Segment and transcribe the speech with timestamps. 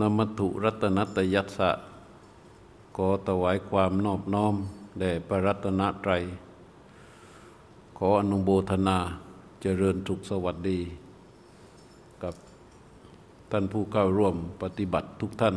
[0.00, 1.70] นมัตุรัตนัตยัสสะ
[2.96, 4.54] ขอถวายความนอบน้อม
[4.98, 6.22] แด่พระรัตนตรัย
[7.98, 8.98] ขออนุโมทนา
[9.62, 10.78] เจริญสุขสวัสดี
[12.22, 12.34] กับ
[13.50, 15.56] ท่านผู้เข้าร่วมปฏิบัติทุกท่าน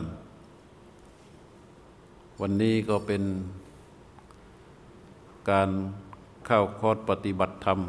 [2.41, 3.23] วันนี้ก็เป็น
[5.49, 5.69] การ
[6.45, 7.79] เข้าคอร์สปฏิบัติธรรม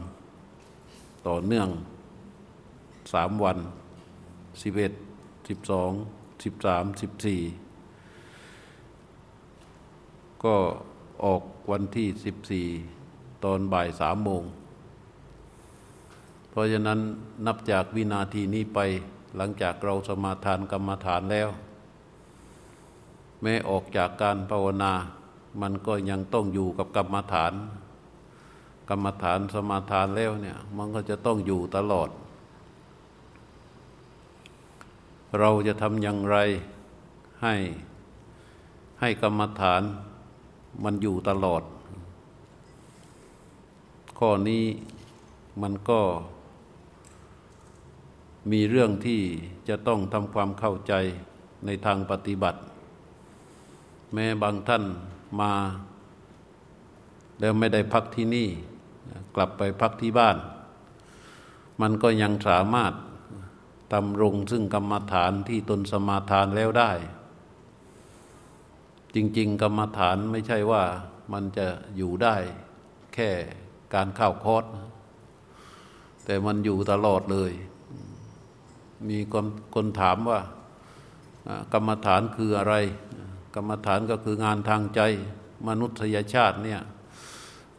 [1.27, 1.69] ต่อเนื่อง
[3.13, 3.59] สามวัน
[4.63, 4.93] สิบเอ็ด
[5.49, 5.93] สิบสอง
[6.45, 7.41] สิบสามสิบสี่
[10.45, 10.57] ก็
[11.25, 12.67] ออกวันที่สิบสี่
[13.45, 14.43] ตอนบ่ายสามโมง
[16.51, 16.99] เพราะฉะนั้น
[17.47, 18.79] นับจากวินาทีนี้ไป
[19.37, 21.49] หลังจากเราสมาทานกรรมฐานแล้ว
[23.43, 24.93] แม้ออกจากการภาวนา
[25.63, 27.53] มันก็ยังต้องอยู่กับกรรมฐาน
[28.89, 32.09] กรรมฐานสมาทานแล้วเนี่ย มันก็จะต้องอยู่ตลอด
[35.39, 36.37] เราจะทำอย่างไร
[37.43, 37.55] ให้
[39.01, 39.83] ให้กรรมฐาน
[40.85, 41.63] มันอยู่ตลอด
[44.19, 44.65] ข้อนี้
[45.63, 46.01] มันก็
[48.51, 49.21] มีเรื่องที่
[49.69, 50.93] จะต้องทำความเข้าใจ
[51.67, 52.59] ในทางปฏิบัติ
[54.13, 54.85] แม้บางท่าน
[55.41, 55.53] มา
[57.41, 58.49] แล้วไม่ได้พักที่นี่
[59.35, 60.37] กลับไปพักที่บ้าน
[61.81, 62.93] มันก็ยังสามารถ
[63.93, 66.93] ตำรงซึ่งกรรมฐานที่ตนสมาทานแล้วได้
[69.15, 70.85] จริง ๆ กรรมฐานไม่ใช่ว่า
[71.33, 72.37] มันจะอยู่ได้
[73.15, 73.31] แค่
[73.95, 74.65] การเข้าคอร์ส
[76.25, 77.53] แต่มันอยู่ตลอดเลย
[79.09, 80.41] มีคนคนถามว่า
[81.73, 82.75] กรรมฐานคืออะไร
[83.55, 85.01] กรรมฐานก็คืองานทางใจ
[85.69, 86.81] มนุษยชาติเนี่ย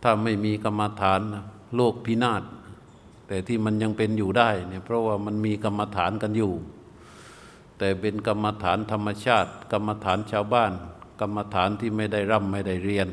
[0.04, 1.20] ถ้าไม่มีกรรมฐาน
[1.76, 2.44] โลกพินาศ
[3.28, 6.54] แต่ที่มันยังเป็นอยู่ได้เนี่ยเพราะว่ามันมีกรรมฐานกันอยู่
[7.78, 10.72] แต่เป็นกรรมฐานธรรมชาติ กรรมฐานชาวบ้าน
[11.22, 13.08] กรรมฐานที่ไม่ได้ร่ำไม่ได้เรียน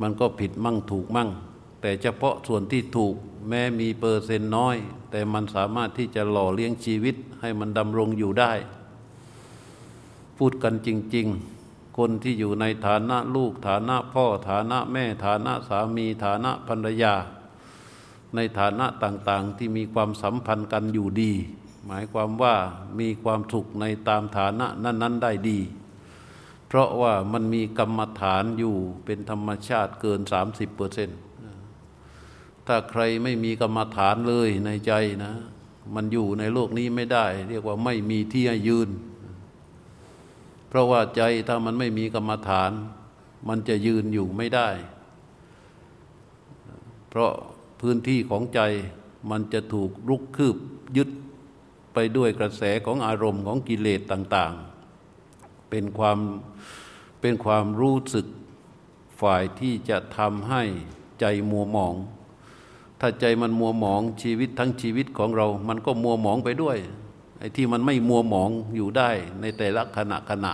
[0.00, 1.30] มันก็ผิดมั่งถูกมั่ง
[1.80, 3.14] แต่เฉพาะส่วนที่ถูก
[3.48, 4.76] แม้มีเปอร์เซ็นต์น้อย
[5.10, 8.52] แต่มันสามารถที่จะหล่อเลี้ยงชีวิตให้มันดำรงอยู่ได้
[10.38, 11.26] พูดกันจริง
[11.62, 17.14] ๆ คนที่อยู่ในฐานะลูกฐานะพ่อฐานะแม่ฐานะสามีฐานะภรรยา
[18.36, 21.32] ในฐานะต่างๆที่มีความสัมพันธ์กันอยู่ดี
[21.86, 22.54] หมายความว่า
[23.00, 25.58] มีความสุขในตามฐานะนั้น ๆ ได้ดี
[26.66, 31.18] เพราะว่ามันมีกรรมฐานอยู่เป็นธรรมชาติเกิน 30เปอร์เซ็นต์
[32.66, 34.92] ถ้าใครไม่มีกรรมฐานเลยในใจ
[35.24, 35.34] นะ
[35.94, 38.90] มันอยู่ในโลกนี้ไม่ได้ เรียกว่าไม่มีที่ยืน
[40.68, 42.70] เพราะว่าใจถ้ามันไม่มีกรรมฐาน
[43.48, 44.68] มันจะยืนอยู่ไม่ได้
[47.08, 47.32] เพราะ
[47.82, 48.60] พื้นที่ของใจ
[49.30, 50.56] มันจะถูกรุกคืบ
[50.96, 51.10] ยึด
[51.94, 54.52] ไปด้วยกระแสของอารมณ์ของกิเลสต่าง
[55.10, 56.18] ๆ เป็นความ
[57.20, 58.26] เป็นความรู้สึก
[59.20, 60.62] ฝ่ายที่จะทำให้
[61.20, 61.94] ใจมัวหมอง
[63.00, 66.78] ถ้าใจมันมัวหมองชีวิตทั้งชีวิตของเรา มันก็มัวหมองไปด้วย
[67.38, 69.10] ไอ้ที่มันไม่มัวหมองอยู่ได้
[69.40, 70.52] ในแต่ละขณะขณะ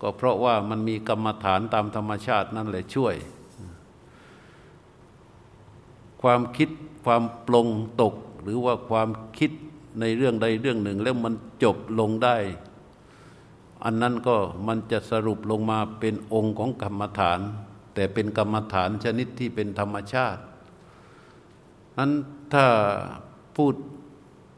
[0.00, 3.14] ก็เพราะว่ามันมีกรรมฐานตามธรรมชาตินั่นแหละช่วย
[6.22, 6.70] ความคิด
[7.04, 7.68] ความปลง
[8.02, 9.08] ตก หรือว่าความ
[9.38, 9.50] คิด
[10.00, 12.36] ในเรื่องใดเรื่องหนึ่ง แล้วมันจบลงได้
[13.84, 14.36] อันนั้นก็
[14.66, 17.40] มันจะสรุปลงมาเป็นองค์ของกรรมฐาน
[17.94, 20.42] แต่เป็นกรรมฐานชนิดที่เป็นธรรมชาติ
[21.98, 22.12] นั้น
[22.52, 22.66] ถ้า
[23.56, 23.74] พูด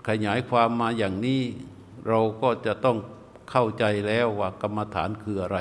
[0.09, 1.41] ขยายความมาอย่างนี้
[2.09, 2.97] เราก็จะต้อง
[3.51, 5.59] เข้าใจแล้วว่ากรรมฐานคืออะไร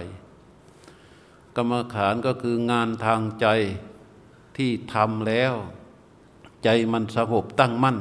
[1.56, 3.48] กรรมฐานก็คืองานทางใจ
[4.58, 5.54] ที่ทำแล้ว
[6.64, 7.98] ใจมันสงบตั้งมั่น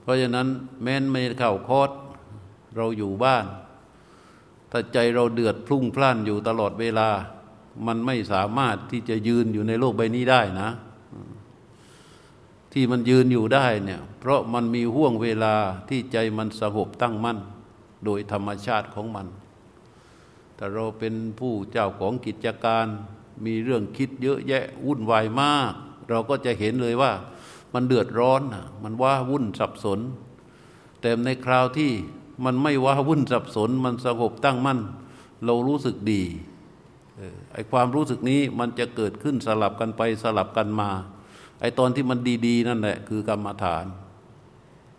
[0.00, 0.48] เพราะฉะนั้น
[0.82, 1.90] แม้นไม่เข้าคอด
[2.76, 3.44] เราอยู่บ้าน
[4.70, 7.08] ถ้าใจเราเดือดพลุ่งพล่านอยู่ตลอดเวลา
[7.86, 10.70] มันไม่สามารถที่จะยืนอยู่ในโลกใบนี้ได้นะ
[12.72, 15.54] ที่มันยืนอยู่ได้เนี่ย เพราะมันมีห่วงเวลา
[15.88, 17.38] ที่ใจมันสงบตั้งมั่น
[18.04, 19.26] โดยธรรมชาติของมัน
[20.54, 22.86] แต่เราเป็นผู้เจ้าของกิจการ
[23.44, 25.74] มีเรื่องคิดเยอะแยะวุ่นวายมาก
[26.12, 27.12] เราก็จะเห็นเลยว่า
[27.74, 28.42] มันเดือดร้อน
[28.82, 30.00] มันว่าวุ่นสับสน
[31.00, 31.90] แต่ในคราวที่
[32.44, 34.80] มันไม่ว่าวุ่นสับสน มันสงบตั้งมั่น
[35.44, 36.22] เรารู้สึกดี
[37.52, 40.90] ไอ้ความรู้สึกนี้มันจะเกิดขึ้นสลับกันไปสลับกันมา
[41.60, 43.84] ไอ้ตอนที่มันดีๆ นั่นแหละคือกรรมฐาน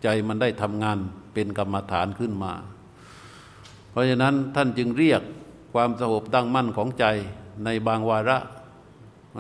[0.04, 0.98] ใจมันได้ทำงาน
[1.33, 2.54] เป็นกรรมฐานขึ้นมา
[3.89, 5.21] เพราะฉะนั้นท่านจึงเรียก
[5.74, 7.06] ความสงบตั้งมั่นของใจ
[7.65, 8.38] ในบางวาระ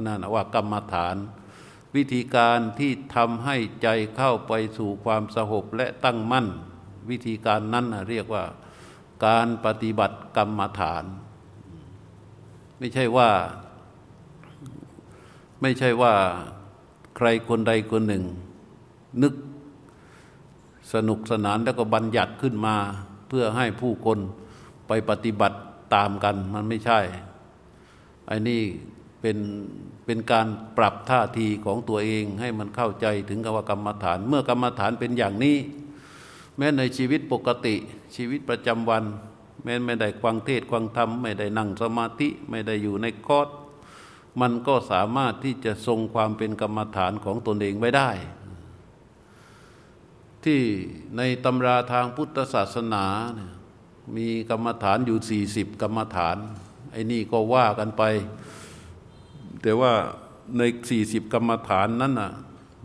[0.01, 1.15] นั่นว่ากรรมฐาน
[1.95, 6.47] วิธีการที่ทำให้ใจเข้าไปสู่ความสงบและตั้งมั่น
[7.09, 8.43] วิธีการนั้นเรียกว่า
[9.25, 11.03] การปฏิบัติกรรมฐาน
[12.79, 13.29] ไม่ใช่ว่า
[15.61, 16.13] ไม่ใช่ว่า
[17.17, 18.23] ใครคนใดคนหนึ่ง
[19.23, 19.33] นึก
[20.93, 22.75] สนุกสนานแล้วก็บัญญัติขึ้นมา
[23.29, 24.19] เพื่อให้ผู้คน
[24.87, 25.57] ไปปฏิบัติ
[25.95, 26.99] ตามกันมันไม่ใช่
[28.27, 28.61] ไอ้นี่
[29.21, 29.37] เป็น
[30.05, 30.47] เป็นการ
[30.77, 35.57] ปรับท่าทีของตัวเองให้มันเข้าใจถึงกว่ากรรมฐาน เมื่อกรรมฐานเป็นอย่างนี้
[36.57, 37.75] แม้ในชีวิตปกติ
[38.15, 39.03] ชีวิตประจำวัน
[39.63, 43.47] แม้ไม่ได้ควังเทศควังธรรมไม่ได้นั่งสมาธิไม่ได้อยู่ในคอร์ส
[44.41, 48.09] มันก็สามารถที่จะทรงความเป็นกรรมฐานของตนเองไว้ได้
[50.43, 50.61] ที่
[51.17, 53.51] ในตำราทางพุทธศาสนาเนี่ย
[54.17, 56.37] มีกรรมฐานอยู่สี่สิบกรรมฐาน
[56.91, 58.03] ไอ้นี่ก็ว่ากันไป
[59.63, 59.93] แต่ว่า
[60.57, 62.31] ในสี่สิบกรรมฐานนั้นน่ะ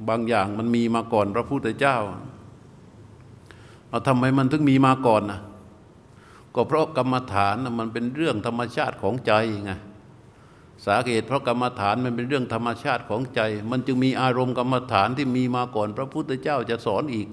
[0.09, 1.97] บางอย่างมันมีมาก่อนพระพุทธเจ้า
[3.89, 5.41] เอาทำไมมันถึงมีมาก่อนนะ
[6.55, 9.33] ก็เพราะกรรมฐานมันเป็นเรื่องธรรมชาติของใจ
[9.65, 9.73] ไง
[10.87, 13.41] สาเหตุเพราะกรรมฐานมันเป็นเรื่องธรรมชาติของใจ
[13.71, 17.29] มันจึงมีอารมณ์กรรมฐานที่มีมาก่อน พระพุทธเจ้าจะสอนอีก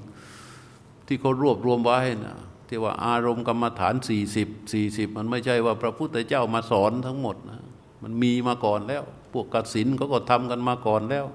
[1.07, 2.37] ที่เขารวบรวมไว้นะ
[2.67, 7.61] ที่ว่าอารมณ์กรรมฐานสี่สิบสี่สิบมันไม่ใช่ว่าพระพุทธเจ้ามาสอนทั้งหมดนะ
[8.03, 9.03] มันมีมาก่อนแล้ว
[9.37, 11.25] วกกสินเขาก็ทำกันมาก่อนแล้ว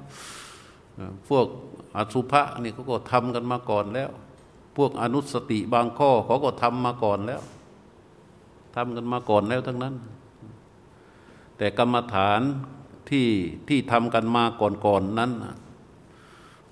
[1.29, 1.47] พวก
[1.97, 4.11] อสุภะนี่เขาก็ทำกันมาก่อนแล้ว
[4.77, 7.43] พวกอนุสติบางข้อเขาก็ทำมาก่อนแล้ว
[8.77, 9.95] ทำกันมาก่อนแล้วทั้งนั้น
[11.57, 12.41] แต่กรรมฐาน
[13.11, 13.29] ที่
[13.69, 15.33] ที่ทำกันมาก่อนๆนนั้น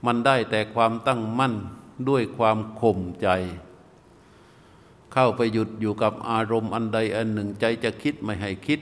[0.07, 1.55] มันได้แต่ความตั้งมั่น
[2.09, 3.29] ด้วยความข่มใจ
[5.13, 8.81] เข้าไปหยุดอยู่กับอารมณ์อันใดอันหนึ่งใจจะคิดไม่ให้คิด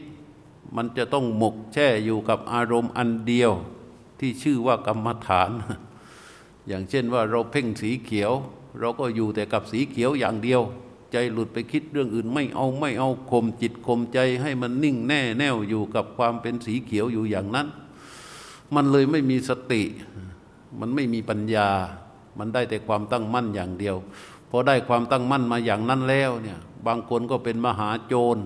[0.77, 3.53] มันจะต้องหมกแช่อยู่กับอารมณ์อันเดียว
[4.21, 5.51] ที่ชื่อว่ากรรมฐาน
[6.69, 8.33] อย่างเช่นว่าเราเพ่งสีเขียว
[8.81, 10.63] เราก็อยู่แต่กับสีเขียวอย่างเดียว
[11.13, 17.67] ใจหลุดไปคิดเรื่องอื่นไม่เอาไม่เอาข่มจิตข่มใจให้มันนิ่งแน่แน่วอยู่กับความเป็นสีเขียวอยู่อย่างนั้น
[18.75, 19.83] มันเลยไม่มีสติ
[20.81, 21.69] มันไม่มีปัญญา
[22.39, 23.97] มันได้แต่ความตั้งมั่นอย่างเดียว
[24.51, 28.37] พอได้ความตั้งมั่นมาอย่างนั้นแล้วเนี่ยบางคนก็เป็นมหาโจร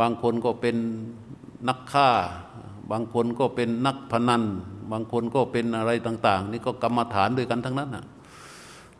[0.00, 0.76] บางคนก็เป็น
[1.68, 2.10] นักฆ่า
[2.90, 4.42] บางคนก็เป็นนักพนัน
[4.92, 8.04] บางคนก็เป็นอะไรต่าง ๆ นี่ก็กรรมฐานด้วยกันทั้งนั้นนะ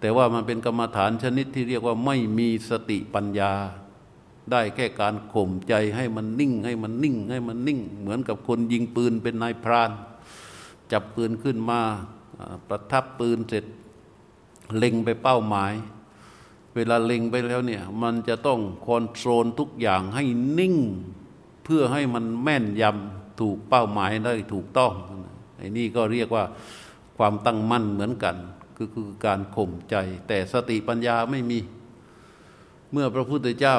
[0.00, 3.52] แต่ว่ามันเป็นกรรมฐานชนิดที่เรียกว่าไม่มีสติปัญญา
[4.50, 9.90] ได้แค่การข่มใจให้มันนิ่ง ให้มันนิ่ง ให้มันนิ่ง เหมือนกับคนยิงปืนเป็นนายพราน
[10.92, 11.80] จับปืนขึ้นมา
[12.68, 13.64] ประทับปืนเสร็จ
[14.76, 15.72] เล็งไปเป้าหมาย
[16.74, 20.24] เวลาเล็งไปแล้วเนี่ยมันจะต้องคอนโทรลทุกอย่างให้
[20.58, 20.76] นิ่ง
[21.64, 24.92] เพื่อให้มันแม่นยำถูกเป้าหมายได้ถูกต้อง
[25.58, 26.44] ไอ้นี่ก็เรียกว่า
[27.16, 28.36] ความตั้งมั่นเหมือนกัน
[28.76, 29.94] คือคือการข่มใจ
[30.28, 31.58] แต่สติปัญญาไม่มี
[32.92, 33.78] เมื่อพระพุทธเจ้า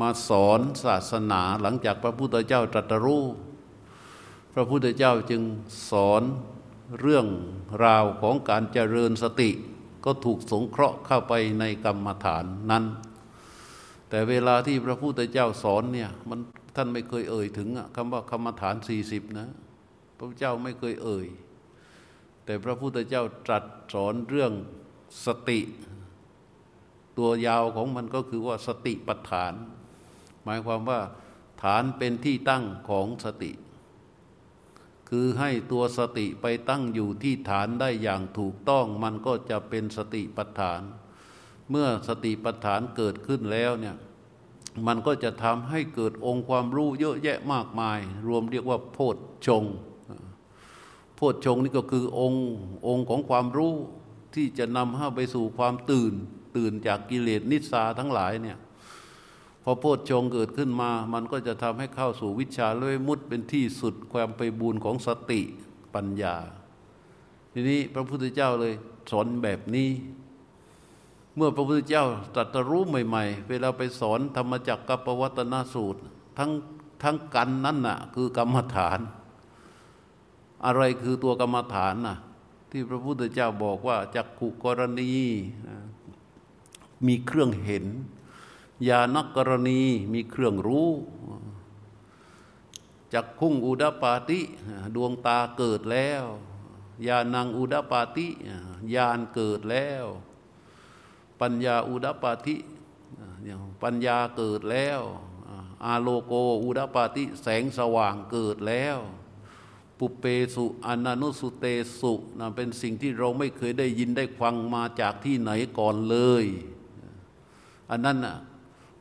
[0.00, 3.24] มาสอนศาสนาหลังจากพระพุทธเจ้าตรัสรู้
[4.54, 5.42] พระพุทธเจ้าจึง
[5.90, 6.22] สอน
[7.00, 7.26] เรื่อง
[7.84, 9.50] ราวของการเจริญสติ
[10.04, 12.84] ก็ถูกสงเคราะห์เข้าไปในกรรมฐานนั้น
[14.08, 16.40] แต่เวลาที่พระพุทธเจ้าสอนเนี่ยมัน
[16.76, 19.48] ท่านไม่เคยเอ่ยถึงคำว่ากรรมฐานสี่สิบนะ
[20.16, 21.26] พระพุทธเจ้าไม่เคยเอ่ย
[22.44, 24.52] แต่พระพุทธเจ้าตรัสสอนเรื่อง
[25.26, 25.60] สติ
[27.18, 29.52] ตัวยาวของมันก็คือว่าสติปัฏฐาน
[30.44, 31.00] หมายความว่า
[31.62, 33.50] ฐานเป็นที่ตั้งของสติ
[35.10, 40.80] คือให้ตัวสติไปตั้งอยู่ที่ฐานได้อย่างถูกต้อง มันก็จะเป็นสติปัฏฐาน
[41.70, 43.96] เมื่อสติปัฏฐานเกิดขึ้นแล้วเนี่ย
[44.86, 47.98] มันก็จะทำให้เกิดองค์ความรู้เยอะแยะมากมาย
[48.28, 49.64] รวมเรียกว่าโพชฌง
[51.16, 52.46] โพชฌงนี่ก็คือองค์
[52.88, 53.74] องค์ของความรู้
[54.34, 56.12] ที่จะนำให้ไปสู่ความตื่น
[56.56, 58.58] ตื่นจากกิเลสนิสาทั้งหลายเนี่ย
[59.70, 65.40] อโพชฌงเกิดขึ้นมา มันก็จะทำให้เข้าสู่วิชาเลยมุดเป็นที่สุดความไปบูรของสติ
[65.94, 66.36] ปัญญา
[67.52, 68.74] ทีนี้พระพุทธเจ้าเลย
[69.10, 69.90] สอนแบบนี้
[71.36, 76.00] เมื่อพระพุทธเจ้าตรัสรู้ใหม่ ๆ เวลาไปสอนธรรมจักรกับปวัตนสูตร
[76.38, 76.50] ทั้ง
[77.02, 78.98] ทั้งกันนั่นน่ะคือกรรมฐาน
[80.66, 82.16] อะไรคือตัวกรรมฐานน่ะ
[82.70, 85.10] ที่พระพุทธเจ้าบอกว่าจักขุกรณี
[87.06, 87.84] มีเครื่องเห็น
[88.88, 89.82] ยานักกรณี
[90.12, 90.90] มีเครื่องรู้
[93.14, 94.40] จักคุ้งอุดปาติ
[94.94, 96.24] ดวงตาเกิดแล้ว
[97.06, 98.26] ยานังอุดปาติ
[98.94, 100.06] ยานเกิดแล้ว
[101.40, 102.56] ปัญญาอุดปาติ
[103.82, 105.00] ปัญญาเกิดแล้ว
[105.84, 106.32] อาโลโก
[106.64, 108.98] อุดปาติแสงสว่างเกิดแล้ว
[109.98, 111.66] ปุเปสุอนานุสุเต
[112.00, 116.44] สุนะเป็นสิ่งที่เราไม่เคยได้ยินได้ฟังมาจากที่ไหนก่อนเลย
[117.90, 118.36] อันนั้นน่ะ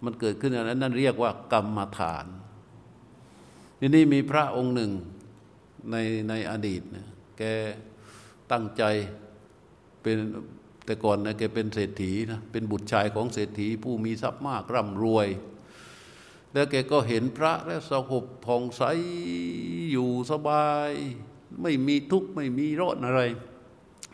[0.06, 2.25] มันเกิดขึ้นอันนั้นเรียกว่ากรรมฐาน
[3.79, 4.91] ทีนี้มีพระองค์หนึ่ง
[5.91, 5.96] ใน
[6.29, 7.44] ในอดีตนี่ยแก
[8.51, 8.84] ตั้งใจ
[10.01, 10.18] เป็น
[10.86, 15.27] แต่ก่อนนะแกเป็นเศรษฐีนะเป็นบุตรชายของเศรษฐีผู้มีทรัพย์มากร่ำรวย
[16.53, 18.84] แล้วแกก็เห็นพระและสงบผ่องใส
[19.91, 20.91] อยู่สบาย
[21.62, 23.22] ไม่มีทุกข์ไม่มีร้อนอะไร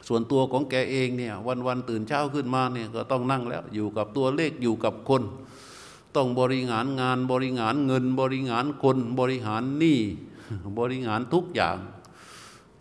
[0.08, 5.22] ส่วนตัวของแกเองเนี่ยวันวันตื่นเช้าขึ้นมาเนี่ยก็ต้องนั่งแล้วอยู่กับตัวเลขอยู่กับคน
[6.16, 10.00] ต้องบริหารงานบริหารเงินบริหารคนบริหารหนี้
[10.80, 11.78] บริหารทุกอย่าง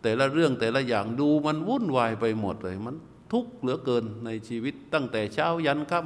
[0.03, 2.97] แต่ละเรื่องแต่ละอย่างดูมันวุ่นวายไปหมดเลย มัน
[3.33, 6.01] ทุกข์เหลือเกินในชีวิตตั้งแต่เช้ายันค่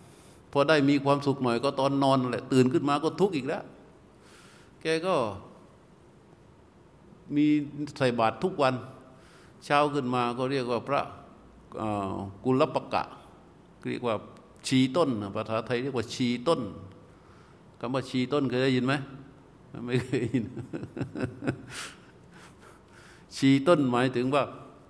[0.00, 3.62] ำพอได้มีความสุขหน่อยก็ตอนนอนแหละตื่นขึ้นมาก็ทุกข์อีกแล้ว
[4.82, 5.14] แกก็
[7.36, 7.46] มี
[7.98, 8.74] ใส่บาตรทุกวัน
[9.64, 11.00] เช้าขึ้นมาก็เรียกว่าพระ
[12.44, 13.02] กุลปะกะ
[13.88, 14.14] เรียกว่า
[14.66, 16.60] ชีต้นภาษาไทยเรียกว่าชีต้น
[17.80, 18.94] คำว่าชีต้นเคยได้ยินไหม
[19.86, 20.44] ไม่เคยยิน
[23.36, 24.44] ชีต้นหมายถึงว่า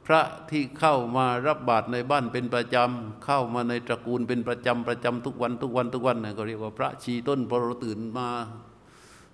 [0.06, 8.28] พระที่เข้ามารับบาตรในบ้านเป็นประจำเข้ามาในตระกูลเป็นประจำประจำทุกวันทุกวันทุกวันเนะก็เรียกว่าพระชีต้นพอเราตื่นมา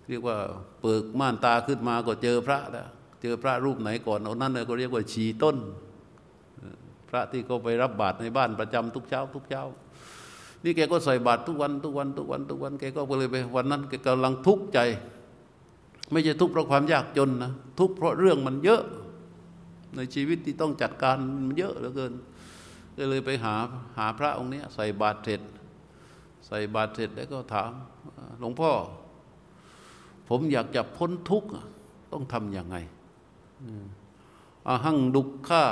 [0.09, 0.37] เรียกว่า
[0.81, 2.89] เปิกม่านตาขึ้นมาก็เจอพระแล้ว
[3.23, 5.57] เจอพระรูปไหนก่อนเอานั้นเลยก็เรียกว่าชีต้น
[7.09, 9.65] พระที่เขาไปรับบาตรในบ้านประจำทุกเช้า ทุกเช้า
[10.67, 14.79] นี่แกก็ใส่บาตรทุกวันทุกวันทุกวันทุกวันแกก็เลยไปวันนั้นแกกำลังทุกข์ใจ
[16.11, 18.83] ไม่ใช่ทุกข์เพราะความยากจนนะทุกข์เพราะเรื่องมันเยอะ
[19.97, 22.13] ในชีวิตที่ต้องจัดการมันเยอะเหลือเกิน
[22.97, 23.55] ก็เลยไปหา
[23.99, 25.41] หาพระองค์นี้ใส่บาตรเสร็จ
[26.47, 27.73] ใส่บาตรเสร็จแล้วก็ถาม
[28.41, 28.71] หลวงพ่อ
[30.29, 31.49] ผมอยากจะพ้นทุกข์
[32.13, 32.77] ต้องทำยังไง
[34.67, 35.65] อาหังดุกข้า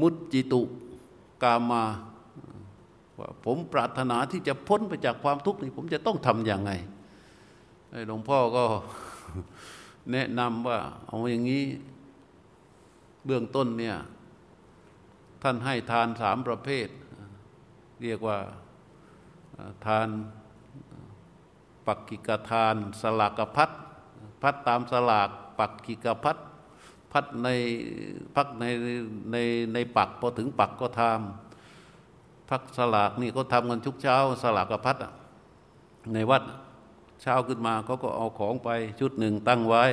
[0.00, 0.62] มุจจิตุ
[1.42, 1.82] กามา
[3.18, 6.72] ว่าผมปรารถนาที่จะพ้นไปจากความทุกข์นี่ผมจะต้องทำอย่างไง
[8.08, 8.64] หลวงพ่อก็
[10.12, 11.64] แนะนำว่า เอาอย่างนี้
[13.24, 13.96] เบื้องต้นเนี่ย
[15.42, 16.88] ท่านให้ทานสามประเภท
[18.02, 18.38] เรียกว่า
[19.86, 20.08] ทาน
[21.86, 23.70] ปักกิกทาน สลากพัด
[24.42, 26.38] พัดตามสลากปักกิกพัด
[27.12, 27.48] พัดใน
[28.34, 28.64] พักใน
[29.32, 29.36] ใน
[29.74, 31.43] ในปักพอถึงปักก็ทำ
[32.50, 34.96] พักสลากนี่ก็ทำกันทุกเช้าสลากกระพัด
[36.12, 36.42] ในวัด
[37.22, 38.68] เช้าขึ้นมาเขาก็เอาของไป
[39.00, 39.84] ชุดหนึ่งตั้งไว้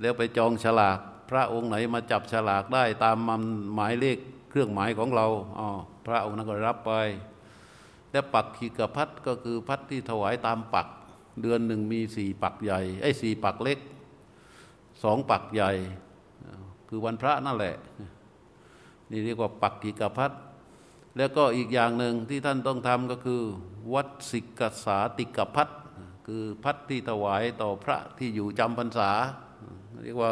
[0.00, 0.98] แล้วไปจองฉลาก
[1.30, 3.42] พระองค์ไหนมาจับฉลากได้ตามมัน
[3.74, 4.18] หมายเลข
[4.50, 5.26] เครื่องหมายของเรา
[5.58, 5.68] อ๋อ
[6.06, 6.92] พระองค์นั้นก็รับไป
[8.12, 10.86] และปักขีกพัดก็คือพัดที่ถวายตามปัก
[11.42, 13.78] เดือนหนึ่งมีสี่ปักใหญ่ไอ้สี่ปักเล็ก
[15.02, 15.72] สองปักใหญ่
[16.88, 17.76] คือวันพระนั่นแหละ
[19.10, 20.30] นี่เรียกว่าปักขีกพัด
[21.16, 23.40] แล้วก็อีกอย่างหนึ่งที่ท่านต้องทำก็คือ
[23.94, 25.68] วัดสิกษาติกพัด
[26.26, 29.10] คือพัดที่ถวายต่อพระที่อยู่จำพรรษา
[30.04, 30.30] เรียกว่า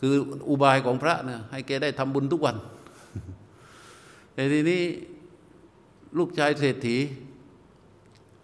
[0.00, 0.14] คือ
[0.48, 2.56] อุบายของพระเนี่ยให้แกได้ทำบุญทุกวัน
[4.34, 4.82] แต่ทีนี้
[6.18, 6.96] ลูกชายเศรษฐี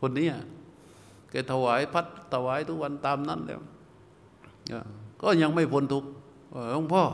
[0.00, 0.28] คนนี้
[1.30, 3.62] แกถวายพัดถวายทุกวันตามนั้นแล้ว
[5.22, 6.08] ก็ยังไม่พ้นทุกข์
[6.72, 7.04] หลวงพ่อ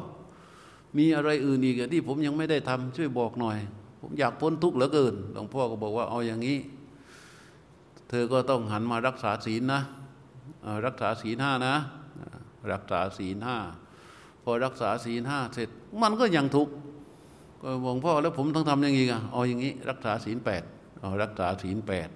[0.98, 3.58] มีอะไรอื่นอีกที่ผมยังไม่ได้ทำช่วยบอกหน่อย
[4.06, 6.58] ผมอยากพ้นทุกข์เหลือเกินหลวงพ่อก็บอกว่าเอาอย่างนี้
[8.08, 9.80] เธอก็ต้องหันมารักษาศีลนะ
[10.86, 11.74] รักษาศีลห้านะ
[12.72, 13.56] รักษาศีลห้า
[14.42, 15.68] พอรักษาศีลห้าเสร็จ
[16.02, 16.72] มันก็ยังทุกข์
[17.82, 20.62] หลวงพ่อแล้วผมต้องทำยังไงอะเอาอย่างนี้ รักษาศีลแปด
[21.00, 22.08] เอารักษาศีลแปด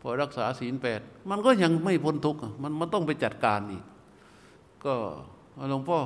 [0.00, 3.84] พอรักษาศีลแปดมันก็ยังไม่พ้นทุกข์มันมันต้องไปจัดการอีก
[4.84, 4.94] ก็
[5.70, 5.98] หลวงพ่อ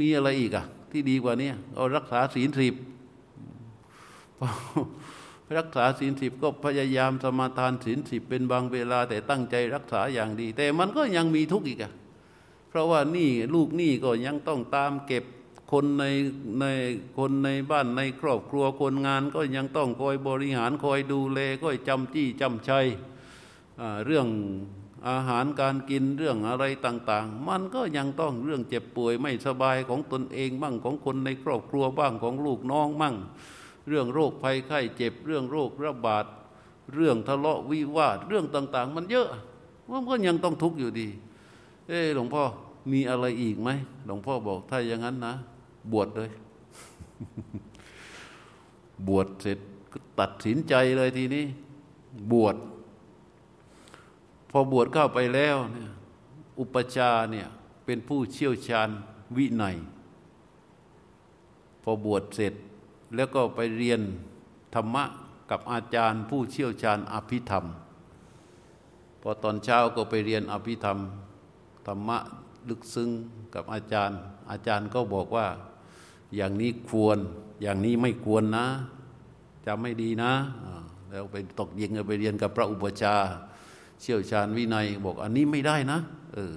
[0.00, 2.74] มีอะไรอีกอะ ที่ดีกว่านี้เอารักษาศีลสิบ
[5.56, 11.92] รักษาศีลสิบก็พยายามสมาทานศีลสิบเป็นบางเวลา แต่ตั้งใจรักษาอย่างดี แต่มันก็ยังมีทุกข์อีกอะ
[12.68, 15.24] เพราะว่านี่ลูกนี่ก็ยังต้องตามเก็บ
[15.72, 16.04] คนใน
[16.60, 16.64] ใน
[17.18, 22.86] คนในบ้านในครอบครัวคนงานก็ยังต้องคอยบริหารคอยดูแลก็จำจี้จำชัย
[24.06, 24.26] เรื่อง
[25.08, 33.14] อาหารการกินเรื่องอะไรต่าง ๆ มันก็ยังต้องเรื่องเจ็บป่วยไม่สบายของตนเองบ้างของคนในครอบครัวบ้างของลูกน้องมั่ง
[33.90, 36.24] เรื่องโรคภัยไข้เจ็บ เรื่องโรคระบาด
[36.94, 39.28] เรื่องทะเลาะวิวาทเรื่องต่าง ๆ มันเยอะ
[39.90, 41.08] มันก็ยังต้องทุกข์อยู่ดี
[41.88, 42.42] เออหลวงพ่อ
[42.92, 43.70] มีอะไรอีกไหม
[44.06, 45.34] หลวงพ่อบอกถ้าอย่างนั้นนะ
[45.92, 46.30] บวชเลย
[49.08, 49.58] บวชเสร็จ
[49.92, 51.44] ก็ตัดสินใจเลยทีนี้
[52.32, 52.56] บวช
[54.50, 55.90] พอบวชเข้าไปแล้วเนี่ย
[56.60, 57.46] อุปชาเนี่ย
[57.84, 58.88] เป็นผู้เชี่ยวชาญ
[59.36, 59.76] วินัย
[61.82, 62.54] พอบวชเสร็จ
[63.14, 64.00] แล้วก็ไปเรียน
[64.74, 65.04] ธรรมะ
[65.50, 67.64] กับอาจารย์ผู้เชี่ยวชาญอภิธรรม
[69.22, 70.98] พอตอนเช้าก็ไปเรียนอภิธรรม
[71.86, 72.18] ธรรมะ
[72.68, 73.10] ลึกซึ้ง
[73.54, 74.18] กับอาจารย์
[74.50, 75.46] อาจารย์ก็บอกว่า
[76.36, 77.18] อย่างนี้ควร
[77.62, 78.66] อย่างนี้ไม่ควรนะ
[79.66, 80.32] จำไม่ดีนะ
[81.10, 83.14] แล้วไปตกยิงไปเรียนกับพระอุปชา
[84.00, 85.98] เชี่ยวชาญวินัย บอกอันนี้ไม่ได้นะ
[86.34, 86.54] เออ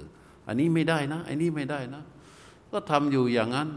[0.48, 2.04] อันนี้ไม่ได้นะ อันนี้ไม่ได้นะ
[2.72, 3.70] ก็ทำอยู่อย่างนั้น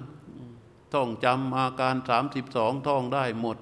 [0.94, 3.58] ท่องจำอาการสามสิบสองท่องได้หมด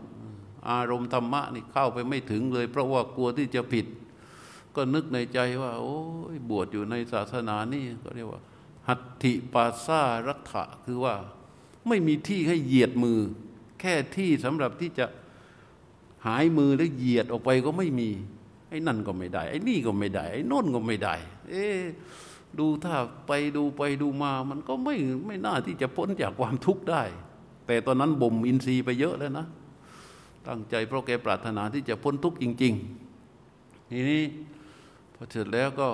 [0.70, 3.86] อารมณ์ธรรมะนี่เข้าไปไม่ถึงเลย เพราะว่ากลัวที่จะผิด
[4.74, 6.00] ก็นึกในใจว่า โอ้
[6.34, 8.40] ยบวชอยู่ในศาสนานี่ก็เรียกว่า
[8.88, 11.14] หัตถิปาซารัฐะคือว่า
[11.88, 13.18] ไม่มีที่ให้เหยียดมือ
[13.80, 15.06] แค่ที่สำหรับที่จะ
[16.26, 18.10] หายมือแล้วเหยียดออกไปก็ไม่มี
[18.68, 21.14] ไอ้นั่นก็ไม่ได้ ไอ้นี่ก็ไม่ได้ ไอ้น่นก็ไม่ได้
[21.50, 21.66] เอ๊
[22.60, 22.94] ดูถ้า
[23.28, 24.96] ไปดูไปดูมา มันก็ไม่
[25.26, 27.02] ไม่น่าที่จะพ้นจากความทุกข์ได้
[27.66, 29.46] แต่ตอนนั้นบ่มอินทรีย์ไปเยอะแล้วนะ
[30.48, 32.74] ตั้งใจเพราะแกปรารถนาที่จะพ้นทุกข์จริง
[33.30, 34.22] ๆ ทีนี้
[35.14, 35.88] พอเสร็จแล้วก็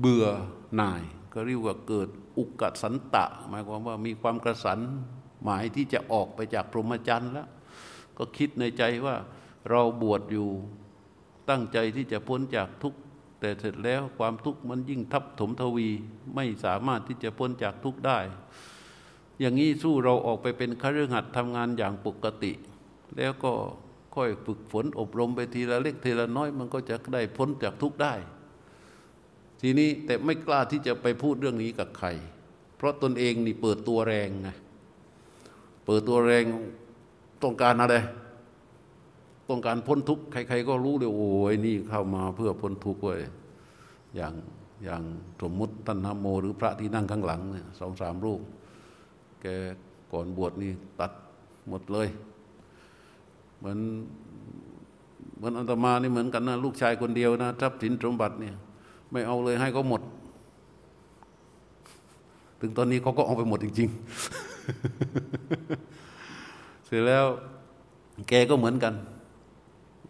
[0.00, 0.26] เบื่อ
[0.76, 2.08] หน่าย ก็เรียกว่าเกิด
[2.38, 4.78] อุกสันตะ หมายความว่ามีความกระสัน
[5.44, 7.48] หมายที่จะออกไปจากพรหมจรรย์แล้ว
[8.18, 9.16] ก็คิดในใจว่า
[9.70, 10.48] เราบวชอยู่
[11.50, 13.00] ตั้งใจที่จะพ้นจากทุกข์
[13.44, 15.88] แต่เสร็จแล้วความทุกข์มันยิ่งทับถมทวี
[16.34, 18.18] ไม่สามารถที่จะพ้นจากทุกข์ได้
[19.40, 22.52] อย่างนี้สู้เราออกไปเป็นคฤหัสถ์ทำงานอย่างปกติ
[23.16, 23.52] แล้วก็
[24.14, 28.14] ค่อยฝึกฝนอบรมไปทีละเล็กทีละน้อย มันก็จะได้พ้นจากทุกข์ได้
[29.60, 32.08] ทีนี้แต่ไม่กล้าที่จะไปพูดเรื่องนี้กับใคร
[32.76, 34.48] เพราะตนเองนี่เปิดตัวแรงไง
[35.86, 36.44] เปิดตัวแรง
[37.42, 37.96] ต้องการอะไร
[39.48, 43.20] ต้องการพ้นทุกข์ใคร ๆ ก็รู้เลยโอ้ยนี่เข้ามาเพื่อพ้นทุกข์เว้ย
[44.16, 44.32] อย่าง
[44.84, 45.02] อย่าง
[45.42, 48.40] สมมุติท่านนโม หรือพระที่นั่งข้างหลังเนี่ยสองสามรูป
[49.42, 49.46] แก
[50.12, 51.12] ก่อนบวชนี่ตัด
[51.68, 52.08] หมดเลย
[53.58, 53.78] เหมือน
[55.36, 58.54] เหมือนอันตมานี่เหมือนกันนะลูกชายคนเดียวนะทรัพย์สินสมบัติเนี่ย
[59.10, 60.02] ไม่เอาเลยให้เขาหมด
[62.60, 64.00] ถึงตอนนี้เขาก็เอาไปหมดจริง ๆ
[66.86, 67.24] เสร็จแล้ว
[68.28, 68.94] แกก็เหมือนกัน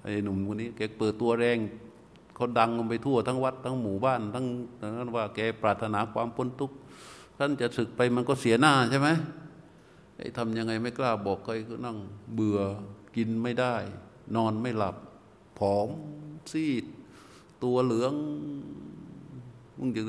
[0.04, 1.58] ไอ้หนุ่มคนนี้แกเปิดตัวแรง
[2.34, 4.44] เขาดังไปทั่วทั้งวัดทั้งหมู่บ้านทั้ง
[4.98, 6.76] นั้นว่าแกปรารถนาความพ้นทุกข์
[7.38, 9.08] ท่านจะศึกไปมันก็เสียหน้าใช่ไหม
[10.18, 11.96] ไอ้ทำยังไงไม่กล้าบอกใครก็นั่ง
[12.34, 12.60] เบื่อ
[13.16, 13.74] กินไม่ได้
[14.36, 14.96] นอนไม่หลับ
[15.58, 15.88] ผอม
[16.52, 16.84] ซีด
[17.64, 18.14] ตัวเหลือง
[19.78, 20.00] มึงจะ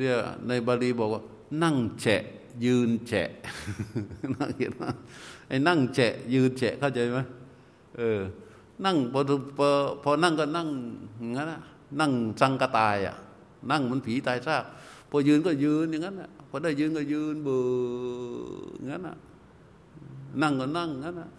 [0.00, 1.22] เรียกในบาลีบอกว่า
[1.62, 2.22] นั่งแฉะ
[2.64, 3.28] ยืนแฉะ
[4.36, 4.84] นั่งเห็นไหม
[5.48, 7.20] ไอ้นั่งแฉะ ยืนแฉะเข้าใจไหม
[7.98, 8.20] เออ
[8.84, 9.20] นั่งพอ
[9.58, 9.68] พอ
[10.04, 10.68] พอนั่งก็นั่ง
[11.36, 11.60] งั้นนะ
[12.00, 13.16] นั่งสังกตายอะ
[13.70, 14.64] นั่งมันผีตายซาก
[15.10, 17.62] พอยืนก็ยืนอย่างนั้นอะพอได้ยืนก็ยืนเบื่
[18.82, 19.16] องั้นอะ
[20.42, 21.30] นั่งก็นั่งงั้นอะ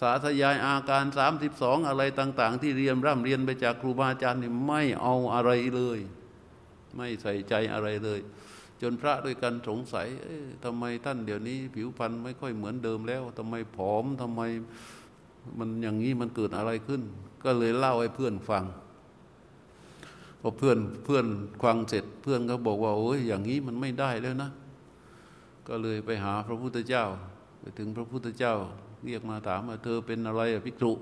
[0.00, 5.98] สาธยายอาการสามสิบสองอะไรต่าง ๆ ที่เรียนร่ำเรียนไปจากครูบาอาจารย์นี่ไม่เอาอะไรเลย
[6.96, 8.20] ไม่ใส่ใจอะไรเลย
[8.82, 10.08] จนพระด้วยกันสงสัย
[10.64, 14.42] ทำไมท่านเดี๋ยวนี้ ผิวพรรณไม่ค่อยเหมือนเดิมแล้วทำไมผอมทำไม
[15.58, 17.02] มันอย่างนี้มันเกิดอะไรขึ้น
[17.44, 18.64] ก็เลยเล่าให้เพื่อนฟัง
[20.40, 21.26] พอเพื่อนเพื่อน
[21.62, 24.50] ฟังเสร็จเพื่อนก็บอกว่าโอ้ยอย่างนี้มันไม่ได้แล้วนะ
[25.68, 27.04] ก็เลยไปหาพระพุทธเจ้า
[27.60, 28.54] ไปถึงพระพุทธเจ้า
[29.04, 30.92] เรียกมาถามว่าเธอเป็นอะไรอะภิกษุ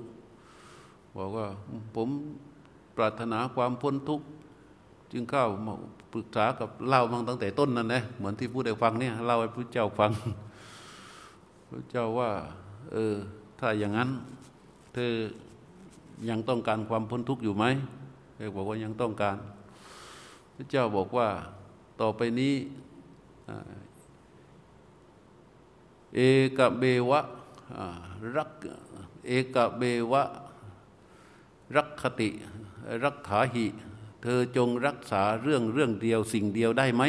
[1.17, 1.47] บอกว่า
[1.95, 2.09] ผม
[2.97, 4.27] ปรารถนาความพ้นทุกข์
[5.13, 5.75] จึงเข้ามา
[6.13, 10.11] ปรึกษากับเล่ามาตั้งแต่ต้นนั่นนะเหมือนที่พูดได้ฟังเนี่ยเล่าให้พระเจ้าฟัง
[11.71, 12.31] พระเจ้าว่า
[12.93, 13.15] เออ
[13.65, 14.11] ถ้าอย่างนั้น
[14.95, 15.13] เธอ
[16.29, 17.65] ยังต้องการความพ้นทุกข์อยู่ไหม
[18.37, 19.37] เธอบอกว่ายังต้องการ
[20.55, 21.29] พระเจ้าบอกว่า
[22.01, 22.55] ต่อไปนี้
[26.15, 26.21] เอ
[26.59, 27.21] กเบวะ
[28.37, 28.51] รัก
[29.27, 30.23] เอกเบวะ
[31.77, 32.29] รักคติ
[33.05, 33.67] รักขาหิ
[34.23, 37.03] เธอจงรักษาเรื่องเรื่องเดียวสิ่งเดียวได้ไหม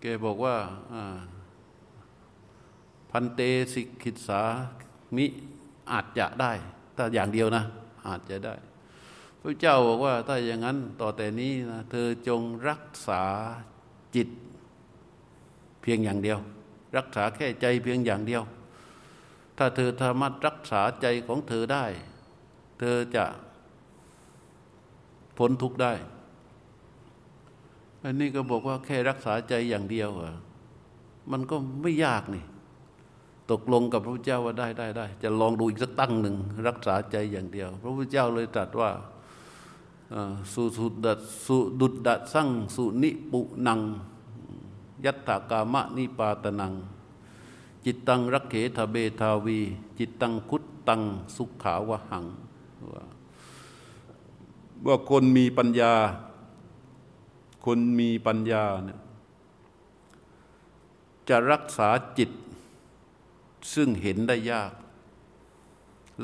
[0.00, 0.54] แกบอกว่า
[3.12, 3.40] พันเต
[3.72, 4.42] สิกิสา
[5.16, 5.26] มิ
[5.92, 6.52] อาจจะได้
[6.96, 7.64] ถ้าอย่างเดียวนะ
[8.08, 8.54] อาจจะได้
[9.40, 13.22] พระเจ้าบอกว่าถ้าอย่างนั้นต่อแต่นี้นะเธอจงรักษา
[14.14, 14.28] จิต
[15.82, 16.38] เพียงอย่างเดียว
[16.96, 18.42] รักษาแค่ใจเพียงอย่างเดียว
[19.58, 21.84] ถ้าเธอสามารถรักษาใจของเธอได้
[22.78, 23.24] เธอจะ
[25.38, 25.92] พ้นทุกข์ได้
[28.04, 30.32] อันนี้ก็บอกว่าแค่รักษาใจอย่างเดียวอะ
[31.32, 32.44] มันก็ไม่ยากนี่
[33.52, 36.36] ตกลงกับพระพุทธเจ้าว่าได้ได้ได้ จะลองดูอีกสักตั้งหนึ่ง
[36.68, 38.90] รักษาใจอย่างเดียว พระพุทธเจ้าเลยตรัสว่า
[40.52, 41.12] สุสุดั
[41.46, 43.80] สุดุดดัสั่งสุนิปุนัง
[45.04, 46.72] ยัตถากามะนิปาตนัง
[47.84, 49.60] จิตตังรักเขทเบทาวี
[49.98, 51.00] จิตตังคุตตัง
[51.36, 52.24] สุขาวหัง
[52.92, 53.02] ว่า
[54.86, 55.92] ว่าคนมีปัญญา
[57.64, 58.98] คนมีปัญญาเนี่ย
[61.28, 61.88] จะรักษา
[62.18, 62.30] จิต
[63.74, 64.72] ซึ่งเห็นได้ยาก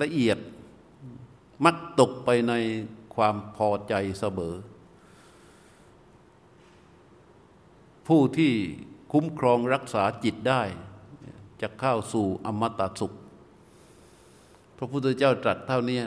[0.03, 0.39] ละเอียด
[1.65, 2.53] มักตกไปใน
[3.15, 4.55] ความพอใจเสมอ
[8.07, 8.53] ผู้ที่
[9.13, 10.63] คุ้มครองรักษาจิตได้
[11.61, 13.13] จะเข้าสู่อมตะสุข
[14.77, 16.01] พระพุทธเจ้าตรัสเท่านี้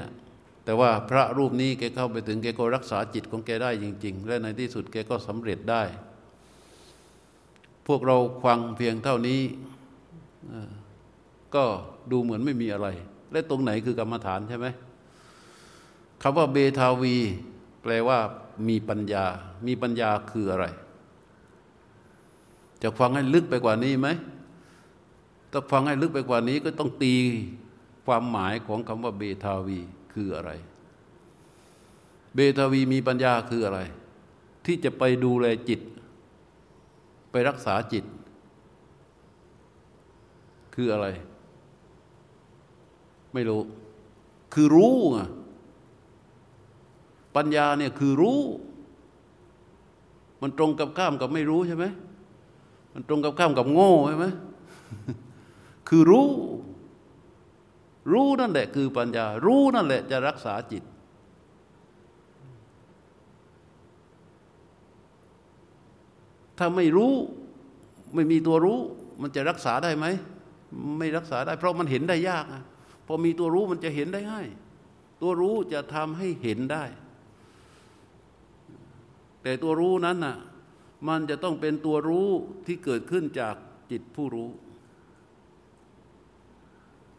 [0.66, 5.84] แต่ว่าพระรูปนี้แกเข้าไปถึงแกก็รักษาจิตของแกได้จริง ๆ และในที่สุดแกก็สำเร็จได้
[7.88, 9.42] พวกเราฟังเพียงเท่านี้
[11.56, 11.64] ก็
[12.12, 12.88] ดูเหมือนไม่มีอะไร
[13.32, 14.68] และตรงไหนคือกรรมฐานใช่ไหม
[16.22, 17.16] คำว่าเบทาวี
[17.82, 18.18] แปลว่า
[18.68, 19.26] มีปัญญา
[19.68, 20.66] มีปัญญาคืออะไร
[22.84, 24.08] จะฟังให้ลึกไปกว่านี้ไหม
[25.52, 27.14] ถ้าฟังให้ลึกไปกว่านี้ก็ต้องตี
[28.06, 29.80] ความหมายของคำว่าเบทาวี
[30.14, 30.52] คืออะไร
[32.36, 33.80] เบทาวีมีปัญญาคืออะไร
[34.66, 35.80] ที่จะไปดูแลจิต
[37.32, 38.06] ไปรักษาจิต
[40.76, 41.08] คืออะไร
[43.34, 43.62] ไม่รู้
[44.54, 45.20] คือรู้ไง
[47.36, 48.40] ปัญญาเนี่ยคือรู้
[50.42, 51.86] มันตรงกับข้ามกับไม่รู้ใช่ไหม
[52.94, 54.28] มันตรงกับข้ามกับโง่ใช่ไหม
[55.90, 56.30] คือรู้
[58.12, 60.84] รู้นั่นแหละคือปัญญา รู้นั่นแหละจะรักษาจิต
[66.58, 67.14] ถ้าไม่รู้
[68.14, 68.80] ไม่มีตัวรู้
[69.22, 70.06] มันจะรักษาได้ไหม
[71.00, 72.46] ไม่รักษาได้ เพราะมันเห็นได้ยาก
[73.06, 74.48] พอมีตัวรู้มันจะเห็นได้ง่าย
[75.22, 76.84] ตัวรู้จะทำให้เห็นได้
[79.44, 80.38] แต่ตัวรู้นั้นน่ะ
[81.08, 82.30] มันจะต้องเป็นตัวรู้
[82.66, 83.56] ที่เกิดขึ้นจาก
[83.92, 84.50] จิตผู้รู้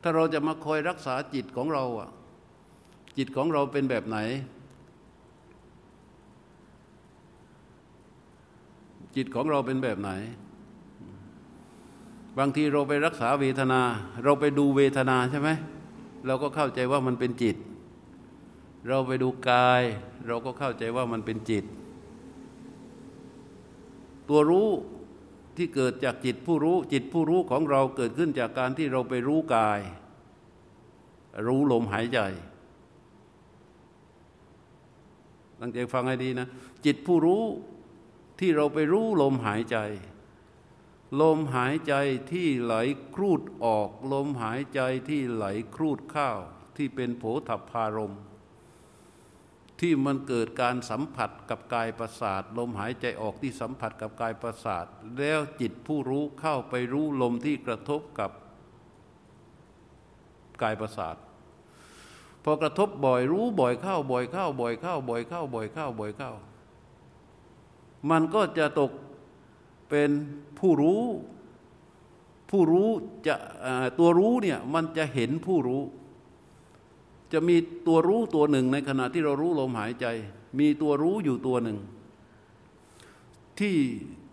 [0.02, 2.10] ถ้าเราจะมาคอยรักษาจิตของเราอะ
[3.16, 4.18] จิตของเราเป็นแบบไหน
[9.16, 10.10] จิตของเราเป็นแบบไหน
[12.38, 13.80] บางทีเราไปรักษาเวทนา
[14.24, 15.50] เราไปดูเวทนาใช่ไหม
[16.26, 17.56] เราก็เข้าใจว่ามันเป็นจิต
[18.88, 19.82] เราไปดูกาย
[20.26, 21.64] เราก็เข้าใจว่ามันเป็นจิต
[24.28, 24.68] ตัวรู้
[25.56, 29.80] ที่เกิดจากจิตผู้รู้ จิตผู้รู้ของเราเกิดขึ้นจากการที่เราไปรู้กาย
[31.46, 32.20] รู้ลมหายใจ
[35.60, 36.46] ตั้งใจฟังให้ดีนะ
[36.84, 37.42] จิตผู้รู้
[38.40, 39.76] ที่เราไปรู้ลมหายใจ
[41.20, 41.94] ลมหายใจ
[42.32, 42.74] ที่ไหล
[43.14, 45.44] ครูดออก ลมหายใจที่ไหล
[45.74, 46.30] ครูดเข้า
[46.76, 48.14] ที่เป็นโผฏฐารม
[49.80, 54.86] ที่มันเกิดการสัมผัสกับกายประสาท ลมหายใจออกที่สัมผัสกับกายประสาท
[55.18, 58.30] แล้วจิตผู้รู้เข้าไปรู้ลมที่กระทบกับ
[60.62, 61.16] กายประสาท
[62.44, 66.32] พอกระทบบ่อยรู้บ่อยเข้าบ่อยเข้าบ่อยเข้าบ่อยเข้าบ่อยเข้าบ่อยเข้า
[68.10, 68.90] มันก็จะตก
[69.92, 70.10] เป็น
[70.58, 71.02] ผู้รู้
[72.50, 72.88] ผู้รู้
[73.26, 73.34] จะ
[73.98, 75.82] ตัวรู้เนี่ยมันจะเห็นผู้รู้
[77.32, 80.06] จะมีตัวรู้ตัวหนึ่งในขณะที่เรารู้ลมหายใจ
[80.58, 81.78] มีตัวรู้อยู่ตัวหนึ่ง
[83.58, 83.76] ที่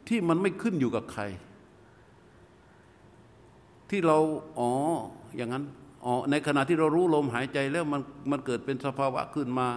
[0.08, 1.24] ที่มันไม่ขึ้นอยู่กับใคร
[3.90, 4.18] ที่เรา
[4.60, 4.72] อ๋อ
[5.38, 5.64] อย่างนั้น
[6.06, 9.68] อ๋อในขณะที่เรารู้ลมหายใจแล้วมันมันเกิดเป็นสภาวะขึ้นมา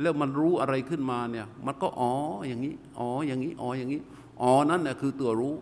[0.00, 2.12] แล้วมันรู้อะไรขึ้นมาเนี่ย มันก็อ๋อ
[2.48, 4.00] อย่างนี้อ๋ออย่างนี้อ๋ออย่างนี้
[4.42, 5.54] อ๋อนั่นเนี่ยคือตัวรู้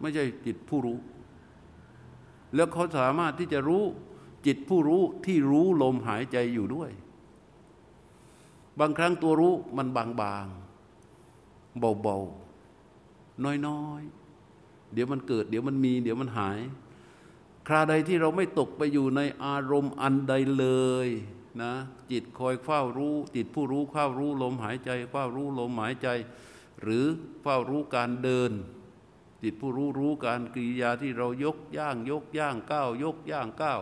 [0.00, 0.98] ไม่ใช่จิตผู้รู้
[2.54, 3.84] แล้วเขาสามารถที่จะรู้
[4.46, 6.90] จิตผู้รู้ที่รู้ลมหายใจอยู่ด้วย
[8.80, 10.04] บางครั้งตัวรู้มันบา
[10.44, 16.58] งๆเบาๆน้อยๆ เดี๋ยวมันเกิด เดี๋ยวมันมี เดี๋ยวมันหาย
[17.66, 20.66] คราใดที่เราไม่ตกไปอยู่ในอารมณ์อันใดเล
[21.06, 21.08] ย
[21.62, 21.72] นะ
[22.10, 26.08] จิตคอยเฝ้ารู้ จิตผู้รู้เฝ้ารู้ลมหายใจเฝ้ารู้ลมหายใจ
[26.82, 27.04] หรือ
[27.42, 28.52] เฝ้ารู้การเดิน
[29.42, 33.80] จิตผู้รู้รู้การกิริยาที่เรายกย่างยกย่างก้าวยกย่างก้าว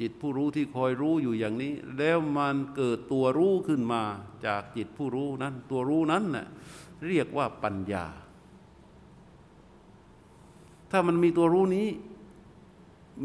[0.00, 4.02] จิตผู้รู้ที่คอยรู้อยู่อย่างนี้ แล้วมันเกิดตัวรู้ขึ้นมา
[4.46, 6.46] จากจิตผู้รู้นั้น ตัวรู้นั้นน่ย
[7.06, 8.06] เรียกว่าปัญญา
[10.90, 11.88] ถ้ามันมีตัวรู้นี้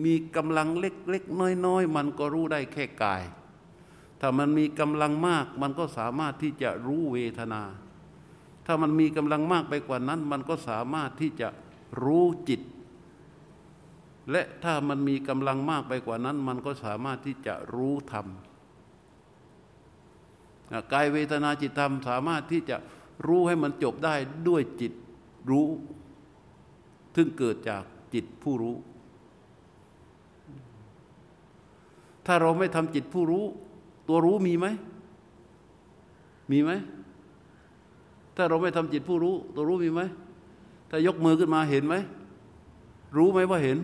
[0.04, 3.23] มีกำลังเล็กๆน้อยๆ มันก็รู้ได้แค่กาย
[4.19, 7.62] ถ้ามันมีกำลังมากมันก็สามารถที่จะรู้เวทนา
[8.65, 11.47] ถ้ามันมีกำลังมากไปกว่านั้น มันก็สามารถที่จะ
[12.04, 12.62] รู้จิต
[14.32, 18.28] และถ้ามันมีกำลังมากไปกว่านั้น มันก็สามารถที่จะรู้ธรรม
[20.91, 22.78] กายเวทนาจิตธรรมสามารถที่จะ
[23.28, 24.15] รู้ให้มันจบได้
[24.47, 24.93] ด้วยจิต
[25.49, 25.67] รู้
[27.15, 28.75] ถึงเกิดจากจิตผู้รู้
[32.25, 33.43] ถ้าเราไม่ทำจิตผู้รู้
[34.08, 34.67] ตัวรู้มีไหม
[36.51, 36.71] มีไหม
[38.36, 40.02] ถ้าเราไม่ทำจิตผู้รู้ ตัวรู้มีไหม
[40.89, 41.95] ถ้ายกมือขึ้นมาเห็นไหม
[43.17, 43.78] รู้ไหมว่าเห็น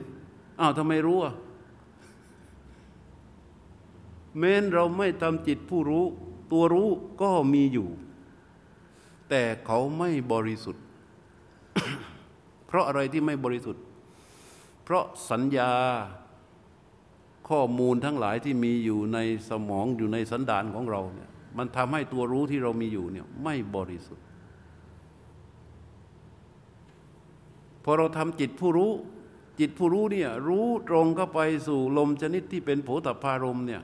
[0.59, 1.33] อ้าวทำไมรู้อะ
[4.37, 6.03] แม้นเราไม่ทำจิตผู้รู้
[6.51, 6.89] ตัวรู้
[7.21, 7.87] ก็มีอยู่
[9.29, 10.83] แต่เขาไม่บริสุทธิ์
[12.67, 13.83] เพราะอะไรที่ไม่บริสุทธิ์
[14.83, 15.71] เพราะสัญญา
[17.49, 24.25] ข้อมูลทั้งหลายที่มีอยู่ในสมองอยู่ในสันดานของเราเนี่ยมันทำให้ตัวรู้ที่เรามีอยู่เนี่ยไม่บริสุทธิ์
[27.83, 28.91] พอเราทำจิตผู้รู้
[29.59, 33.81] จิตผู้รู้เนี่ยรู้ตรงเข้าไปสู่ลมชนิดที่เป็นโผฏฐารมเนี่ย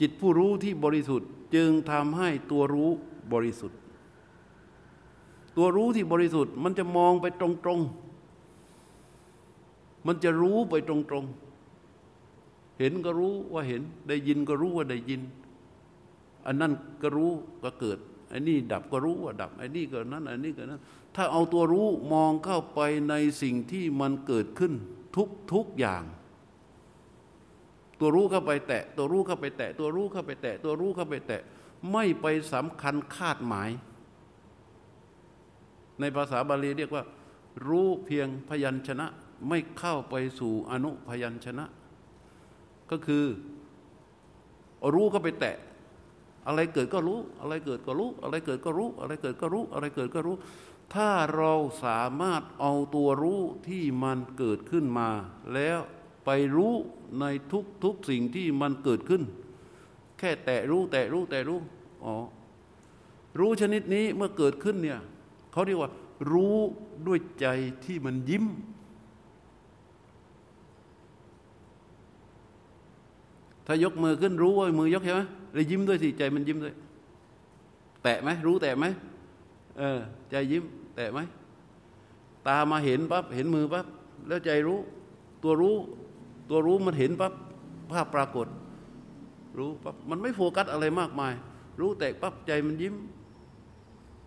[0.00, 2.90] จิตผู้รู้ที่บริสุทธิ์จึงทำให้ตัวรู้
[3.32, 3.78] บริสุทธิ์
[5.56, 15.20] ตัวรู้ที่บริสุทธิ์ มันจะมองไปตรงๆ มันจะรู้ไปตรงๆ เห็นก็รู้ว่าเห็น ได้ยินก็รู้ว่าได้ยิน
[16.46, 16.72] อันนั้น
[17.02, 17.98] ก็รู้ก็เกิด
[18.32, 20.82] อันนี้ดับก็รู้ว่าดับอันนี้ก็นั้นอันนี้ก็นั้น
[21.14, 24.72] ถ้าเอาตัวรู้มองเข้าไปในสิ่งที่มันเกิดขึ้น
[25.16, 26.04] ทุกทุกอย่าง
[28.00, 31.42] ตัวรู้เข้าไปแตะ ตัวรู้เข้าไปแตะ ตัวรู้เข้าไปแตะ ตัวรู้เข้าไปแตะ
[31.92, 33.70] ไม่ไปสำคัญคาดหมาย
[36.00, 37.04] ในภาษาบาลีเรียกว่า
[37.68, 39.06] รู้เพียงพยัญชนะ
[39.48, 41.64] ไม่เข้าไปสู่อนุพยัญชนะ
[42.90, 43.24] ก็คือ
[44.94, 45.56] รู้เข้าไปแตะ
[46.46, 50.36] อะไรเกิดก็รู้ อะไรเกิดก็รู้ อะไรเกิดก็รู้ อะไรเกิดก็รู้ อะไรเกิดก็รู้
[50.94, 51.52] ถ้าเรา
[51.84, 55.08] สามารถเอาตัวรู้ที่มันเกิดขึ้นมา
[55.54, 55.78] แล้ว
[56.24, 56.74] ไปรู้
[57.20, 59.22] ในทุกทุกสิ่งที่มันเกิดขึ้น
[60.18, 61.60] แค่แตะรู้แตะรู้แตะรู้
[62.04, 62.14] อ๋อ
[63.38, 65.00] รู้ชนิดนี้เมื่อเกิดขึ้นเนี่ย
[65.52, 65.90] เขาเรียกว่า
[66.32, 66.56] รู้
[67.06, 67.46] ด้วยใจ
[67.84, 68.44] ที่มันยิ้ม
[73.66, 76.74] ถ้ายกมือขึ้นรู้ว่ามือยกใช่ไหม เลยยิ้มด้วยสิใจมันยิ้มด้วย
[78.02, 78.84] แตะไหมรู้แตะไหม
[79.78, 79.98] เออ
[80.30, 80.64] ใจยิ้ม
[80.96, 81.18] แตะไหม
[82.46, 83.86] ตามาเห็นปั๊บเห็นมือปั๊บ
[84.28, 84.78] แล้วใจรู้
[85.42, 85.76] ตัวรู้
[86.48, 87.32] ตัวรู้มันเห็นปั๊บ
[87.90, 88.46] ภาพปรากฏ
[89.58, 91.34] รู้ปั๊บมันไม่โฟกัสอะไรมากมาย
[91.80, 92.94] รู้แต่ปั๊บใจมันยิ้ม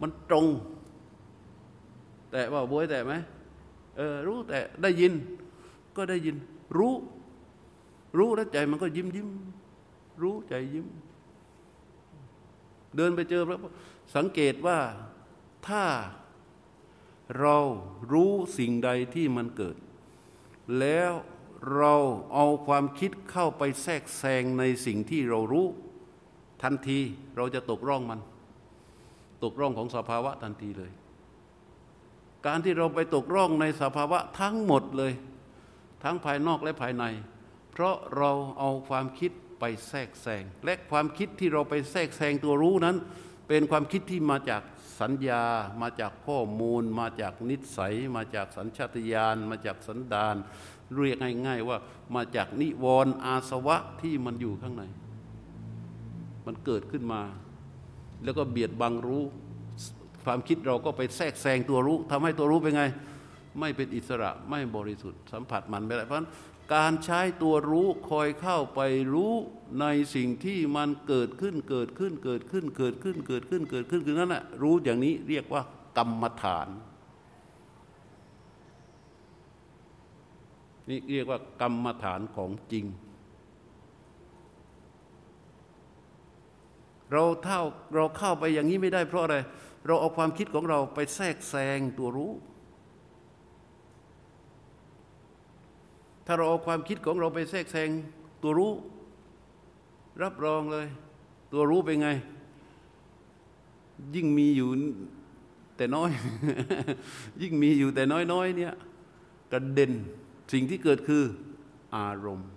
[0.02, 0.46] มันตรง
[2.32, 3.14] แต่ว่าบวยแต่ไหม
[3.98, 5.14] เออรู้แต่ได้ยิน
[5.96, 6.36] ก็ได้ยิน
[6.78, 6.94] รู้
[8.18, 9.28] รู้แล้วใจมันก็ยิ้มยิ้ม
[10.22, 10.86] รู้ใจยิ้ม
[12.96, 13.60] เดินไปเจอแล้ว
[14.16, 14.80] สังเกตว่า
[15.68, 15.86] ถ้า
[17.40, 17.58] เรา
[18.12, 19.76] รู้สิ่งใดที่มันเกิด
[20.80, 21.12] แล้ว
[21.76, 21.96] เรา
[22.34, 25.68] เอาความคิดเข้าไปแทรกแซงในสิ่งที่เรารู้
[26.64, 27.00] ทันที
[27.38, 28.20] เราจะตกร่องมัน
[29.44, 30.92] ตกร่องของสภาวะทันทีเลย
[32.46, 35.14] การที่เราไปตกร่องในสภาวะทั้งหมดเลย
[36.04, 37.04] ทั้งภายนอกและภายใน
[37.72, 42.96] เพราะเราเอาความคิด ไปแทรกแซงและความคิดที่เราไปแทรกแซงตัวรู้นั้น
[43.48, 44.62] เป็นความคิดที่มาจาก
[45.02, 45.44] สัญญา
[45.82, 50.36] มาจากข้อมูล มาจากนิสัย มาจากสัญชาตญาณมาจากสันดาน
[50.96, 51.78] เรียกง่าย ๆว่า
[52.16, 54.84] มาจากนิวรณ์อาสวะที่มันอยู่ข้างใน
[56.46, 57.22] มันเกิดขึ้นมา
[58.24, 59.24] แล้วก็เบียดบังรู้
[60.26, 62.84] ความคิดเราก็ไปแทรกแซงตัวรู้ทำให้ตัวรู้เป็นไง
[63.60, 66.18] ไม่เป็นอิสระไม่บริสุทธิ์สัมผัสมันไม่ได้เพราะ
[66.74, 68.80] การใช้ตัวรู้คอยเข้าไป
[69.14, 69.34] รู้
[69.82, 75.62] ในสิ่งที่มันเกิดขึ้นเกิดขึ้นเกิดขึ้นเกิดขึ้นเกิดขึ้นเกิดขึ้นคือนั่นแหละรู้อย่างนี้เรียกว่า
[75.98, 76.68] กรรมฐาน
[80.90, 82.86] นี่เรียกว่ากรรมฐานของจริง
[87.12, 87.62] เราเท่า
[87.96, 89.38] เราเข้าไปอย่างนี้ไม่ได้เพราะอะไร
[89.86, 92.32] เราเอาความคิดของเราไปแทรกแซงตัวรู้
[96.26, 97.90] ถ้าเราเอาความคิดของเราไปแทรกแซง
[98.42, 98.74] ตัวรู้
[100.24, 100.88] รับรองเลย
[101.52, 102.10] ตัวรู้เป็นไง
[104.16, 104.70] ยิ่งมีอยู่
[105.78, 106.12] แต่น้อย
[107.42, 108.04] ยิ่งมีอยู่แต่
[108.34, 108.74] น้อยๆเนี่ย
[109.52, 109.92] กระเด็น
[110.54, 111.24] สิ่งที่เกิดคือ
[111.96, 112.50] อารมณ์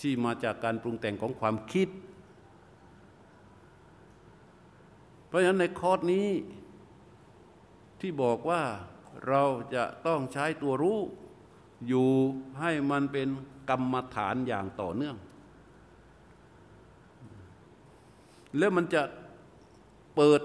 [0.00, 1.88] ที่มาจากการปรุงแต่งของความคิด
[5.26, 6.28] เพราะฉะนั้นในคอร์สนี้
[8.00, 8.62] ที่บอกว่า
[9.28, 9.42] เรา
[9.74, 10.98] จะต้องใช้ตัวรู้
[11.86, 12.06] อยู่
[12.58, 13.28] ให้มันเป็น
[13.70, 15.16] กรรมฐานอย่างต่อเนื่อง
[18.58, 19.02] แล้วมันจะ
[20.16, 20.40] เปิด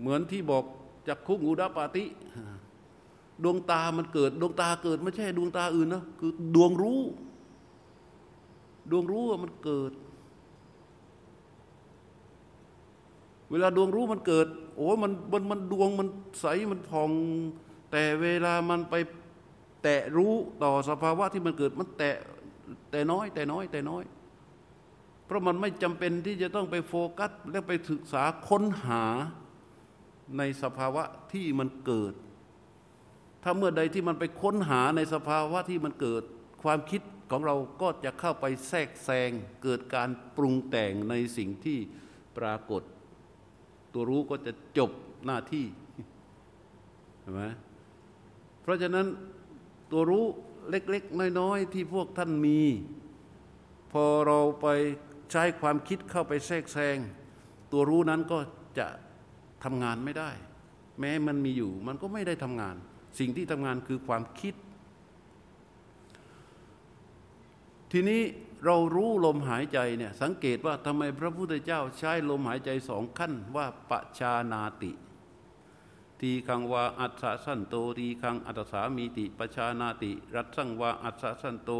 [0.00, 0.64] เหมือนที่บอก
[1.08, 2.04] จากคุกอุดาปาติ
[3.42, 7.00] ดวงตามันเกิด ดวงตาเกิด ไม่ใช่ดวงตาอื่นนะคือดวงรู้
[8.90, 9.92] ดวงรู้มันเกิด
[13.50, 14.46] เวลาดวงรู้มันเกิด
[14.76, 16.08] โอ้มันมันมันดวงมัน
[16.40, 17.10] ใสมันพอง
[17.90, 18.94] แต่เวลามันไป
[19.82, 22.16] แตะรู้ต่อสภาวะที่มันเกิดมันแตะ
[22.90, 24.04] แต่น้อยแต่น้อยแต่น้อย
[25.26, 29.04] เพราะมันไม่จำเป็นที่จะต้องไปโฟกัส และไปศึกษาค้นหา
[30.38, 32.14] ในสภาวะที่มันเกิด
[33.42, 36.22] ถ้าเมื่อใดที่มันไปค้นหาในสภาวะที่มันเกิด
[36.62, 39.30] ความคิดของเราก็จะเข้าไปแทรกแซง
[39.62, 41.78] เกิดการปรุงแต่งในสิ่งที่
[42.38, 42.82] ปรากฏ
[43.92, 44.90] ตัวรู้ก็จะจบ
[45.26, 45.66] หน้าที่
[47.20, 47.42] เห็นไหม
[48.62, 49.06] เพราะฉะนั้น
[49.90, 50.24] ตัวรู้
[50.70, 52.60] เล็ก ๆ น้อย ๆ ที่พวกท่านมี
[53.92, 54.66] พอเราไป
[55.32, 56.98] ใช้ความคิดเข้าไปแทรกแซง
[57.72, 58.38] ตัวรู้นั้นก็
[58.78, 58.86] จะ
[59.64, 60.30] ทำงานไม่ได้
[61.00, 62.76] แม้มันมีอยู่มันก็ไม่ได้ทำงาน
[63.18, 64.54] สิ่งที่ทำงานคือความคิด
[67.92, 68.22] ทีนี้
[68.64, 74.92] เรารู้ลมหายใจเนี่ยสังเกตว่าทำไมพระพุทธเจ้าใช้ลมหายใจสองขั้นว่าปชานาติ
[76.20, 81.70] ทีคังวาอัศสันโตทีคังอัตสามีติปชานาติ รัตสังวาอัศสันโต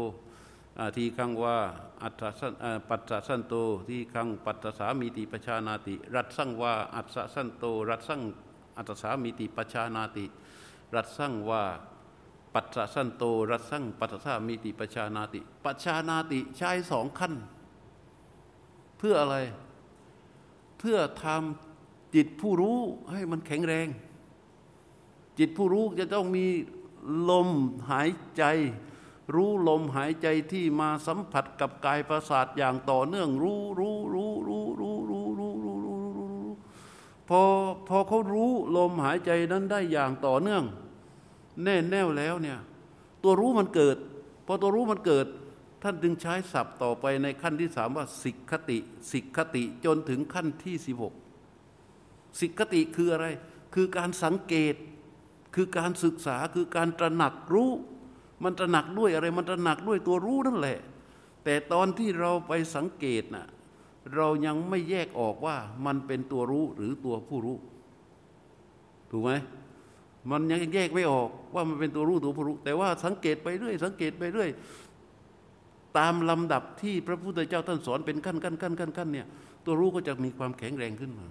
[0.95, 1.55] ทีคังวา
[2.03, 2.53] อัตสัน
[2.89, 3.53] ปัสสันโต
[3.87, 8.21] ทีคังปัตสามีติปชานาติ รัตสังวาอัศสันโต รัตสัง
[8.77, 10.25] อัตสามีติปชานาติ
[10.95, 11.63] รัตสังวา
[12.53, 17.33] ปัสสันโต รัตสังปัตสามีติปชานาติปชานาติใช้สองขั้น
[18.97, 19.37] เพื่ออะไร
[20.79, 22.79] เพื่อทำจิตผู้รู้
[23.11, 23.87] ให้มันแข็งแรง
[25.39, 26.45] จิตผู้รู้จะต้องมี
[27.29, 27.49] ลม
[27.91, 28.43] หายใจ
[29.35, 36.53] รู้ลมหายใจที่มาสัมผัสกับกายประสาทอย่างต่อเนื่องรู้รู้รู้รู้รู้รู้รู้รู้รู้รู้รู้
[37.29, 37.41] พอ
[37.87, 40.63] พอเขารู้ลมหายใจนั้นได้อย่างต่อเนื่อง
[41.63, 42.59] แน่แน่วแล้วเนี่ย
[43.23, 43.97] ตัวรู้มันเกิด
[44.45, 45.27] พอตัวรู้มันเกิด
[45.83, 48.77] ท่านจึงใช้ศัพท์ต่อไปในขั้นที่สามว่าสิกขติ
[49.11, 51.13] สิกขติจนถึงขั้นที่สิบหก
[52.39, 53.27] สิกขติคืออะไร
[53.73, 54.75] คือการสังเกต
[55.57, 57.71] คือการศึกษาคือการตระหนักรู้
[58.43, 60.79] มันตระหนักด้วยอะไร มันตระหนักด้วยตัวรู้นั่นแหละ
[61.43, 63.47] แต่ตอนที่เราไปสังเกตนะ่ะ
[64.15, 67.57] เรายังไม่แยกออกว่ามันเป็นตัวรู้หรือตัวผู้รู้
[69.11, 69.31] ถูกไหม
[70.31, 74.49] มันยังแยกไม่ออกว่ามันเป็นตัวรู้ตัวผู้รู้ แต่ว่าสังเกตไปเรื่อย สังเกตไปเรื่อย
[75.97, 79.27] ตามลำดับที่พระพุทธเจ้าท่านสอนเป็นขั้นขั้นขั้นขั้นขั้นเนี่ย
[79.65, 81.27] ตัวรู้ก็จะมีความแข็งแรงขึ้นมา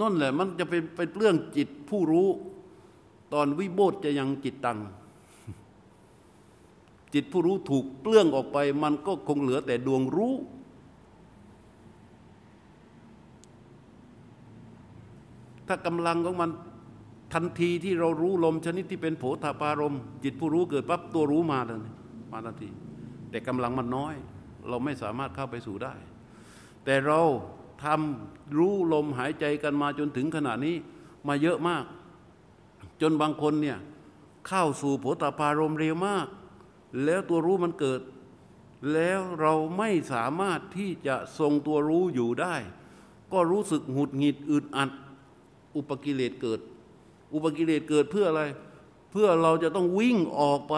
[0.00, 2.28] นั่นแหละมันจะเป็นเป็นเรื่องจิตผู้รู้
[3.32, 4.78] ตอนวิโบธจะยังจิตตัง
[7.14, 10.34] จิตผู้รู้ถูกเปลื้องออกไป มันก็คงเหลือแต่ดวงรู้
[15.66, 16.50] ถ้ากำลังของมัน
[17.34, 21.78] ทันทีที่เรารู้ลมชนิดที่เป็นโผฏฐารมจิตผู้รู้เกิดปั๊บตัวรู้มาเลย
[22.32, 22.68] มาทันที
[23.30, 24.14] แต่กำลังมันน้อย
[24.68, 25.94] เราไม่สามารถเข้าไปสู่ได้
[26.84, 27.20] แต่เรา
[27.84, 30.74] ทำรู้ลมหายใจกันมาจนถึงขณะนี้
[31.28, 31.84] มาเยอะมาก
[33.00, 33.78] จนบางคนเนี่ย
[34.46, 36.26] เข้าสู่โผตปารมเร็วมาก
[37.04, 38.00] แล้วตัวรู้มันเกิด
[38.92, 42.54] แล้วเราไม่สามารถที่จะทรงตัวรู้อยู่ได้
[43.32, 44.90] ก็รู้สึกหงุดหงิดอึดอัด
[45.76, 46.60] อุปกิเลสเกิด
[47.34, 48.42] อุปกิเลสเกิดเพื่ออะไร
[49.10, 50.74] เพื่อเราจะต้องวิ่งออกไป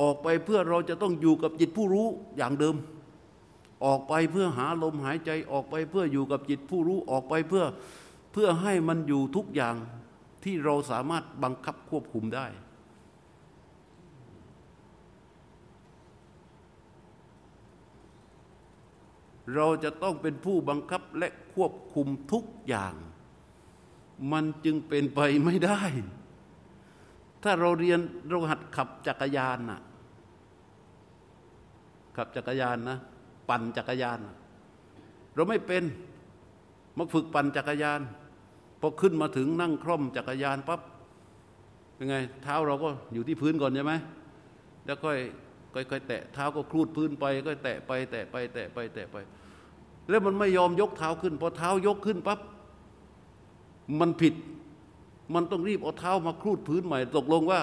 [0.00, 2.76] ออกไปเพื่อเราจะต้องอยู่กับจิตผู้รู้อย่างเดิม
[3.84, 7.64] ออกไปเพื่อหาลมหายใจออกไปเพื่ออยู่กับจิตผู้รู้ออกไปเพื่อ
[8.32, 9.74] เพื่อให้มันอยู่ทุกอย่าง
[10.44, 12.46] ที่เราสามารถบังคับควบคุมได้
[19.54, 22.94] เราจะต้องเป็นผู้บังคับและควบคุมทุกอย่าง
[24.32, 25.80] มันจึงเป็นไปไม่ได้
[27.42, 29.80] ถ้าเราเรียนเราหัดขับจักรยานน่ะ
[32.16, 32.98] ขับจักรยานนะ
[33.48, 34.18] ปั่นจักรยาน
[35.34, 35.84] เราไม่เป็น
[36.96, 38.00] มาฝึกปั่นจักรยาน
[38.80, 40.80] พอขึ้นมาถึงนั่งคล่อมจักรยานปั๊บ
[41.94, 43.94] เป็นไง เท้าเราก็อยู่ที่พื้นก่อนใช่ไหม
[44.84, 45.18] แล้วค่อย
[45.90, 49.16] ค่อยแตะเท้าก็คลูดพื้นไปก็แตะไป แตะไปแตะไปแตะไป
[50.08, 52.38] แล้วมันไม่ยอมยกเท้าขึ้นพอเท้ายกขึ้นปั๊บ
[54.00, 54.34] มันผิด
[55.34, 57.60] มันต้องรีบเอาเท้ามาคลูดพื้นใหม่ ตกลงว่า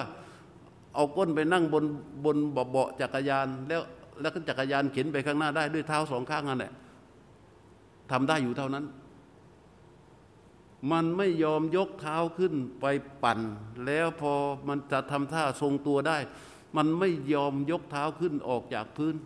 [0.94, 1.84] เอาก้นไปนั่งบน
[2.24, 2.36] บน
[2.70, 3.80] เบาะจักรยาน แล้ว
[4.20, 6.72] แล้วก็จักรยานเข็นไปข้างหน้าได้ด้วยเท้าสองข้างนั่นแหละ
[8.10, 8.84] ทำได้อยู่เท่านั้น
[10.92, 12.86] มันไม่ยอมยกเท้าขึ้นไป
[13.22, 13.40] ปั่น
[13.86, 14.34] แล้วพอ
[14.68, 16.18] มันจะทำท่าทรงตัวได้
[16.76, 19.16] มันไม่ยอมยกเท้าขึ้นออกจากพื้น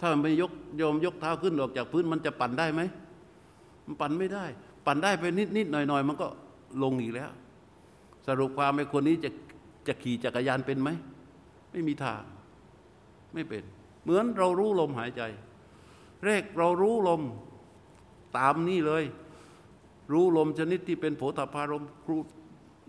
[0.00, 2.82] ถ้าไม่ยกยอมยกเท้าขึ้นออกจากพื้น มันจะปั่นได้ไหม
[3.84, 4.44] มันปั่นไม่ได้
[4.86, 6.26] ปั่นได้ไปนิดนิดหน่อยหน่อยมันก็
[6.82, 7.30] ลงอีกแล้ว
[8.26, 9.30] สรุปความไอ้คนนี้จะ
[9.86, 10.90] จะขี่จักรยานเป็นไหม
[11.72, 12.22] ไม่มีทาง
[13.34, 13.62] ไม่เป็น
[14.02, 15.22] เหมือนเรารู้ลมหายใจ
[16.24, 17.22] แรกเรารู้ลม
[18.38, 19.04] ตามนี่เลย
[20.12, 22.16] รู้ลมชนิดที่เป็นโผฏฐารมครู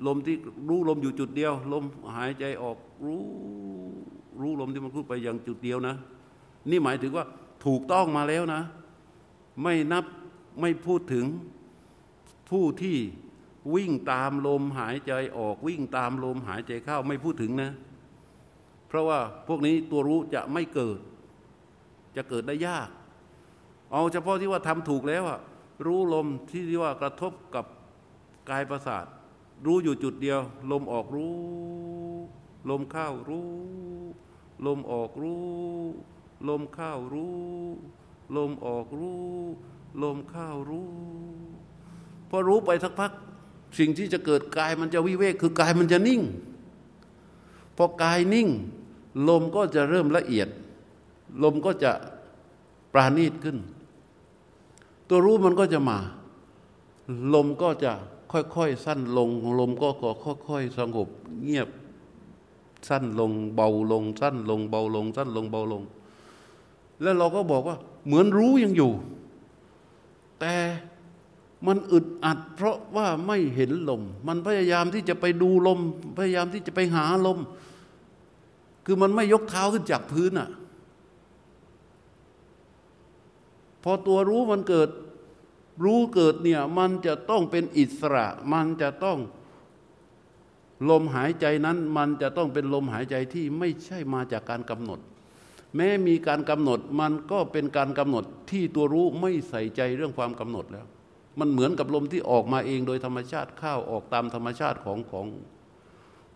[0.07, 0.35] ลมที่
[0.69, 1.83] รู้ลมอยู่จุดเดียว ลม
[2.15, 3.23] หายใจออกรู้
[4.41, 5.95] รู้ลมที่มันพูดไปอย่างจุดเดียวนะ
[6.69, 7.25] นี่หมายถึงว่า
[7.65, 8.61] ถูกต้องมาแล้วนะ
[9.63, 10.05] ไม่นับ
[10.61, 11.25] ไม่พูดถึง
[12.49, 12.97] ผู้ที่
[13.75, 17.71] วิ่งตามลมหายใจออกวิ่งตามลมหายใจเข้าไม่พูดถึงนะ
[18.87, 20.99] เพราะว่าพวกนี้ตัวรู้จะไม่เกิด
[22.15, 22.89] จะเกิดได้ยาก
[23.91, 25.39] เอาเฉพาะที่ว่าทำถูกแล้วอะ
[25.85, 27.65] รู้ลมที่ที่ว่ากระทบกับ
[28.49, 29.05] กายประสาท
[29.65, 30.39] รู้อยู่จุดเดียว
[30.71, 31.33] ลมออกรู้
[32.69, 33.49] ลมเข้ารู้
[34.65, 35.43] ลมออกรู้
[36.49, 37.35] ลมเข้ารู้
[38.35, 39.23] ลมออกรู้
[40.03, 40.89] ลมเข้ารู้
[42.29, 43.11] พอรู้ไปสักพัก
[43.79, 46.21] สิ่งที่จะเกิดกายมันจะวิเวกคือกายมันจะนิ่ง
[47.77, 48.47] พอกายนิ่ง
[49.29, 50.49] ลมก็จะเริ่มละเอียด
[51.43, 51.91] ลมก็จะ
[52.93, 53.57] ปราณีตขึ้น
[55.09, 55.97] ตัวรู้มันก็จะมา
[57.33, 57.91] ลมก็จะ
[58.31, 59.29] ค่อยๆสั้นลง
[59.59, 59.87] ลมก็
[60.47, 61.07] ค่อย ๆ สงบ
[61.43, 61.69] เงียบ
[62.87, 65.83] สั้นลงเบาลง สั้นลงเบาลง สั้นลงเบาลง
[67.01, 68.91] แล้วเราก็บอกว่า เหมือนรู้ยังอยู่
[70.39, 70.55] แต่
[71.67, 75.79] มันอึดอัด เพราะว่าไม่เห็นลม มันพยายามที่จะไปดูลม
[76.17, 77.39] พยายามที่จะไปหาลม
[78.85, 80.49] คือมันไม่ยกเท้าขึ้นจากพื้นอะ
[83.83, 84.89] พอตัวรู้มันเกิด
[85.83, 89.19] รู้เกิดเนี่ยมันจะต้องเป็นอิสระ มันจะต้อง
[90.89, 94.99] ลมหายใจนั้น มันจะต้องเป็นลมหายใจที่ไม่ใช่มาจากการกำหนด
[95.75, 100.85] แม้มีการกำหนดมันก็เป็นการกำหนดที่ตัวรู้ไม่ใส่ใจเรื่องความกำหนดแล้ว
[101.39, 105.27] มันเหมือนกับลมที่ออกมาเองโดยธรรมชาติเข้าออกตามธรรมชาติของของ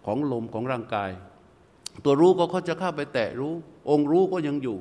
[0.06, 1.12] ของลมของร่างกาย
[2.04, 3.54] ตัวรู้ก็เขาจะเข้าไปแตะรู้
[3.90, 4.78] องค์รู้ก็ยังอยู่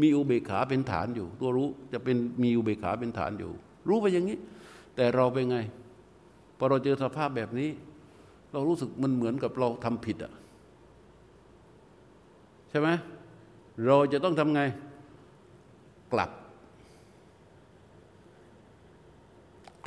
[0.00, 3.50] มีอุเบกขาเป็นฐานอยู่ ตัวรู้จะเป็นมีอุเบกขาเป็นฐานอยู่
[3.88, 4.38] รู้ไปอย่างนี้
[4.96, 5.58] แต่เราเป็นไง
[6.58, 7.70] พอเราเจอสภาพแบบนี้
[8.52, 10.32] เรารู้สึกมันเหมือนกับเราทำผิดอะ
[12.70, 12.88] ใช่ไหม
[13.86, 14.62] เราจะต้องทำไง
[16.12, 16.30] กลับ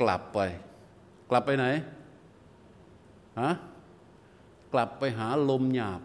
[0.00, 0.38] กลับไป
[1.30, 1.66] กลับไปไหน
[3.40, 3.50] ฮะ
[4.72, 6.00] กลับไปหาลมหยาบ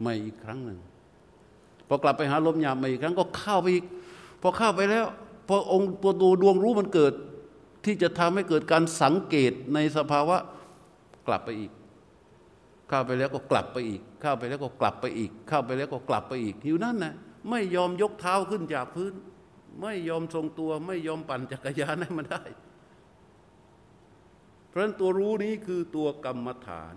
[0.00, 0.78] ใหม่อีกครั้งหนึ่ง
[1.88, 3.84] พอกลับไปหาลมหยาบม่อีกครั้งก็เข้าไปอีก
[4.42, 5.06] พอเข้าไปแล้ว
[5.48, 6.12] พอองค์ตัว
[6.42, 7.12] ดวงรู้มันเกิด
[7.84, 10.36] ที่จะทำให้เกิดการสังเกตในสภาวะ
[11.26, 11.72] กลับไปอีก
[12.88, 17.14] เข้าไปแล้วก็กลับไปอีก เข้าไปแล้วก็กลับไปอีก เข้าไปแล้วก็กลับไปอีกอยู่นั่นนะ
[17.50, 19.12] ไม่ยอมยกเท้าขึ้นจากพื้น
[19.82, 22.44] ไม่ยอมทรงตัว ไม่ยอมปั่นจักรยานให้มันได้
[24.68, 26.94] เพราะฉะนั้นตัวรู้นี้คือตัวกรรมฐาน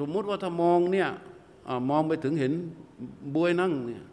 [0.00, 1.08] สมมุติว่าถ้ามองเนี่ย
[1.90, 2.52] มองไปถึงเห็น
[3.34, 4.04] บวยนั่งเนี่ย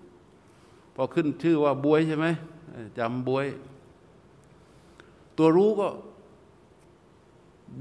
[0.96, 2.28] พอขึ้นชื่อว่าบวยใช่ไหม
[2.98, 3.46] จำบวย
[5.38, 5.88] ตัวรู้ก็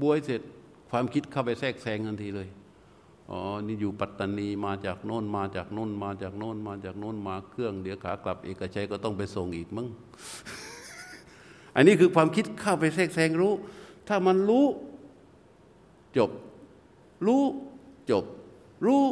[0.01, 0.41] บวยเสร็จ
[0.89, 2.47] ความคิดเข้าไปแทรกแซงทันทีเลย
[3.29, 9.87] อ๋อ นี่อยู่ปัตตานีมาจากโน่นมาจากโน่นมาจากโน่นมาจากโน่นมาเครื่อง เดี๋ยวขากลับเอกชัยก็ต้องไปส่งอีกมั้ง
[11.75, 13.53] อันนี้คือความคิดเข้าไปแทรกแซงรู้
[14.07, 14.65] ถ้ามันรู้
[16.17, 16.29] จบ
[17.27, 17.43] รู้
[18.09, 18.23] จบ
[18.85, 19.03] รู้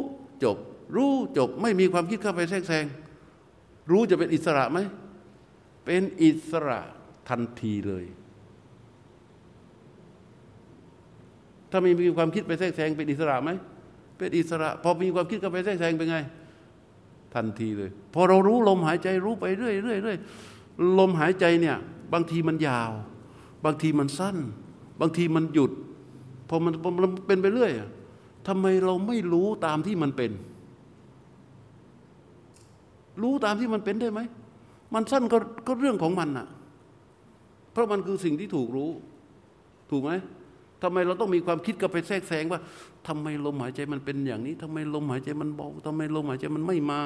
[0.44, 0.56] จบ
[0.96, 2.84] รู้จบ ไม่มีความคิดเข้าไปแทรกแซง
[3.90, 4.78] รู้จะเป็นอิสระไหม
[5.84, 6.80] เป็นอิสระ
[7.28, 8.04] ทันทีเลย
[11.70, 13.50] ถ้าไม่มีความคิดไปแทรกแซงเป็นอิสระไหม
[14.18, 16.18] เป็นอิสระ พอมีความคิดเข้าไปแทรกแซงเป็นไง
[17.34, 20.18] ทันทีเลย พอเรารู้ลมหายใจรู้ไปเรื่อยเรื่อยเรื่อย
[20.98, 21.76] ลมหายใจเนี่ย
[22.12, 22.90] บางทีมันยาว
[23.64, 24.36] บางทีมันสั้น
[25.00, 25.72] บางทีมันหยุด
[26.48, 26.72] พอมัน
[27.26, 27.72] เป็นไปเรื่อย
[28.48, 30.32] ทำไมเราไม่รู้ตามที่มันเป็น
[33.22, 34.20] รู้ตามที่มันเป็นได้ไหม
[34.94, 36.46] มันสั้นก็ก็เรื่องของมันน่ะ
[37.72, 38.90] เพราะมันคือสิ่งที่ถูกรู้
[39.90, 40.12] ถูกไหม
[40.82, 42.60] ทำไมเราต้องมีความคิดกับไปแทรกแซงว่า
[43.08, 47.00] ทำไมลมหายใจมันเป็นอย่างนี้ทำไมลมหายใจมันเบาทำไมลมหายใจมันไม่มา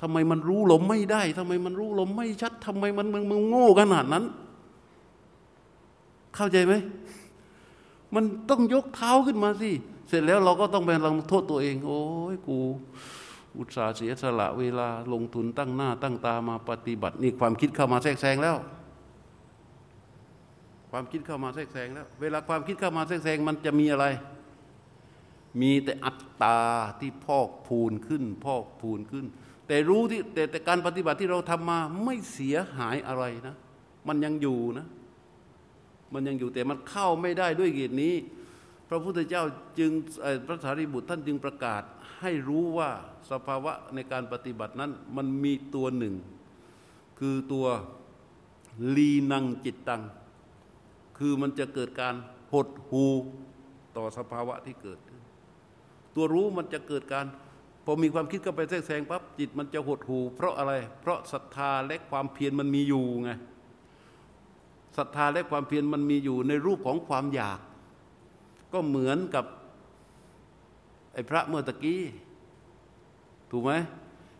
[0.00, 4.24] ทำไมมันรู้ลมไม่ได้ทำไมมันรู้ลมไม่ชัดทำไมมันมึงมึงโง่ขนาดนั้น
[6.36, 6.74] เข้าใจไหม
[8.14, 9.70] มันต้องยกเท้าขึ้นมาสิ
[10.14, 12.00] ร็จแล้วเราก็ต้องไปลังโทษตัวเอง โอ้
[12.34, 12.58] ยกู
[13.58, 18.56] อุตสาห์เสียสละเวลาลงทุนตั้งหน้า ตั้งตามาปฏิบัติ นี่ความคิดเข้ามาแทรกแซงแล้ว
[20.90, 24.06] ความคิดเข้ามาแทรกแซงแล้ว เวลาความคิดเข้ามาแทรกแซงมันจะมีอะไร
[25.60, 26.58] มีแต่อัตตา
[27.00, 29.26] ที่พอกพูนขึ้น พอกพูนขึ้น
[29.66, 33.56] แต่รู้ที่แต่แต่การปฏิบัติที่เราทำมาไม่เสียหายอะไรนะ
[34.08, 34.86] มันยังอยู่นะ
[36.12, 38.14] มันยังอยู่แต่มันเข้าไม่ได้ด้วยเหตุนี้
[38.88, 39.44] พระพุทธเจ้า
[39.78, 39.90] จึง
[40.46, 41.82] พระสารีบุตรท่านจึงประกาศ
[42.20, 42.90] ให้รู้ว่า
[43.30, 46.14] สภาวะในการปฏิบัตินั้นมันมีตัวหนึ่ง
[47.18, 47.66] คือตัว
[48.96, 50.02] ลีนังจิตตัง
[51.18, 52.14] คือมันจะเกิดการ
[52.52, 53.04] หดหู
[53.96, 54.98] ต่อสภาวะที่เกิด
[56.14, 57.26] ตัวรู้มันจะเกิดการ
[57.84, 63.30] พอมีความคิดเข้าไปแทรกแซงปั๊บจิตมันจะหดหูเพราะอะไร เพราะศรัทธาและความเพียรมันมีอยู่ไง
[64.96, 67.58] ศรัทธาและความเพียรมันมีอยู่ในรูปของความอยาก
[68.74, 69.44] ก็เหมือนกับ
[71.12, 72.00] ไอ้พระเมื่อตะกี้
[73.50, 73.72] ถูกไหม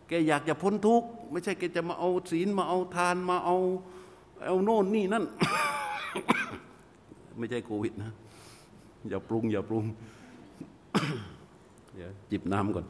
[0.07, 3.55] แกอยากจะพ้นทุกข์ไม่ใช่แกจะมาเอาศีลมาเอาทานมาเอา
[4.45, 5.23] เอาโน่นนี่นั่น
[7.37, 8.11] ไม่ใช่โควิดนะ
[9.09, 9.85] อย่าปรุง อย่าปรุง
[11.93, 12.85] เดี๋ยวจิบน้ำก่อน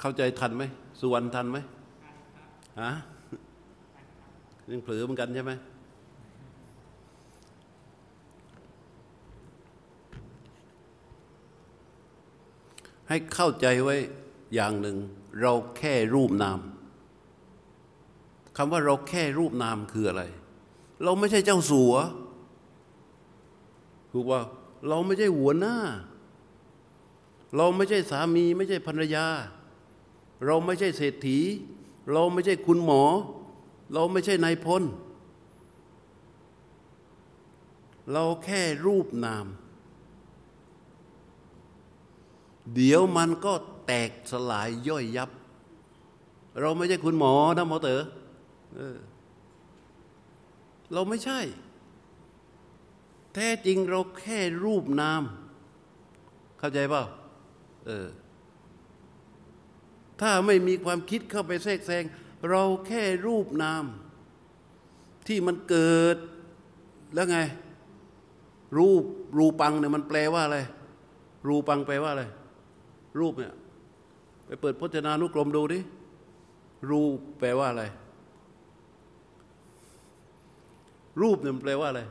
[0.00, 0.64] เข้าใจทันไหม
[1.00, 1.58] สุวรรณทันไหม
[2.80, 2.92] ฮะ
[4.70, 5.52] ยังเผลอเหมือนกันใช่ไหม
[13.08, 13.96] ให้เข้าใจไว้
[14.54, 14.96] อย่างหนึ่ง
[15.42, 16.60] เราแค่รูปนาม
[18.56, 20.22] คำว่าเราแค่รูปนามคืออะไร
[21.04, 21.94] เราไม่ใช่เจ้าสัว
[24.12, 24.40] ถูกว่า
[24.88, 25.76] เราไม่ใช่หัวหน้า
[27.56, 29.26] เราไม่ใช่สามี ไม่ใช่ภรรยา
[30.44, 31.38] เราไม่ใช่เศรษฐี
[32.12, 33.02] เราไม่ใช่คุณหมอ
[33.94, 34.82] เราไม่ใช่นายพล
[38.12, 39.46] เราแค่รูปนาม
[42.74, 43.52] เดี๋ยวมันก็
[43.86, 45.30] แตกสลายย่อยยับ
[46.60, 48.00] เราไม่ใช่คุณหมอนะหมอเต๋อ
[50.92, 51.40] เราไม่ใช่
[53.34, 55.22] แท้จริงเราแค่รูปนาม
[56.58, 57.02] เข้าใจเปล่า
[57.86, 58.06] เออ
[60.20, 62.04] ถ้าไม่มีความคิดเข้าไปแทรกแซง
[62.50, 63.84] เราแค่รูปนาม
[65.26, 66.16] ที่มันเกิด
[67.14, 67.38] แล้วไง
[68.78, 69.04] รูป
[69.38, 70.58] รูปังเนี่ยมันแปลว่าอะไร
[71.48, 72.24] รูปังแปลว่าอะไร
[73.20, 73.54] รูปเนี่ย
[74.46, 75.78] ไปเปิดพจนานุกรมดูดิ
[76.90, 77.84] รูปแปลว่าอะไร
[81.20, 82.02] รูปเนี่ยมันแปลว่าอะไร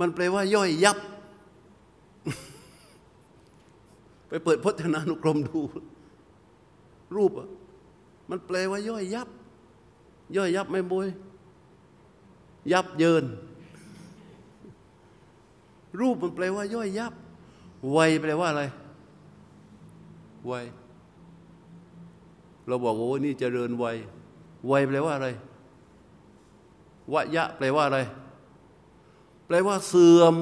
[0.00, 0.98] มันแปลว่า ย่อยยับ
[4.28, 5.60] ไปเปิดพจนานุกรมดู
[7.14, 7.32] รูป
[8.30, 9.28] มันแปลว่าย่อยยับ
[10.36, 11.06] ย่อยยับไม่บุย
[12.72, 13.24] ยับเยิน
[16.00, 17.12] รูปมันแปลว่าย่อยยับ
[17.92, 18.62] ไวแปลว่าอะไร
[20.50, 20.64] วัย
[22.66, 23.96] เราบอกโอ้นี่เจริญวัย
[24.70, 25.28] วัยแปลว่าอะไร
[27.12, 27.98] วะยะแปลว่าอะไร
[29.46, 30.34] แปลว่าเสื่อม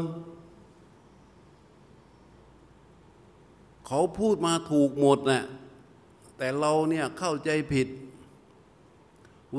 [3.87, 5.43] เขาพูดมาถูกหมดนะ่ะ
[6.39, 7.89] แต่เราเนี่ยเข้าใจผิด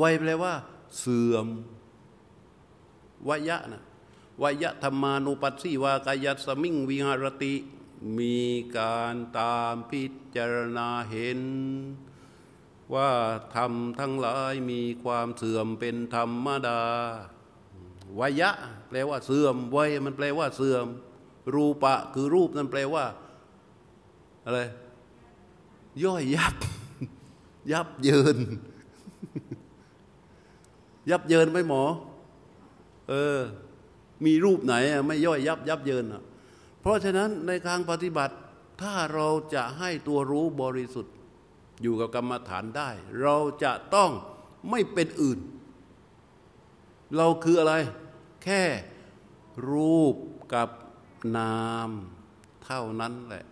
[0.01, 0.53] วัยแปลว่า
[0.99, 1.47] เสื่อม
[3.27, 3.83] วยะนะ
[4.41, 7.55] วยะธรรมานุปัสสีวากายสมิงวิหารติ
[8.17, 8.37] มี
[8.77, 10.03] การตามพิ
[10.35, 11.41] จารณาเห็น
[12.93, 13.11] ว่า
[13.55, 16.81] ธรรมทั้งหลายมีความเสื่อมเป็นธรรมดา
[18.19, 18.51] วยะ
[18.87, 20.85] แปลว่าเสื่อมวัยมันแปลว่าเสื่อม
[21.53, 23.05] รูปะคือรูปนั่นแปลว่า
[24.45, 24.59] อะไร
[26.03, 26.55] ย่อยยับ
[27.71, 28.37] ยับเยิน
[31.09, 31.83] ยับเยินไหมหมอ
[33.09, 33.39] เออ
[34.25, 34.73] มีรูปไหน
[35.07, 36.23] ไม่ย่อยยับ ยับเยินอะ
[36.81, 38.35] เพราะฉะนั้นในทางปฏิบัติ
[38.81, 41.13] ถ้าเราจะให้ตัวรู้บริสุทธิ์
[41.81, 42.89] อยู่กับกรรมฐานได้
[43.21, 44.11] เราจะต้อง
[44.69, 45.39] ไม่เป็นอื่น
[47.17, 47.73] เราคืออะไร
[48.43, 48.63] แค่
[49.71, 50.15] รูป
[50.53, 50.69] กับ
[51.37, 51.89] นาม
[52.65, 53.45] เท่านั้นแหละ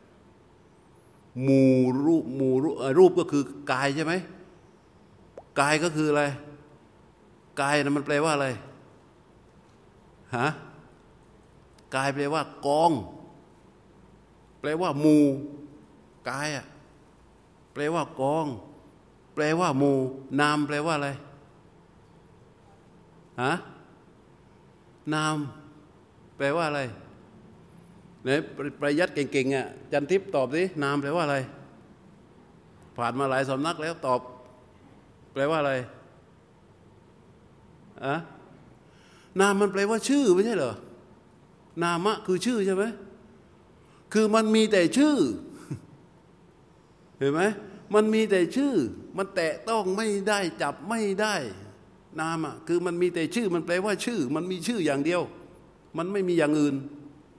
[1.47, 1.63] มู
[2.05, 2.49] รูปมู
[2.97, 4.13] รูปก็คือกายใช่ไหม
[5.59, 6.23] กายก็คืออะไร
[7.61, 8.47] กายนะมันแปลว่าอะไร
[10.35, 10.47] ฮะ
[11.95, 12.91] กายแปลว่ากอง
[14.59, 15.17] แปลว่ามู
[16.29, 16.65] กายอะ
[17.73, 18.45] แปลว่ากอง
[19.33, 19.91] แปลว่ามู
[20.39, 21.09] นามแปลว่าอะไร
[23.41, 23.53] ฮะ
[25.13, 25.35] นาม
[26.37, 26.81] แปลว่าอะไร
[28.25, 28.39] เนี่ย
[28.81, 31.37] ประยัดเก่งๆอะจันทิพย์ตอบสินามแปลว่าอะไร
[32.97, 34.19] ผ่านมาหลายสำนักแล้วตอบ
[35.33, 35.73] แปลว่าอะไร
[38.05, 38.15] อะ
[39.39, 40.73] นามมันแปลว่าชื่อไม่ใช่เหรอ
[41.83, 42.83] นามะคือชื่อใช่ไหม
[44.13, 45.15] คือมันมีแต่ชื่อ
[47.17, 47.41] เห็นไหม
[47.93, 48.73] มันมีแต่ชื่อ
[49.17, 51.35] มันแตะต้องไม่ได้จับไม่ได้
[52.19, 55.21] นามอะคือมันมีแต่ชื่อ มันแปลว่าชื่อ มันมีชื่ออย่างเดียว
[55.97, 56.75] มันไม่มีอย่างอื่น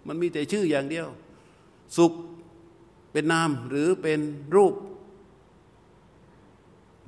[0.07, 1.09] มันมีแต่ชื่ออย่างเดียว
[1.96, 2.12] สุข
[3.12, 4.20] เป็นนามหรือเป็น
[4.55, 4.74] รูป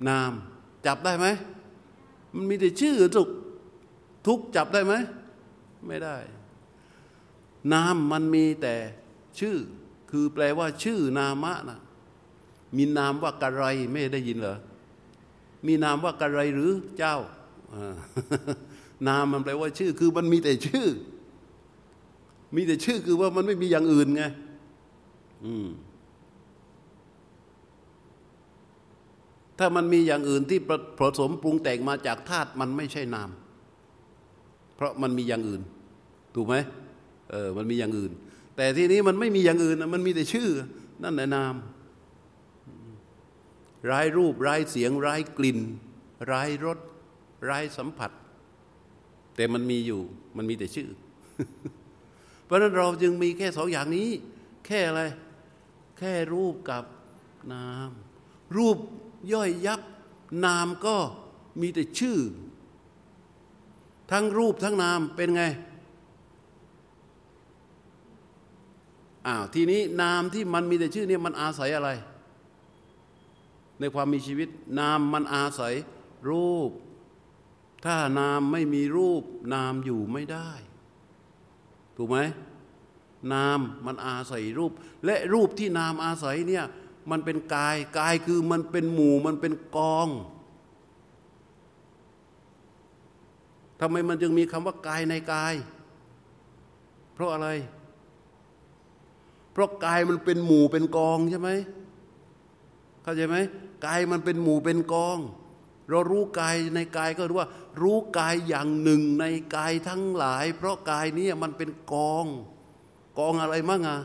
[0.09, 0.33] นาม
[0.87, 1.27] จับได้ไหม
[2.35, 3.29] มันมีแต่ชื่อสุข
[4.27, 4.95] ทุกข์จับได้ไหม
[5.87, 6.17] ไม่ได้
[7.73, 8.75] นามมันมีแต่
[9.39, 9.57] ชื่อ
[10.11, 11.81] คือแปลว่าชื่อนามะนะ
[12.77, 14.59] มีนามว่ากะไรไม่ได้ยินเหรอ
[15.67, 17.17] มีนามว่ากะไรหรือเจ้า
[19.09, 20.87] นามมันแปลว่าชื่อ คือมันมีแต่ชื่อ
[22.55, 24.25] มีแต่ชื่อคือว่ามันไม่มีอย่างอื่นไง
[25.45, 25.69] อืม
[29.59, 30.61] ถ้ามันมีอย่างอื่นที่
[30.99, 33.31] ผสมปรุงแต่งมาจากธาตุมันไม่ใช่นาม
[34.77, 35.63] เพราะมันมีอย่างอื่น
[36.35, 36.55] ถูกไหม
[37.31, 38.13] เออมันมีอย่างอื่น
[38.57, 40.49] แต่ที่นี้มันไม่มีอย่างอื่นมันมีแต่ชื่อ
[41.03, 41.55] นั่นแหละนาม
[43.91, 45.59] ร้ายรูปร้ายเสียง ร้ายกลิ่น
[46.31, 46.79] ร้ายรส
[47.49, 48.11] ร้ายสัมผัส
[49.37, 50.01] แต่มันมีอยู่
[50.37, 50.89] มันมีแต่ชื่อ
[52.47, 54.09] เพราะนั้นเราจึงมีแค่สองอย่างนี้
[54.67, 55.03] แค่อะไร
[55.99, 56.85] แค่รูปกับ
[57.53, 57.91] นาม
[58.57, 58.77] รูป
[59.33, 59.81] ย่อยยับ
[60.45, 60.97] นามก็
[61.61, 62.19] มีแต่ชื่อ
[64.11, 65.45] ทั้งรูปทั้งนามเป็นไง
[69.27, 71.91] อ้าวทีนี้นามที่มันมีแต่ชื่อเนี่ยมันอาศัยอะไร
[73.79, 75.75] ในความมีชีวิต นามมันอาศัย
[76.31, 76.71] รูป
[77.85, 79.23] ถ้านามไม่มีรูป
[79.55, 80.51] นามอยู่ไม่ได้
[81.97, 82.19] ถูกไหม
[83.33, 84.73] นามมันอาศัยรูป
[85.05, 86.65] และรูปที่นามอาศัยเนี่ย
[87.11, 90.09] มันเป็นกายกายคือมันเป็นหมู่มันเป็นกอง
[93.81, 95.55] ทำไมมันจึงมีคำว่ากายในกาย
[97.15, 97.49] เพราะอะไร
[99.53, 101.51] เพราะกายมันเป็นหมู่เป็นกองใช่ไหม
[103.03, 103.37] เข้าใจไหม
[103.87, 105.19] กายมันเป็นหมู่เป็นกอง
[105.91, 107.51] เรารู้กายในกายก็รู้ว่า
[107.83, 109.25] รู้กายอย่างหนึ่งใน
[109.57, 112.27] กายทั้งหลาย เพราะกายนี้มันเป็นกอง
[113.19, 113.99] กองอะไรมั่งอะ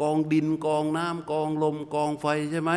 [0.00, 2.72] กองดินกองน้ำกองลมกองไฟใช่ไหม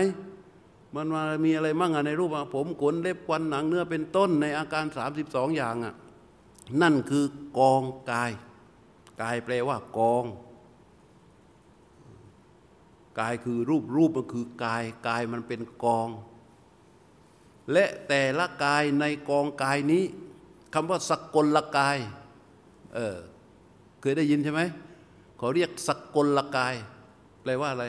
[0.96, 4.86] มันมามีอะไรมั่งอะในรูปผมขนเล็บควันหนังเนื้อเป็นต้นในอาการ
[5.22, 5.94] 32 อย่างอะ
[6.82, 7.26] นั่นคือ
[7.60, 8.32] กองกาย
[9.22, 10.26] กายแปลว่ากอง
[13.20, 16.10] กายคือรูปรูปมันคือกาย กายมันเป็นกอง
[17.72, 20.04] และแต่ละกายในกองกายนี้
[20.74, 21.98] คำว่าสกลละกาย
[22.96, 23.18] เออ
[24.02, 24.62] เคยได้ยินใช่ไหม
[25.38, 26.76] เขาเรียกสกลละกาย
[27.42, 27.86] แปลว่าอะไร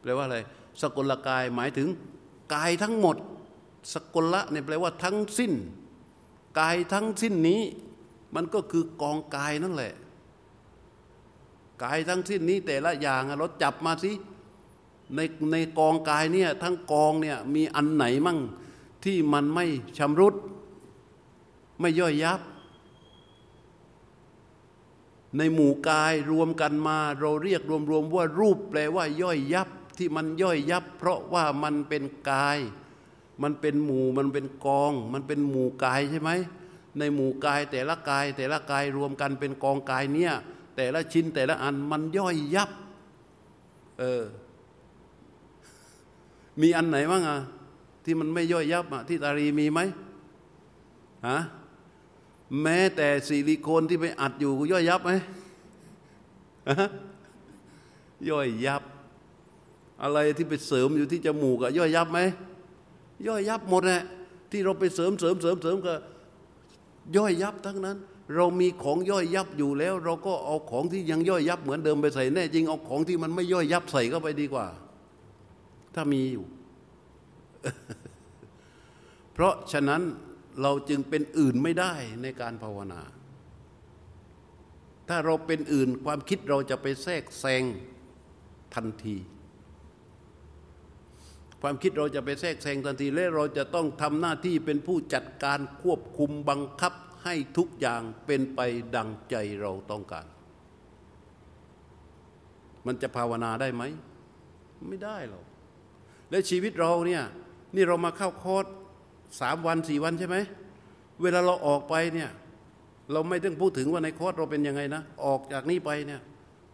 [0.00, 0.38] แปลว่าอะไร
[0.82, 1.88] สกลละกายหมายถึง
[2.54, 3.16] กายทั้งหมด
[3.94, 5.52] สกลละเนี่ยแปลว่าทั้งสิ้น
[6.60, 7.62] กายทั้งสิ้นนี้
[8.34, 9.92] มันก็คือกองกายนั่นแหละ
[11.84, 14.12] กายทั้งสิ้นนี้แต่ละอย่างเราจับมาสิ
[15.16, 15.20] ใน
[15.52, 18.38] ในกองกายเนี่ยทั้งกองเนี่ยมีอันไหนมั่ง
[19.04, 19.66] ที่มันไม่
[19.98, 20.34] ชำรุด
[21.80, 22.40] ไม่ย่อยยับ
[25.36, 32.58] ในหมู่กายรวมกันมา เราเรียกรวมๆว่ารูปแปลว่าย่อยยับที่มันย่อยยับ เพราะว่ามันเป็นกาย
[33.42, 36.30] มันเป็นหมู่มันเป็นกอง มันเป็นหมู่กายใช่ไหม
[36.98, 40.32] ในหมู่กายแต่ละกาย แต่ละกายรวมกันเป็นกองกายเนี่ย
[40.76, 42.70] แต่ละชิ้นแต่ละอันมันย่อยยับ
[43.98, 44.22] เออ
[46.60, 47.38] มีอันไหนบ้างอะ
[48.04, 49.80] ที่มันไม่ย่อยยับอะที่ตารีมีไหม
[51.28, 51.38] ฮะ
[52.62, 55.12] แม้แต่ซิลิโคนที่ไปอัดอยู่ย่อยยับไหม
[58.30, 58.82] ย่อยยับ
[60.02, 62.20] อะไรที่ไปเสริมอยู่ที่จมูกอะย่อยยับไหม
[63.26, 64.02] ย่อยยับหมดแหละ
[64.50, 65.94] ที่เราไปเสริมเสริมเสริมเสริมก็
[67.16, 67.96] ย่อยยับทั้งนั้น
[68.36, 74.66] เรามีของย่อยยับอยู่แล้ว เราก็เอาของที่ยังย่อยยับเหมือนเดิมไปใส่แน่จริงเอาของที่มันไม่ย่อยยับใส่เข้าไปดีกว่า
[75.94, 76.46] ถ้ามีอยู่
[79.32, 80.02] เพราะฉะนั้น
[80.62, 83.02] เราจึงเป็นอื่นไม่ได้ในการภาวนา
[85.08, 87.64] ถ้าเราเป็นอื่นความคิดเราจะไปแทรกแซง
[88.74, 89.16] ทันที
[91.62, 96.92] ความคิดเราจะไปแทรกแซงทันที และเราจะต้องทำหน้าที่เป็นผู้จัดการควบคุมบังคับ
[97.24, 98.60] ให้ทุกอย่างเป็นไป
[98.96, 100.26] ดังใจเราต้องการ
[102.86, 103.82] มันจะภาวนาได้ไหม
[104.88, 105.44] ไม่ได้หรอก
[106.32, 107.22] และชีวิตเราเนี่ย
[107.74, 108.64] นี่เรามาเข้าคอร์ส
[109.40, 110.36] สามวันสี่วันใช่ไหม
[111.22, 112.30] เวลาเราออกไปเนี่ย
[113.12, 116.20] เราไม่ต้องพูดถึงว่าในคอร์สเราเป็นยังไงนะออกจากนี้ไปเนี่ย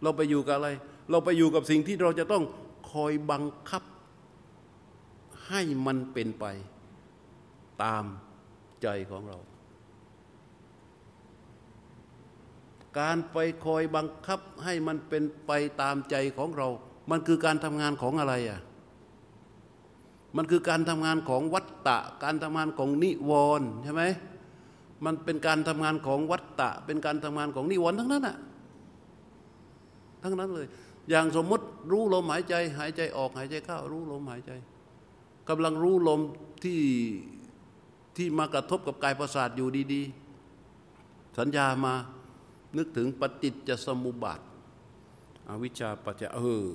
[0.03, 0.69] เราไปอยู่กับอะไร
[1.11, 2.43] เราไปอยู่กับสิ่งที่เราจะต้อง
[2.91, 3.83] คอยบังคับ
[5.47, 6.45] ให้มันเป็นไป
[7.83, 8.05] ตาม
[8.81, 9.37] ใจของเรา
[12.99, 15.51] การไปคอยบังคับให้มันเป็นไป
[15.81, 16.67] ตามใจของเรา
[17.11, 18.59] มันคือการทำงานของอะไรอะ
[20.37, 24.03] มันคือการทำงานของวัตตะ การทำงานของนิวรณ์ใช่ไหม
[25.05, 28.37] มันเป็นการทำงานของวัตตะ เป็นการทำงานของนิวรณ์ทั้งนั้นอะ
[30.23, 30.67] ทั้งนั้นเลย
[31.09, 34.51] อย่างสมมติรู้ลมหายใจ หายใจออกหายใจเข้ารู้ลมหายใจ
[35.49, 36.21] กำลังรู้ลม
[36.63, 36.81] ที่
[38.17, 40.01] ที่มากระทบกับกายประสาทอยู่ดี
[40.69, 41.93] ๆ สัญญามา
[42.77, 44.39] นึกถึงปฏิจจสมุปบาท
[45.49, 46.65] อวิชชาปัจจะเออ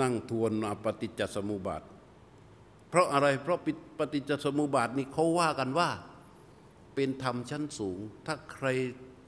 [0.00, 0.52] นั่งทวน
[0.84, 1.82] ปฏิจจสมุปบาท
[2.92, 3.58] เพราะอะไรเพราะ
[3.98, 5.90] ปฏิจจสมุปบาทนี่เขาว่ากันว่า
[6.94, 8.66] เป็นธรรมชั้นสูง ถ้าใคร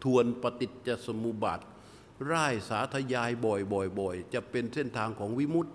[0.04, 1.60] ทวนปฏิจจสมุปบาท
[2.30, 3.60] ร่ายสาธยายบ่อย
[4.00, 5.72] บ่อยจะเป็นเส้นทางของวิมุตติ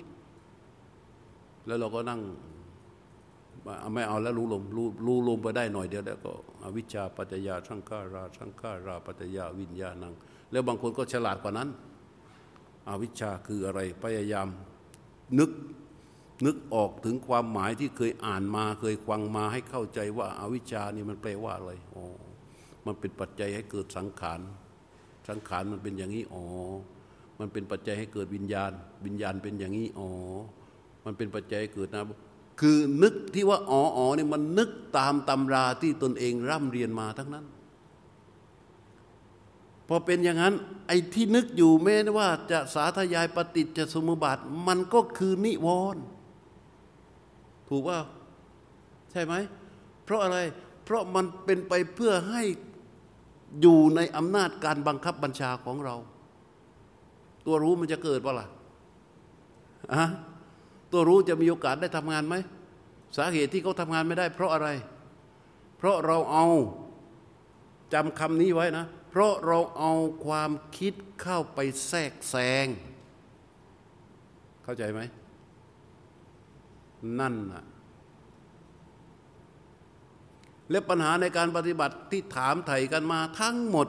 [1.66, 2.22] แล้วเราก็นั่ง
[3.94, 6.34] ไม่เอาแล้วรู้ลมรู้รู้ลมไปได้หน่อยเดียวแล้วก็
[6.64, 10.14] อวิชชาปัจจยาสังขาราสังขาราปัจจยาวิญญาณัง
[10.52, 11.70] แล้วบางคนก็ฉลาดกว่านั้น
[12.90, 14.48] อวิชชาคืออะไรพยายาม
[15.40, 15.50] นึก
[16.46, 22.04] นึกออกถึงความหมายที่เคยอ่านมาเคยฟังมาให้เข้าใจว่าอาวิชชานี่มันแปลว่าอะไรอ๋อ
[22.86, 24.40] มันเป็นปัจจัยให้เกิดสังขาร
[25.28, 26.46] สังขารมันเป็นอย่างนี้อ๋อ
[27.40, 28.72] มันเป็นปัจจัยให้เกิดวิญญาณ
[29.06, 30.10] วิญญาณเป็นอย่างนี้อ๋อ
[31.06, 32.04] มันเป็นปัจจัยให้เกิดนะ
[32.60, 37.46] คือนึกที่ว่าอ๋ออ๋อเนี่ยมันนึกตามตำราที่ตนเองร่ำเรียนมาทั้งนั้น
[39.88, 40.56] พอเป็นอย่างนั้น
[40.88, 44.38] ไอ้ที่นึกอยู่แม้ว่าจะสาธยายปฏิจจสมุปบาท
[44.68, 46.04] มันก็คือนิวรณ์
[47.70, 48.00] ถูกว่า
[49.12, 49.34] ใช่ไหม
[50.06, 50.38] เพราะอะไร
[50.86, 52.44] เพราะมันเป็นไปเพื่อให้
[53.62, 55.96] อยู่ในอำนาจการบังคับบัญชาของเรา
[57.46, 58.48] ตัวรู้มันจะเกิดป่ะล่ะ
[59.94, 60.04] อะ
[60.92, 62.36] ตัวรู้จะมีโอกาสได้ทำงานไหม
[63.18, 64.70] สาเหตุที่เขาทำงานไม่ได้ เพราะอะไร
[65.78, 66.48] เพราะเราเอา
[67.94, 69.94] จำคำนี้ไว้นะ เพราะเราเอา
[70.26, 72.68] ความคิดเข้าไปแทรกแซง
[74.64, 75.02] เข้าใจไหม
[77.20, 77.66] นั่นน่ะ
[80.70, 83.88] และปัญหาในการปฏิบัติที่ถามไถ่กันมาทั้งหมด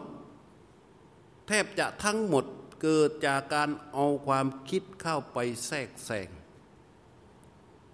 [1.47, 2.45] แทบจะทั้งหมด
[2.83, 6.29] เกิดจากการเอาความคิดเข้าไปแทรกแซง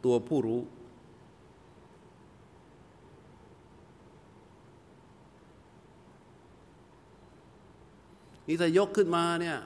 [0.05, 0.61] ตัวผู้รู้
[8.47, 9.57] นี่ถ้ายกขึ้นมาเนี่ย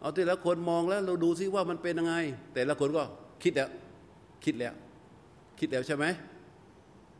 [0.00, 2.14] เอาแต่ละคนมองแล้วเราดูซิว่ามันเป็นยังไง
[2.54, 3.02] แต่ละคนก็
[3.42, 3.70] คิดแล้ว
[4.44, 4.74] คิดแล้ว
[5.64, 6.06] คิดแล้วใช่ไหม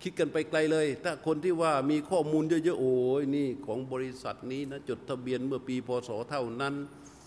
[0.02, 6.74] คิดกันไปไกลเลย ถ้าคนที่ว่ามีข้อมูลเยอะๆโอ้ยนี่ของบริษัทนี้นะจดทะเบียนเมื่อปีพศเท่านั้น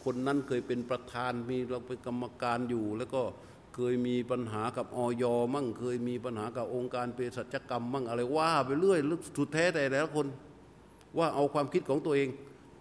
[0.04, 3.22] คนนั้นเคยเป็นประธานมีเราเป็นกรรมการอยู่ แล้วก็
[3.76, 9.00] เคยมีปัญหากับออยมั่งเคยมีปัญหากับองค์การเภสัชกรรมมั่งอะไรว่าไปเรื่อย
[9.38, 10.28] สุดแท้แต่ละคน
[11.18, 12.30] ว่าเอาความคิดของตัวเอง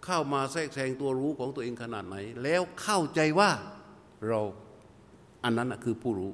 [0.05, 3.51] เข้ามาแทรกแซงตัวรู้ของตัวเองขนาดไหน แล้วเข้าใจว่า
[4.29, 4.41] เรา
[5.45, 6.33] อันนั้นคือผู้รู้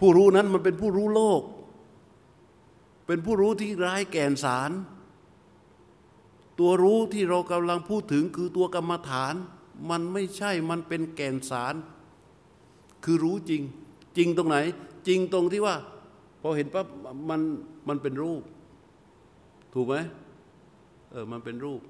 [0.00, 1.42] ผู้รู้นั้นมันเป็นผู้รู้โลก
[3.06, 4.70] เป็นผู้รู้ที่ร้ายแก่นสาร
[6.58, 9.34] ตัวรู้ที่เรากำลังพูดถึงคือตัวกรรมฐาน
[9.90, 11.74] มันไม่ใช่มันเป็นแก่นสาร
[13.04, 13.62] คือรู้จริง
[14.16, 14.56] จริงตรงไหน
[15.08, 15.76] จริงตรงที่ว่า
[16.40, 16.86] พอเห็นปั๊บ
[17.30, 17.40] มัน
[17.88, 18.42] มันเป็นรูป
[19.74, 19.94] ถูกไหม
[21.10, 21.80] เออมันเป็นรูป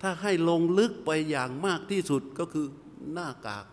[0.00, 2.66] ถ้าให้ลงลึกไปอย่างมากที่สุดก็คือ
[3.12, 3.66] หน้ากาก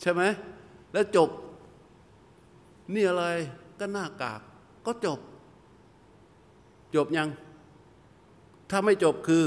[0.00, 0.22] ใช่ไหม
[0.92, 1.28] แล้วจบ
[2.94, 3.24] นี่อะไร
[3.78, 4.40] ก็หน้ากาก
[4.86, 5.20] ก็จบ
[6.94, 7.28] จบยัง
[8.70, 9.44] ถ้าไม่จบคือ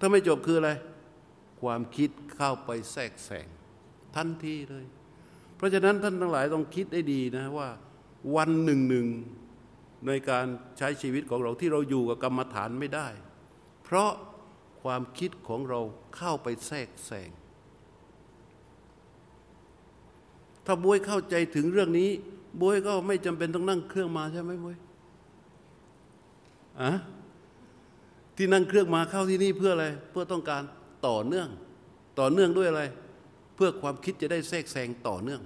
[0.00, 0.70] ถ้าไม่จบคืออะไร
[1.60, 3.48] ความคิดเข้าไปแทรกแซง
[4.16, 4.86] ทันทีเลย
[5.56, 7.68] เพราะฉะนั้นท่านทั้งหลายต้องคิดได้ดีนะว่า
[8.36, 9.06] วันหนึ่งหนึ่ง
[10.06, 10.46] ในการ
[10.78, 13.08] ใช้ชีวิตของเราที่เราอยู่กับกรรมฐานไม่ได้
[13.84, 14.10] เพราะ
[14.82, 15.80] ความคิดของเรา
[16.16, 17.30] เข้าไปแทรกแซง
[20.70, 22.10] ถ้าบวยเข้าใจถึงเรื่องนี้
[22.60, 24.76] บวยก็ไม่จำเป็นต้องนั่งเครื่องมาใช่ไหมบวย
[26.82, 26.92] อะ
[28.36, 30.62] ที่นั่งเครื่องมาเข้าที่นี่เพื่ออะไร เพื่อต้องการ
[31.06, 31.48] ต่อเนื่อง
[32.20, 32.82] ต่อเนื่องด้วยอะไร
[33.54, 35.40] เพื่อความคิดจะได้แทรกแซงต่อเนื่อง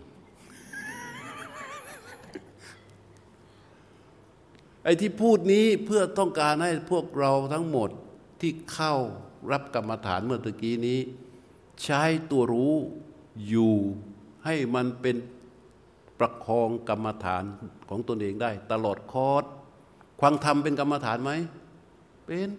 [4.84, 7.90] ไอ้ที่พูดนี้เพื่อต้องการให้พวกเราทั้งหมด
[8.40, 8.94] ที่เข้า
[9.52, 10.98] รับกรรมฐานเมื่อตะกี้นี้
[11.84, 12.74] ใช้ตัวรู้
[13.48, 13.76] อยู่
[14.44, 15.16] ให้มันเป็น
[16.18, 17.44] ประคองกรรมฐาน
[17.88, 19.44] ของตนเองได้ ตลอดคอร์ส
[20.20, 21.32] ควังธรรมเป็นกรรมฐานไหม
[22.26, 22.50] เป็น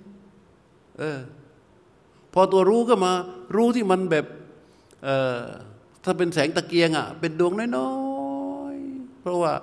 [0.97, 1.19] เออ
[2.33, 3.11] พอตัวรู้ก็มา
[3.55, 4.25] รู้ที่มันแบบ
[5.03, 5.39] เออ
[6.03, 7.91] ถ้าเป็นแสงตะเกียงอะ เป็นดวงน้อ
[8.73, 9.53] ยๆเพราะว่า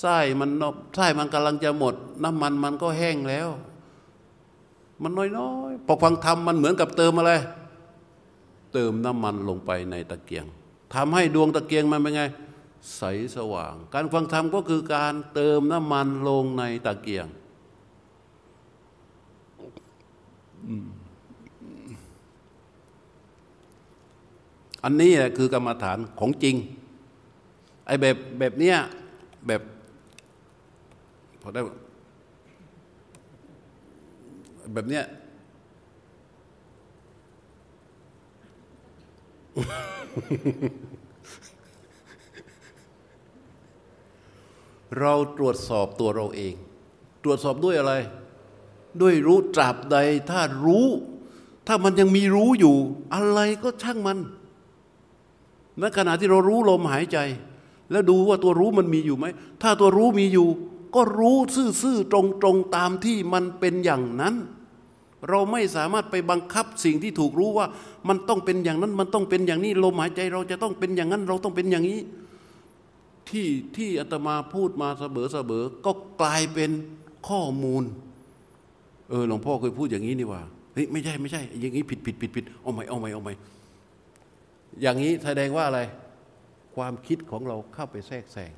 [0.00, 0.62] ไส้มันน
[0.96, 3.48] ไส้มันกำลังจะหมด น้ำมันมันก็แห้งแล้ว
[5.02, 7.32] มันน้อยๆพอฟังธรรมมันเหมือนกับเติมอะไร
[8.72, 10.46] เติมน้ำมันลงไปในตะเกียง
[10.94, 12.22] ทำให้ดวงตะเกียงมันเป็นไง
[12.96, 13.02] ใส
[13.36, 17.26] สว่าง การฟังธรรมก็คือการเติมน้ำมันลงในตะเกียง
[24.84, 26.56] อันนี้คือกรรมฐานของจริง
[27.86, 28.76] ไอ้แบบแบบเนี้ย
[29.46, 29.62] แบบ
[31.42, 31.60] พอได้
[34.74, 35.04] แบบเนี้ย
[44.98, 46.54] เราตรวจสอบตัวเราเอง
[47.24, 47.94] ตรวจสอบด้วยอะไร
[49.00, 49.96] ด้วยรู้ตราบใด
[50.30, 50.86] ถ้ารู้
[51.66, 52.76] ถ้ามันยังมีรู้อยู่
[53.14, 54.18] อะไรก็ช่างมัน
[55.80, 57.18] ณขณะที่เรารู้ลมหายใจ
[57.90, 59.26] แล้วดูว่าตัวรู้มันมีอยู่ไหม
[59.62, 60.48] ถ้าตัวรู้มีอยู่
[60.94, 61.36] ก็รู้
[61.82, 64.34] ซื่อๆตรงๆตามที่มันเป็นอย่างนั้น
[65.28, 67.66] เราไม่สามารถไปบังคับสิ่งที่ถูกรู้ว่า
[68.08, 72.00] มันต้องเป็นอย่างนั้นมันต้องเป็นอย่างนี้ลมหายใจเราจะต้องเป็นอย่างนั้นเราต้องเป็นอย่างนี้
[73.28, 73.46] ที่
[73.76, 76.70] ที่อาตมาพูดมาเสมอเสมอก็กลายเป็น
[77.28, 77.84] ข้อมูล
[79.08, 80.42] เออหลวงพ่อเคยพูดอย่างนี้นี่ว่า
[80.74, 83.32] เฮ้ยไม่ใช่ไม่ใช่ อย่างนี้ผิดผิดผิดผิดเอาใหม่เอาใหม่เอาใหม่
[84.82, 85.80] อย่างนี้แสดงว่าอะไร
[86.76, 88.52] ความคิดของเราเข้าไปแทรกแซง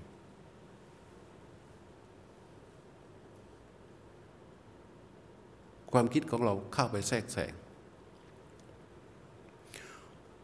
[5.92, 7.52] ความคิดของเราเข้าไปแทรกแซง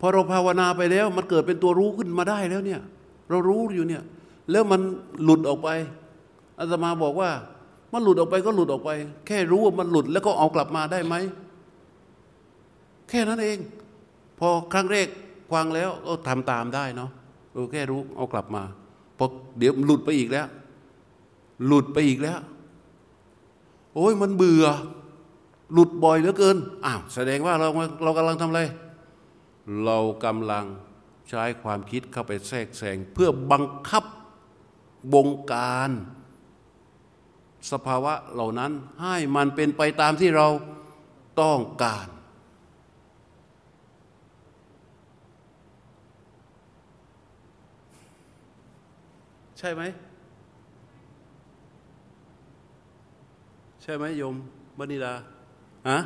[0.00, 2.80] พอเราภาวนาไปแล้ว มันเกิดเป็นตัวรู้ขึ้นมาได้แล้วเนี่ย
[3.30, 4.02] เรารู้อยู่เนี่ย
[4.50, 4.80] แล้วมัน
[5.24, 5.68] หลุดออกไป
[6.58, 7.30] อาตมาบอกว่า
[7.92, 8.90] มันหลุดออกไปก็หลุดออกไป
[9.26, 11.14] แค่รู้ว่ามันหลุดแล้วก็เอากลับมาได้ไหม
[13.08, 13.58] แค่นั้นเอง
[14.38, 15.08] พอครั้งแรก
[15.52, 17.10] ฟังแล้วก็ทำตามได้เนาะ
[17.52, 18.62] เออแค่รู้เอากลับมา
[19.18, 19.26] พอ
[19.58, 20.46] เดี๋ยวหลุดไปอีกแล้ว
[21.66, 22.38] หลุดไปอีกแล้ว
[23.94, 24.66] โอ้ยมันเบื่อ
[25.72, 27.68] หลุดบ่อยเหลือเกินอ้าวแสดงว่าเรา
[28.02, 28.62] เรากำลังทำอะไร
[29.84, 30.64] เรากำลัง
[31.28, 34.04] ใช้ความคิดเข้าไปแทรกแซงเพื่อบังคับ
[35.12, 35.90] บงการ
[37.70, 40.48] สภาวะเหล่านั้นให้มันเป็นไปตามที่เรา
[41.40, 42.08] ต้องการ
[49.58, 49.82] ใช่ไหม
[53.82, 54.34] ใช่ไหมโยม
[54.78, 55.14] บณิดา
[55.88, 55.98] ฮะ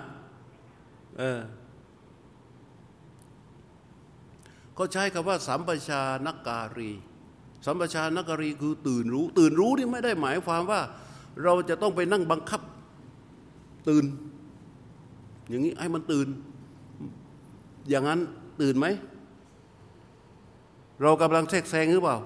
[1.18, 1.40] เออ
[4.74, 6.90] เขาใช้คำว่า สัมปชานักการี
[7.66, 10.80] สัมปชานักการีคือตื่นรู้ ตื่นรู้นี่ไม่ได้หมายความว่า
[11.44, 12.60] เราจะต้องไปนั่งบังคับ
[13.88, 14.04] ตื่น
[15.48, 16.28] อย่างนี้ให้มันตื่น
[17.88, 18.20] อย่างนั้น
[18.60, 18.86] ตื่นไหม
[21.02, 22.18] เรากำลังแทรกแซงหรือเปล่า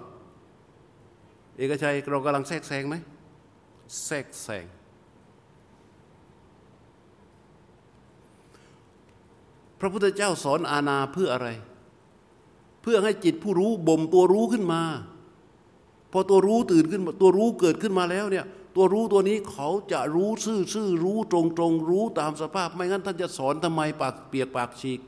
[1.57, 2.97] เอกชัยเรากำลังแทรกแซงไหม
[4.05, 4.67] แทรกแซง
[9.81, 11.49] พระพุทธเจ้าสอนอาณาเพื่ออะไร
[12.83, 14.83] เพื่อให้จิตผู้รู้บ่มตัวรู้ขึ้นมา
[16.13, 18.47] พอตัวรู้ตื่นขึ้นตัวรู้เกิดขึ้นมาแล้วเนี่ย
[18.77, 25.01] ตัวรู้ตัวนี้เขาจะรู้ซื่อซื่อรู้ตรงตรงรู้ตามสภาพ ไม่งั้นท่านจะสอนทำไมปากเปียกปากฉีก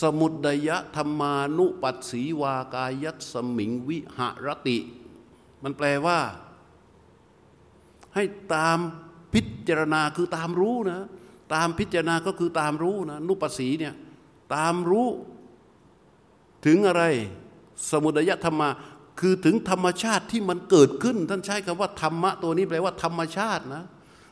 [0.00, 4.78] สมุดยะธรรมานุปัสสีวากายัตสมิงวิหรติ
[5.62, 6.18] มันแปลว่า
[8.14, 8.78] ให้ตาม
[9.32, 11.08] พิจารณาคือตามรู้นะ
[11.54, 13.94] ตามพิจารณาก็คือตามรู้นะนุปัสสีเนี่ย
[14.54, 15.08] ตามรู้
[16.66, 17.02] ถึงอะไร
[17.90, 18.68] สมุดยธรรมา
[19.20, 23.84] คือถึงธรรมชาติที่มันเกิดขึ้น ท่านใช้คำว่าธรรมะตัวนี้แปลว่าธรรมชาตินะ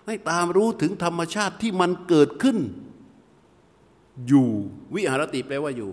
[0.07, 2.59] ให้ตามรู้ถึงธรรมชาติที่มันเกิดขึ้น
[4.29, 4.49] อยู่
[4.95, 5.91] วิหารติแปลว่าอยู่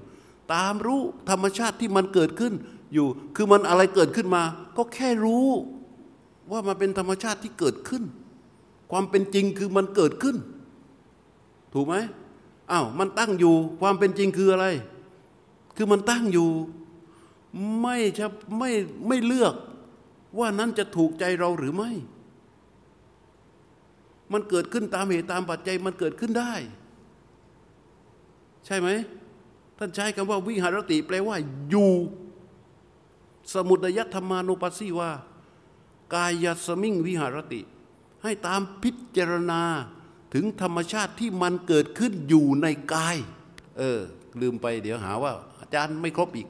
[0.53, 2.53] ตามรู้ธรรมชาติที่มันเกิดขึ้น
[2.93, 4.43] อยู่ คือมันอะไรเกิดขึ้นมา
[4.77, 5.47] ก็แค่รู้
[6.51, 8.03] ว่ามันเป็นธรรมชาติที่เกิดขึ้น
[8.91, 10.35] ความเป็นจริงคือมันเกิดขึ้น
[11.73, 11.95] ถูกไหม
[12.71, 14.65] อ้าวมันตั้งอยู่ความเป็นจริงคืออะไร
[15.75, 16.49] คือมันตั้งอยู่
[17.81, 18.71] ไม่ใช่ไม่
[19.07, 19.55] ไม่เลือก
[20.39, 21.91] ว่านั้นจะถูกใจเราหรือไม่
[24.33, 26.53] มันเกิดขึ้นตามเหตุตามปัจจัยมันเกิดขึ้นได้
[28.65, 28.89] ใช่ไหม
[29.77, 31.37] ท่านใช้คำว่าวิหารติแปลว่า
[31.69, 31.91] อยู่
[33.53, 35.11] สมุดยธรรมานุปัสสีว่า
[36.13, 37.61] กายสมิงวิหารติ
[38.23, 39.61] ให้ตามพิจารณา
[40.33, 43.17] ถึงธรรมชาติที่มันเกิดขึ้นอยู่ในกาย
[43.77, 43.99] เออ
[44.41, 46.47] ลืมไปเดี๋ยวหาว่า อาจารย์ไม่ครบอีก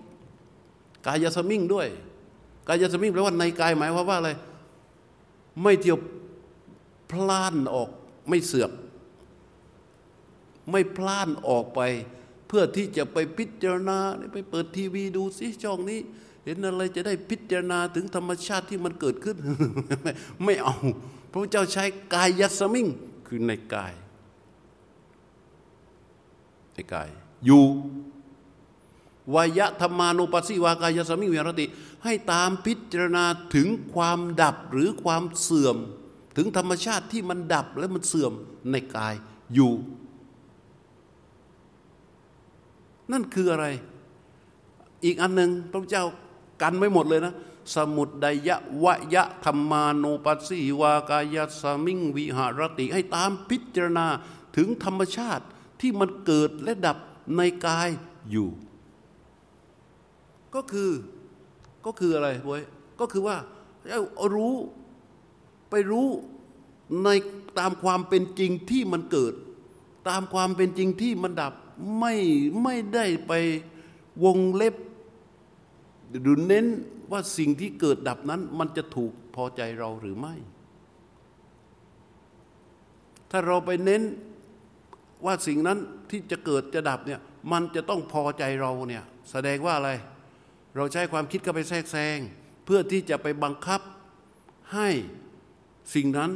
[1.06, 1.88] กายสมิ่งด้วย
[2.68, 4.32] กายสมิ่งแปลว่าในกายหมายความว่าอะไร
[5.64, 6.00] ไม่เที่ยว
[7.12, 7.90] พล่านออก
[8.30, 8.72] ไม่เสือก
[10.72, 11.82] ไม่พลานออกไป
[12.48, 13.98] เพื่อที่จะไปพิจารณา
[14.34, 16.00] ไปเปิดทีวีดูซิช่องนี้
[16.46, 19.38] เห็นอะไรจะได้พิจารณาถึงธรรมชาติที่มันเกิดขึ้น
[20.44, 20.76] ไม่เอา
[21.32, 22.88] พระเจ้าใช้กายยัสมิง
[23.28, 23.94] คือในกาย
[26.74, 27.10] ในกาย
[27.46, 27.66] อยู่
[29.34, 31.66] วายธรรมานุปัสสิวากายสมิวิรติ
[32.04, 33.26] ให้ตามพิจารณา
[33.56, 35.78] ถึงความดับหรือความเสื่อม
[36.38, 38.34] ถึงธรรมชาติที่มันดับและมันเสื่อม
[38.72, 39.14] ในกาย
[39.54, 39.72] อยู่
[43.12, 43.66] นั่นคืออะไร
[45.06, 46.06] อีกอันหนึ่งพระเจ้า
[46.62, 47.34] กันไว้หมดเลยนะ
[47.76, 54.08] สมุดไดยะวะยะธรรมานุปัสสีวากายสมิงวิหารติ ให้ตามพิจารณา
[54.56, 55.46] ถึงธรรมชาติ
[55.82, 56.98] ที่มันเกิดและดับ
[57.38, 57.90] ในกาย
[58.32, 58.50] อยู่
[60.56, 60.92] ก็คือ
[61.86, 62.64] ก็คืออะไรบวย
[63.00, 63.38] ก็คือว่า
[64.34, 64.56] รู้
[65.70, 66.08] ไปรู้
[67.04, 67.10] ใน
[67.60, 69.34] ตามความเป็นจริงที่มันเกิด
[70.10, 71.54] ตามความเป็นจริงที่มันดับ
[72.00, 72.16] ไม่
[72.64, 73.34] ไม่ได้ไป
[74.24, 74.76] วงเล็บ
[76.22, 76.68] หรือเน้น
[77.12, 80.36] ว่าสิ่งที่เกิดดับนั้นมันจะถูกพอใจเราหรือไม่
[83.32, 84.04] ถ้าเราไปเน้น
[85.26, 85.78] ว่าสิ่งนั้น
[86.10, 89.92] ที่จะเกิดจะดับเนี่ยมันจะต้องพอใจเราเนี่ยแสดงว่าอะไร
[90.76, 92.18] เราใช้ความคิดเข้าไปแทรกแซง
[92.66, 93.82] เพื่อที่จะไปบังคับ
[94.74, 94.90] ให้
[95.96, 96.32] สิ่งนั้น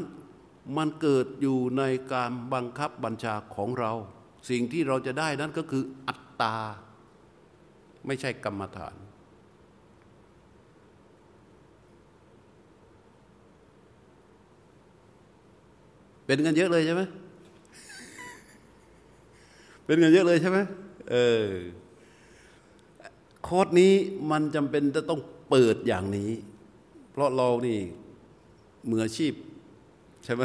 [0.78, 3.92] มันเกิดอยู่ในการบังคับบัญชาของเรา
[4.50, 6.56] สิ่งที่เราจะได้นั้นก็คืออัตตา
[8.06, 8.96] ไม่ใช่กรรมฐาน
[16.32, 17.04] เป็นกันเยอะเลยใช่ไหม
[19.86, 20.60] เป็นกันเยอะเลยใช่ไหม
[21.12, 21.48] เออ
[23.44, 23.94] โค้ดนี้
[24.32, 25.20] มันจำเป็นจะต้อง
[25.50, 26.32] เปิดอย่างนี้
[27.12, 27.80] เพราะเรานี่
[28.90, 29.34] มืออาชีพ
[30.26, 30.44] ใช่ไหม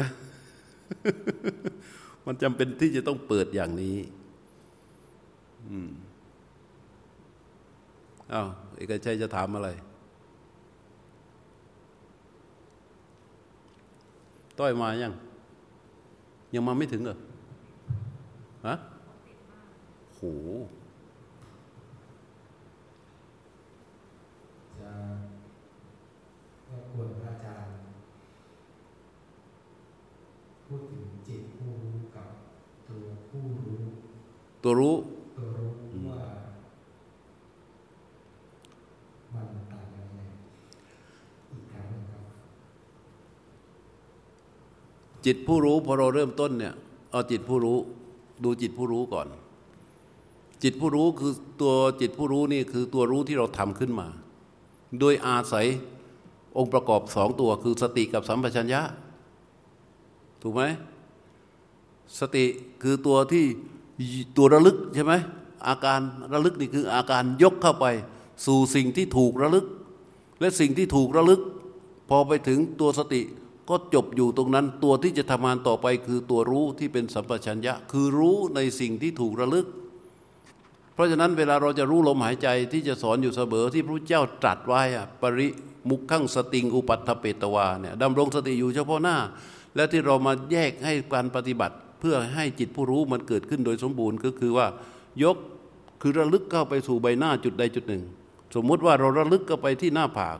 [2.25, 3.97] มันจำเป็นที่จะต้องเปิดอย่างนี้
[5.69, 5.89] อืม
[8.33, 9.69] อ้าวเอกชัยจะถามอะไร
[14.59, 15.15] ต้อยมายัง
[16.57, 17.17] ยังมาไม่ถึงเหรอ
[18.67, 18.75] ฮะ
[20.15, 20.21] โห
[24.79, 24.91] จะ
[26.69, 27.73] รบกวนพระอาจารย์
[30.65, 32.29] พูดถึงจิตผู้รู้กับ
[32.87, 33.81] ตัวผู้รู้
[34.63, 34.95] ตัวรู้
[35.37, 35.71] ตัวรู้
[36.07, 36.21] ว่า
[39.33, 40.21] มันต่างกันยังไง
[41.51, 42.23] อีกครั้งหนึ่งครับ
[45.27, 46.73] จิตผู้รู้พอเราเริ่มต้นเนี่ย
[47.11, 47.77] เอาจิตผู้รู้
[48.43, 49.27] ดูจิตผู้รู้ก่อน
[50.63, 54.07] จิตผู้รู้คือตัวจิตผู้รู้นี่คือตัวรู้ที่เราทำขึ้นมา
[54.99, 55.65] โดยอาศัย
[56.57, 58.81] องค์ประกอบสองตัวคือสติกับสัมปชัญญะ
[60.41, 60.63] ถูกไหม
[62.19, 62.45] สติ
[62.83, 63.45] คือตัวที่
[64.37, 65.13] ตัวระลึกใช่ไหม
[65.67, 65.99] อาการ
[66.33, 67.85] ระลึกนี่คืออาการยกเข้าไป
[68.45, 69.65] สู่สิ่งที่ถูกระลึก
[70.39, 71.41] และสิ่งที่ถูกระลึก
[72.09, 73.21] พอไปถึงตัวสติ
[73.69, 79.67] ก็จบอยู่ตรงนั้นตัวที่จะทำงานต่อไปคือตัวรู้ที่เป็นสัมปชัญญะ คือรู้ในสิ่งที่ถูกระลึก
[80.93, 84.81] เพราะฉะนั้นเวลาเราจะรู้ลมหายใจที่จะสอนอยู่เสมอที่พระเจ้าตรัสไว้
[85.21, 85.47] ปริ
[85.89, 89.17] มุขขังสติงอุปัฏฐเปตวาเนี่ยดำรงสติอยู่เฉพาะหน้า
[89.75, 94.67] และที่เรามาแยกให้การปฏิบัติ เพื่อให้จิตผู้รู้มันเกิดขึ้นโดยสมบูรณ์ก็คือว่า
[95.23, 95.37] ยก
[96.01, 98.03] คือระลึกเข้าไปสู่ใบหน้าจุดใดจุดหนึ่ง
[98.55, 100.37] สมมุติว่าเราระลึกเข้าไปที่หน้าผาก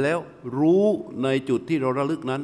[0.00, 0.18] แล้ว
[0.58, 0.84] รู้
[1.22, 2.42] ในจุดที่เราระลึกนั้น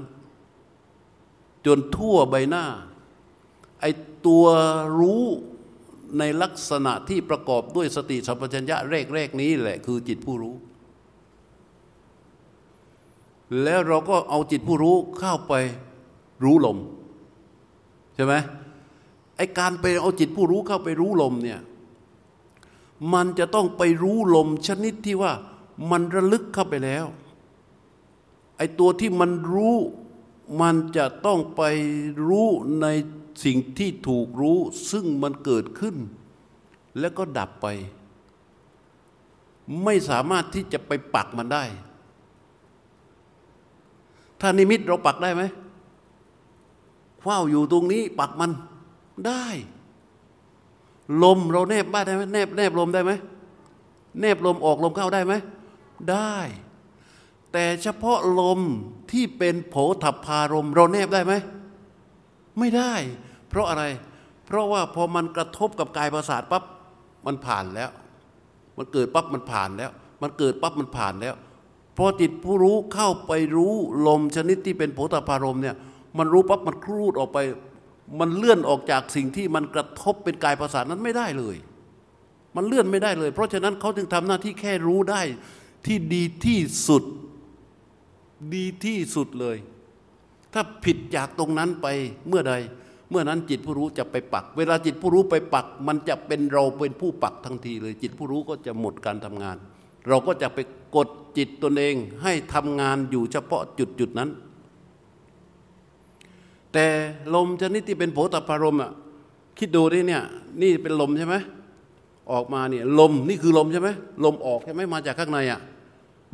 [1.66, 2.64] จนทั่วใบหน้า
[3.80, 3.84] ไอ
[4.26, 4.45] ตัว
[4.99, 5.22] รู้
[6.18, 8.76] ในลักษณะที่ประกอบด้วยสติสัมปชัญญะ
[9.14, 10.55] แรกๆนี้แหละคือจิตผู้รู้
[13.62, 15.55] แล้วเราก็เอาจิตผู้รู้เข้าไป
[16.45, 16.78] รู้ลม
[18.14, 18.34] ใช่ไหม
[19.37, 21.61] ไอการไปเอาจิตผู้รู้เข้าไปรู้ลมเนี่ย
[23.12, 25.32] มันจะต้องไปรู้ลมชนิดที่ว่า
[25.91, 27.07] มันระลึกเข้าไปแล้ว
[28.57, 29.77] ไอตัวที่มันรู้
[30.61, 31.63] มันจะต้องไป
[32.29, 32.49] รู้
[32.83, 32.87] ใน
[33.45, 34.59] สิ่งที่ถูกรู้
[34.91, 35.97] ซึ่งมันเกิดขึ้น
[36.99, 37.67] แล้วก็ดับไป
[39.85, 41.65] ไม่สามารถที่จะไปปักมันได้
[44.41, 45.43] ถ้านิมิตเราปักได้ไหม
[47.23, 48.51] เฝ้าอยู่ตรงนี้ปักมัน
[49.27, 49.47] ได้
[51.23, 53.13] ลมเราแนบบ้านได้ไหมแนบแนบลมได้ไหม
[54.21, 55.35] แนบลมออกลมเข้าได้ไหม
[56.11, 56.37] ได้
[57.53, 58.61] แต่เฉพาะลม
[59.12, 61.34] ที่เป็นโผถับพารมเราแนบได้ไหม
[62.59, 62.92] ไม่ได้
[63.49, 63.84] เพราะอะไร
[64.47, 66.62] เพราะว่าพอมันกระทบกับกายประสาทปั๊บ
[67.26, 67.90] มันผ่านแล้ว
[68.78, 69.90] มันเกิดปั๊บมันผ่านแล้ว
[70.22, 71.34] มันเกิดปั๊บมันผ่านแล้ว
[71.97, 73.74] พอจิตผู้รู้เข้าไปรู้
[74.07, 75.76] ลมชนิดที่เป็นโผฏฐารมเนี่ย
[76.18, 77.38] มันรู้ปั๊บมันครูดออกไป
[78.20, 81.57] มันเลื่อนออกจากสิ่งที่มันกระทบเป็นกายประสาทนั้นไม่ได้เลย
[82.57, 85.22] มันเลื่อนไม่ได้เลย เพราะฉะนั้นเขาจึงทำหน้าที่แค่รู้ได้
[85.86, 87.03] ที่ดีที่สุด
[88.55, 89.57] ดีที่สุดเลย
[90.53, 91.87] ถ้าผิดจากตรงนั้นไป
[92.28, 92.55] เมื่อใด
[93.11, 99.57] เมื่อนั้นจิตผู้รู้จะไปปัก เวลาจิตผู้รู้ไปปัก มันจะเป็นเราเป็นผู้ปักทันทีเลย จิตผู้รู้ก็จะหมดการทำงาน
[100.09, 100.59] เราก็จะไป
[100.97, 104.30] กดจิตตนเองให้ทำงานอยู่เฉพาะจุดจุดนั้น
[106.72, 106.87] แต่
[107.34, 108.91] ลมชนิดที่เป็นโผฏฐารมอะ
[109.59, 110.22] คิดดูดิเนี่ย
[110.62, 111.37] นี่เป็นลมใช่ไหม
[112.32, 113.89] ออกมาเนี่ยลมนี่คือลมใช่ไหม
[114.24, 115.61] ลมออกใช่ไหมมาจากข้างในอะ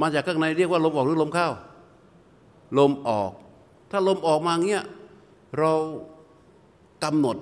[0.00, 1.48] มาจากข้างในเรียกว่าลมออกหรือลมเข้า
[2.78, 3.30] ลมออก
[3.90, 4.84] ถ้าลมออกมาเงี้ย
[5.58, 5.72] เรา
[7.04, 7.36] กำหนด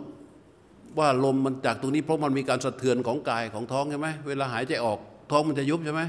[0.99, 4.99] ว่าลมมันจากตรงนี้เพราะมันมีการสะเทือนของกายของท้องใช่ไหมเวลาหายใจออก
[5.31, 6.03] ท้องมันจะยุบใช่ไหม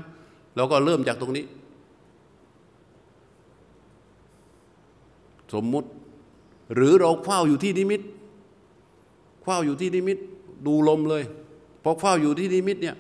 [0.56, 1.46] เราก็เริ่มจากตรงนี้
[5.54, 5.90] สมมุติ
[6.76, 8.02] หรือเราเฝ้าอยู่ที่นิมิต
[9.44, 10.18] เฝ้าอยู่ที่นิมิต
[10.66, 11.24] ดูลมเลย
[11.84, 12.96] พอเฝ้าอยู่ที่นิมิตเนี่ย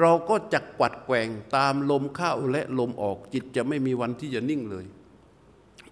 [0.00, 4.84] เราก็จะกวัดแกว่งตามลมเข้าและลมออกจิตจะไม่มีวันที่จะนิ่งเลย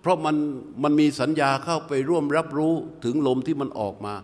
[0.05, 0.37] เพราะมัน
[0.83, 2.75] มันมีสัญญาเข้าไปร่วมรับรู้
[3.05, 4.15] ถึงลมที่มันออกมา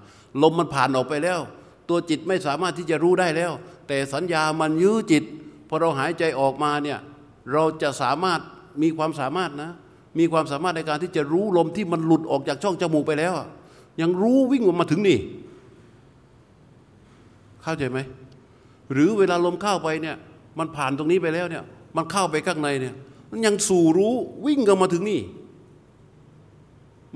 [0.43, 1.41] ลมมันผ่านออกไปแล้ว
[1.89, 3.53] ตัวจิตไม่สามารถที่จะรู้ได้แล้ว
[3.89, 5.25] แต่สัญญามันยื้อจิต
[5.69, 6.99] พอเราหายใจออกมาเนี่ย
[7.53, 8.41] เราจะสามารถ
[8.83, 9.71] มีความสามารถนะ
[10.19, 13.33] มีความสามารถในการที่จะรู้ลมที่มันหลุดออกจากช่องจมูกไปแล้ว
[14.01, 15.19] ยังรู้วิ่งมาถึงนี่
[17.63, 17.99] เข้าใจไหม
[18.93, 20.17] หรือเวลาลมเข้าไปเนี่ย
[20.59, 21.65] มันผ่านตรงนี้ไปแล้วเนี่ย
[21.97, 22.95] มันเข้าไปข้างในเนี่ย
[23.31, 24.15] มันยังสู่รู้
[24.47, 25.21] วิ่งกันมาถึงนี่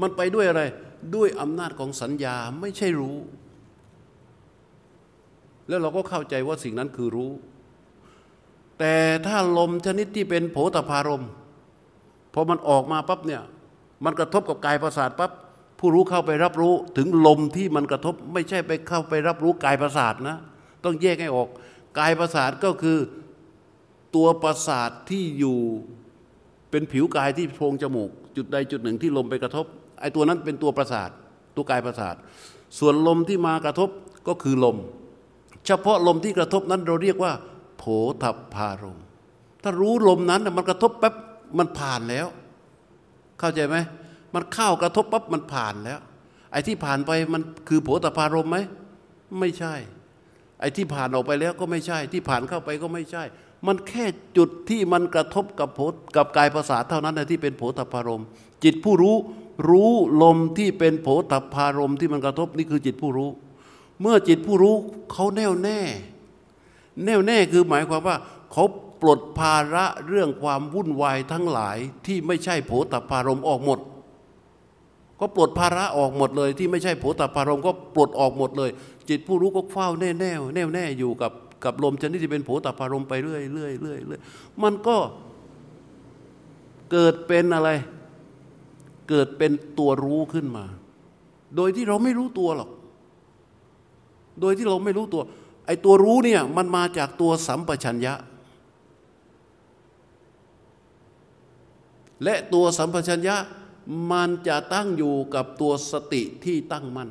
[0.01, 0.62] มันไปด้วยอะไร
[1.14, 3.16] ด้วยอำนาจของสัญญาไม่ใช่รู้
[5.68, 7.30] แล้วเราก็เข้าใจว่าสิ่งนั้นคือรู้
[8.78, 8.95] แต่
[9.26, 11.24] ถ้าลมชนิดที่เป็นโผตพารม
[12.34, 13.42] พอมันออกมาปั๊บเนี่ย
[14.05, 15.30] มันกระทบกับกายประสาทปั๊บ
[15.78, 20.36] ผู้รู้เข้าไปรับรู้ถึงลมที่มันกระทบไม่ใช่ไปเข้าไปรับรู้กายประสาทนะ
[20.84, 21.49] ต้องแยกให้ออก
[21.99, 22.99] กายประสาทก็คือ
[24.14, 25.59] ตัวประสาทที่อยู่
[26.70, 29.66] เป็นผิวกายที่โพรงจมูก จุดใดจุดหนึ่งที่ลมไปกระทบ
[30.05, 31.11] ไอ้ตัวนั้นเป็นตัวประสาท
[31.57, 32.14] ตัวกายประสาท
[32.78, 33.88] ส่วนลมที่มากระทบ
[34.28, 34.76] ก็คือลม
[35.66, 37.32] เฉพาะลมที่กระทบนั้นเราเรียกว่า
[37.78, 37.84] โผ
[38.22, 38.24] ฏ
[38.55, 39.00] พารม
[39.62, 41.14] ถ้ารู้ลมนั้นมันกระทบแป๊บ
[41.59, 42.26] มันผ่านแล้ว
[43.40, 43.76] เข้าใจไหม
[44.34, 46.00] มันเข้ากระทบปั๊บมันผ่านแล้ว
[46.52, 48.59] ไอ้ที่ผ่านไปมันคือโผฏพารมไหม
[49.40, 49.74] ไม่ใช่
[50.61, 53.22] ไอ้ที่ผ่านออกไปแล้วก็ไม่ใช่ ที่ผ่านเข้าไปก็ไม่ใช่
[53.66, 54.05] มันแค่
[54.36, 55.80] จุดที่มันกระทบกับโผ
[56.16, 58.22] กับกายภาษาเท่านั้นนะที่เป็นโผฏพารม
[58.64, 59.16] จิตผู้รู้
[59.68, 59.92] รู้
[60.22, 63.30] ลมที่เป็นโผฏพารมที่มันกระทบนี่คือจิตผู้รู้
[64.00, 64.74] เมื่อจิตผู้รู้
[65.12, 65.80] เขาแน่วแน่
[67.05, 68.16] แน่วแน่คือหมายความว่า
[68.52, 68.64] เขา
[69.02, 73.78] ปลดภาระเรื่องความวุ่นวายทั้งหลายที่ไม่ใช่โผฏพารมออกหมด
[75.20, 78.70] ก็ปลดภาระออกหมดเลย ที่ไม่ใช่โผฏพารมก็ปลดออกหมดเลย
[79.09, 81.32] จิตผู้รู้ก็เฝ้าแน่แน่แน่วแน่อยู่กับ
[81.64, 84.20] กับลมชนิดที่เป็นโผตปารมไปเรื่อยเรื่อยเรื่อยเรื่อย
[84.62, 84.96] มันก็
[86.92, 87.70] เกิดเป็นอะไร
[89.09, 90.64] เกิดเป็นตัวรู้ขึ้นมา
[91.57, 92.70] โดยที่เราไม่รู้ตัวหรอก
[94.40, 95.22] โดยที่เราไม่รู้ตัว
[95.66, 98.14] ไอ้ตัวรู้เนี่ยมันมาจากตัวสัมปชัญญะ
[102.24, 103.36] และตัวสัมปชัญญะ
[104.12, 107.11] มันจะตั้งอยู่กับตัวสติที่ตั้งมั่น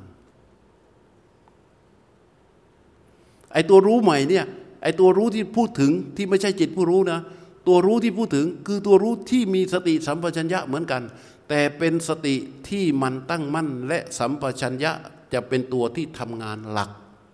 [3.54, 4.46] ไอ้ตัวรู้ใหม่เนี่ย
[4.84, 7.20] ไอ้ตัวรู้ที่พูดถึงที่ไม่ใช่จิตผู้รู้นะ
[7.68, 11.02] ตัวรู้ที่พูดถึงคือตัวรู้ที่มีสติสัมปชัญญะเหมือนกัน
[11.50, 12.36] แต่เป็นสติ
[12.70, 14.92] ที่มันตั้งมั่นและสัมปชัญญะ
[15.34, 16.90] จะเป็นตัวที่ทำงานหลัก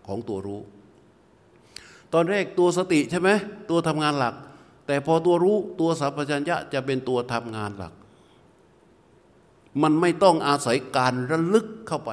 [0.07, 0.61] ของตัวรู้
[2.13, 3.29] ตอนแรกตัวสติใช่ไหม
[3.69, 4.35] ตัวทำงานหลัก
[4.87, 7.93] แต่พอตัวรู้ตัวสัมปชัญญะจะเป็นตัวทำงานหลัก
[9.81, 12.11] มันไม่ต้องอาศัยการระลึกเข้าไป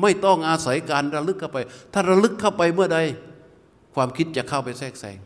[0.00, 1.58] ไม่ต้องอาศัยการระลึกเข้าไป
[1.92, 2.98] ถ้าระลึกเข้าไปเมื่อใด
[3.94, 5.18] ความคิดจะเข้าไปแทรกแซง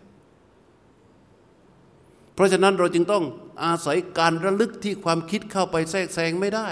[2.34, 3.24] เพราะฉะนั้นเราจึงต้อง
[3.64, 6.68] อาศัยการระลึกที่ความคิดเข้าไปแทรกแซงไม่ได้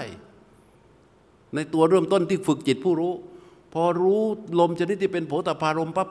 [1.55, 3.13] ในตัวเริ่มต้นที่ฝึกจิตผู้รู้
[3.73, 4.21] พอรู้
[4.59, 6.09] ลมชนิดที่เป็นโผฏฐารมปั๊บ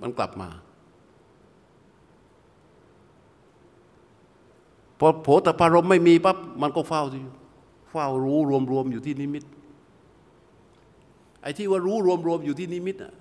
[0.00, 0.48] มันกลับมา
[4.98, 7.02] พอโผฏฐารมไม่มีปั๊บมันก็เฝ้า
[7.90, 8.38] เฝ้ารู้
[8.72, 9.44] รวมๆอยู่ที่นิมิต
[11.42, 11.96] ไอ้ที่ว่ารู้
[12.26, 13.12] รวมๆอยู่ที่นิมิตอะ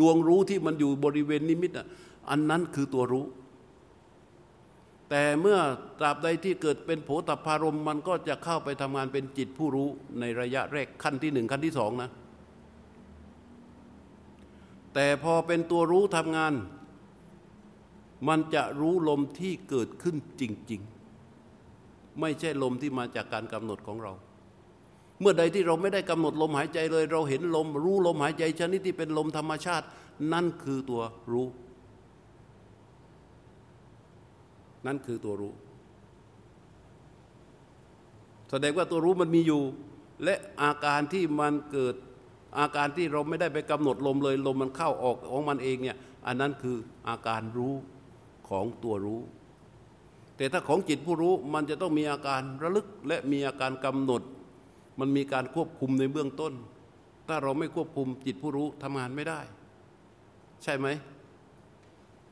[0.00, 1.86] ดวงรู้ที่มันอยู่บริเวณนิมิตอะ
[2.30, 3.24] อันนั้นคือตัวรู้
[5.10, 5.58] แต่เมื่อ
[5.98, 9.88] ตราบใดที่เกิดเป็นโผตพารมมันก็จะเข้าไปทำงานเป็นจิตผู้รู้
[10.20, 12.10] ในระยะแรกขั้นที่หนึ่งขั้นที่สองนะ
[14.94, 16.52] แต่พอเป็นตัวรู้ทำงาน
[18.28, 20.80] มันจะรู้ลมที่เกิดขึ้นจริง
[21.50, 24.12] ๆ ไม่ใช่ลมที่มาจากการกำหนดของเรา
[25.20, 29.86] เมื่อใดที่เราไม่ได้กำหนดลมหายใจเลย เราเห็นลมรู้ลมหายใจชนิดที่เป็นลมธรรมชาติ
[30.32, 31.02] นั่นคือตัว
[31.32, 31.46] รู้
[34.86, 35.54] นั่นคือตัวรู้
[38.50, 39.62] แสดงว่าตัวรู้มันมีอยู่
[40.24, 41.94] และอาการที่มันเกิด
[42.58, 45.96] อาการที่เราไม่ได้ไปกำหนดลมเลย ลมมันเข้าออกของมันเองเนี่ย
[46.26, 46.76] อันนั้นคือ
[47.08, 47.74] อาการรู้
[48.48, 49.20] ของตัวรู้
[50.36, 54.22] แต่ถ้าของจิตผู้รู้มันจะต้องมีอาการระลึกและมีอาการกำหนด
[55.00, 56.52] มันมีการควบคุมในเบื้องต้น
[57.28, 59.40] ถ้าเราไม่ควบคุมจิตผู้รู้ทำงานไม่ได้
[60.62, 60.86] ใช่ไหม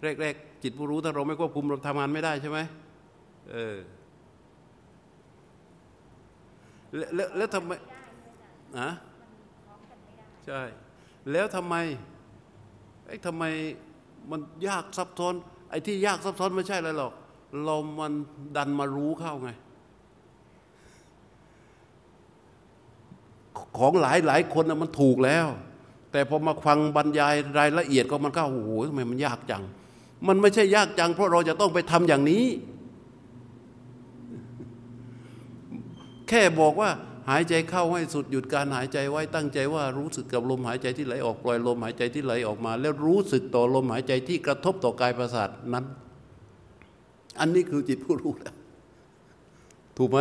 [0.03, 2.59] แรกๆจิตผู้รู้ถ้าเราไม่ควบคุมเราทำงานไม่ได้ใช่ไหม
[3.53, 3.77] เออ
[6.97, 7.73] แล้วแล้วแล้วทำไม
[8.79, 8.91] อะ
[10.47, 10.61] ใช่
[11.33, 11.75] แล้วทำไม
[13.07, 13.45] ไอ้ทำไม
[14.31, 15.35] มันยากซับซ้อน
[15.71, 17.13] ไอ้ที่ยากซับซ้อนไม่ใช่อะไรหรอก
[17.65, 18.13] เรามัน
[18.57, 19.51] ดันมารู้เข้าไง
[23.79, 25.47] ของหลายหลายคนนะมันถูกแล้ว
[26.13, 29.63] แต่พอมาฟังบรรยายรายละเอียดก็มันก็โอ้โหทำไมมันยากจัง
[30.27, 32.45] มันไม่ใช่ยากจัง เพราะเราจะต้องไปทำอย่างนี้
[36.29, 36.91] แค่บอกว่า
[37.31, 45.85] หายใจเข้าให้สุดหยุดการหายใจไว้ตั้งใจว่ารู้สึกกับลมหายใจที่ไหลออกปล่อยลมหายใจที่ไหลออกมา แล้วรู้สึกต่อลมหายใจที่กระทบต่อกายประสาทนั้น
[47.41, 48.55] อันนี้คือจิตผู้รู้แล้ว
[49.97, 50.21] ถูกไหม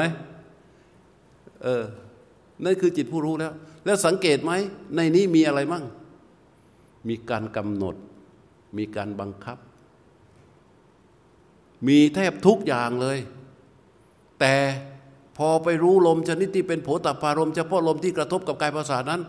[1.64, 1.84] เออ
[2.64, 3.54] นั่นคือจิตผู้รู้แล้ว
[3.86, 4.52] แล้วสังเกตไหม
[4.96, 5.86] ในนี้มีอะไรมั่ง
[7.08, 7.96] มีการกำหนด
[8.78, 9.58] มีการบังคับ
[11.88, 13.18] มีแทบทุกอย่างเลย
[14.40, 14.56] แต่
[15.38, 19.22] พอไปรู้ลมชนิดที่เป็นโผตปารมเฉพาะลมที่กระทบกับกายภาษานั้น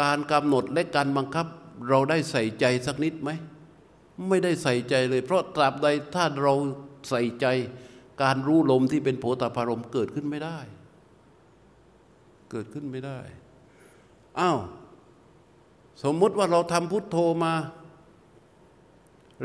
[0.00, 1.46] การกำหนดและการบังคับ
[1.88, 3.30] เราได้ใส่ใจสักนิดไหม
[4.28, 6.54] ไม่ได้ใส่ใจเลย เพราะตราบใดถ้าเรา
[7.10, 7.46] ใส่ใจ
[8.22, 10.58] การรู้ลมที่เป็นโผตปารมเกิดขึ้นไม่ได้
[12.50, 13.18] เกิดขึ้นไม่ได้
[14.40, 14.58] อ้าว
[16.02, 17.54] สมมุติว่าเราทำพุทโธมา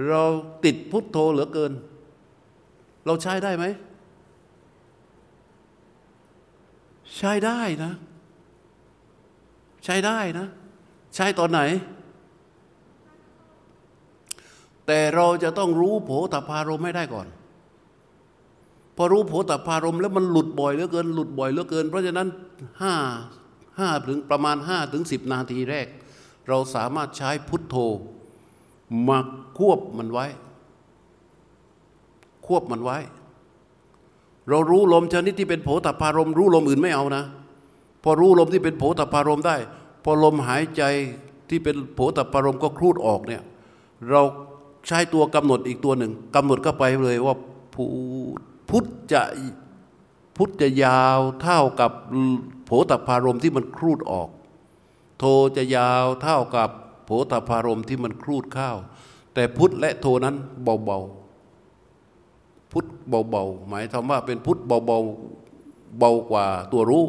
[0.08, 0.24] เรา
[0.66, 1.74] ติดพุทโธเหลือเกิน
[3.08, 3.66] เราใช้ได้ไหม
[7.18, 7.92] ใช้ได้นะ
[9.84, 10.48] ใช้ได้นะ
[11.16, 11.62] ใช้ตอนไหน
[14.88, 17.28] แต่เราจะต้องรู้โผตพารมให้ได้ก่อน
[18.96, 22.28] พอรู้โผตพารมแล้วมันหลุดบ่อยเหลือเกิน หลุดบ่อยเหลือเกิน เพราะฉะนั้น
[22.82, 22.96] ห้า
[23.80, 25.88] ห้าถึงประมาณห้าถึงสิบนาทีแรก
[26.48, 27.76] เราสามารถใช้พุทโธ
[29.08, 29.20] มา
[29.58, 30.26] ควบมันไว้
[32.48, 32.98] ควบมันไว้
[34.50, 37.24] เรารู้ลมชนิดที่เป็นโผตพารม รู้ลมอื่นไม่เอานะ
[38.04, 39.56] พอรู้ลมที่เป็นโผตพารมได้
[40.04, 40.84] พอลมหายใจ
[41.50, 43.44] ที่เป็นโผตพารมก็ครูดออกเนี่ย
[44.10, 44.22] เรา
[44.88, 47.36] ใช้ตัวกำหนดอีกตัวหนึ่งกำหนดเข้าไปเลยว่า
[47.74, 47.84] พุ
[48.70, 49.24] พุทธจะ
[50.38, 51.92] พุทธจะยาวเท่ากับ
[52.66, 54.30] โผตพารมที่มันครูดออก
[55.20, 55.26] โท
[55.58, 56.70] จะยาวเท่ากับ
[57.06, 58.72] โผตพารมที่มันครูดเข้า
[59.34, 61.27] แต่พุทธและโทนั้นเบาๆ
[62.78, 67.04] พุทธเบาๆหมายความว่าเป็นพุทธเบาๆเบากว่าตัวรู้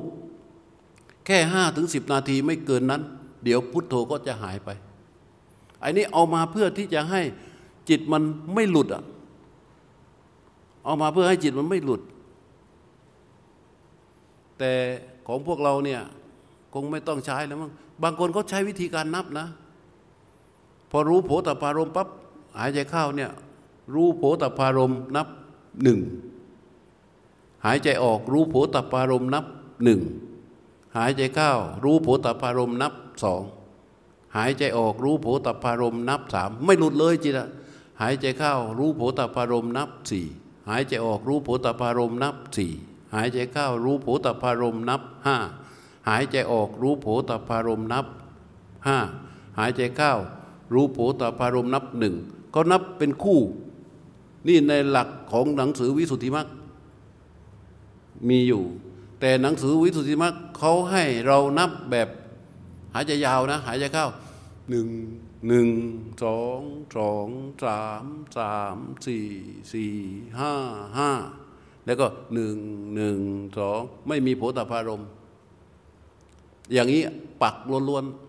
[1.26, 3.02] แค่ห้าถึงสิบนาทีไม่เกินนั้น
[3.44, 4.70] เดี๋ยวพุทโธก็จะหายไป
[5.82, 7.20] อันนี้เอามาเพื่อที่จะให้
[7.88, 8.22] จิตมัน
[8.54, 9.02] ไม่หลุดอะ
[10.84, 12.00] เอามาเพื่อให้จิตมันไม่หลุด
[14.58, 14.72] แต่
[15.26, 16.00] ของพวกเราเนี่ย
[16.74, 17.72] คงไม่ต้องใช้แล้วมั้ง
[18.02, 19.46] บางคนเขาใช้วิธีการนับนะ
[20.90, 22.08] พอรู้โผตพารมปั๊บ
[22.56, 23.30] หายใจเข้าเนี่ย
[23.94, 25.26] รู้โผตพารมนับ
[25.82, 26.00] หนึ่ง
[27.64, 29.44] หายใจออกรู้โผตพารมนับ
[29.84, 30.00] หนึ่ง
[30.96, 31.50] หายใจเข้า
[31.84, 32.92] รู้โผตพารมนับ
[33.22, 33.42] สอง
[34.36, 37.48] หายใจออกรู้โผตพารมนับสามไม่หลุดเลยจิตะ
[38.00, 40.26] หายใจเข้ารู้โผตพารมนับสี่
[40.68, 42.72] หายใจออกรู้โผตพารมนับสี่
[43.14, 45.36] หายใจเข้ารู้โผตพารมนับห้า
[46.08, 48.06] หายใจออกรู้โผตพารมนับ
[48.86, 48.98] ห้า
[49.58, 50.12] หายใจเข้า
[50.72, 52.14] รู้โผตพารมนับหนึ่ง
[52.50, 53.40] เขานับเป็นคู่
[54.46, 56.48] นี่ในหลักของหนังสือวิสุทธิมรรค
[58.28, 58.62] มีอยู่
[59.20, 62.08] แต่หนังสือวิสุทธิมรรคเขาให้เรานับแบบ
[62.94, 64.06] หายใจยาวนะ หายใจเข้า
[64.70, 64.88] หนึ่ง
[65.48, 65.68] หนึ่ง
[66.22, 66.60] สอง
[66.96, 67.28] สอง
[67.64, 68.04] สาม
[68.36, 69.26] สามสี่
[69.72, 69.92] สี่
[70.38, 70.52] ห้า
[70.98, 71.10] ห้า
[71.86, 72.56] แล้วก็หนึ่ง
[72.94, 73.18] หนึ่ง
[73.58, 75.02] สองไม่มีโผตพารม
[76.72, 77.02] อย่างนี้
[77.42, 77.56] ปัก
[77.88, 78.27] ล้วนๆ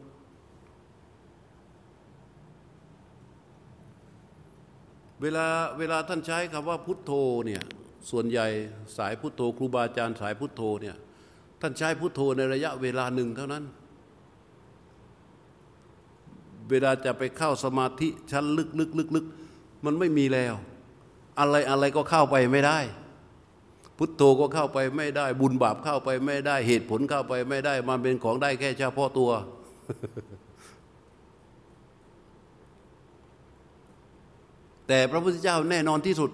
[5.22, 5.48] เวลา
[5.78, 7.12] เวลาท่านใช้คำว่าพุทโธ
[7.46, 7.62] เนี่ย
[8.10, 8.48] ส่วนใหญ่
[8.98, 10.96] สายพุทโธครูบาอาจารย์สายพุทโธเนี่ย
[11.62, 13.64] ท่านใช้พุทโธในระยะเวลาหนึ่งเท่านั้น
[16.70, 19.26] เวลาจะไปเข้าสมาธิชั้นลึกลึกลึกลึก
[19.86, 20.56] มันไม่มีแล้ว
[21.40, 22.80] อะไรอะไรก็เข้าไปไม่ได้
[23.98, 29.32] พุทโธก็เข้าไปไม่ได้ บุญบาปเข้าไปไม่ได้เหตุผลเข้าไปไม่ได้ มันเป็นของได้แค่เฉพาะตัว
[34.90, 36.32] แต่พระพุทธเจ้าแน่นอนที่สุด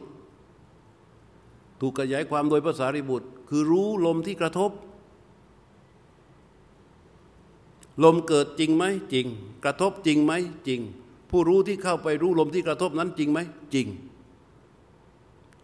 [1.81, 4.71] ถูกขยายความโดยภาษาริบุตร คือรู้ลมที่กระทบ
[8.03, 8.83] ลมเกิดจริงไหม
[9.13, 9.27] จริง
[9.65, 10.33] กระทบจริงไหม
[10.67, 10.81] จริง
[11.31, 13.39] ผู้รู้ที่เข้าไปรู้ลมที่กระทบนั้นจริงไหม
[13.73, 13.87] จริง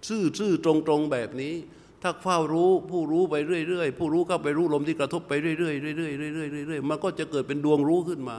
[0.07, 1.53] ซื่อซื่อตรงตรงแบบนี้
[2.01, 3.35] ถ้าเฝ้ารู้ผู้รู้ไป
[3.67, 8.37] เรื่อยๆผู้รู้เข้าไปรู้ลมที่กระทบไปเรื่อยๆเรื่อยๆเรื่อยๆเรื่อยๆมันก็จะเกิดเป็นดวงรู้ขึ้นมา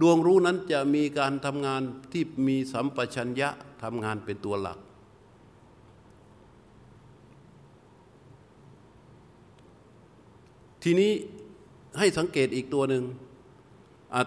[0.00, 1.82] ดวงรู้นั้นจะมีการทำงาน
[2.12, 3.48] ที่มีสัมปชัญญะ
[3.82, 4.78] ทำงานเป็นตัวหลัก
[10.82, 11.12] ทีนี้
[11.98, 13.04] ให้สังเกตอีกตัวหนึ่ง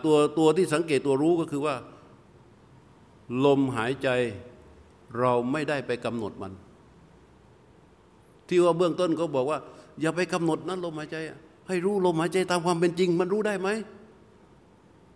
[0.06, 1.76] ตัวตัวที่สังเกตตัวรู้ก็คือว่า
[3.46, 4.10] ลมหายใจ
[5.20, 6.54] เราไม่ได้ไปกำหนดมัน
[8.48, 9.60] ที่ว่าเบื้องต้นก็บอกว่า
[10.02, 11.18] อย่าไปกำหนดนั้นลมหายใจ
[11.68, 13.70] ให้รู้ลมหายใจตามความเป็นจริง มันรู้ได้ไหม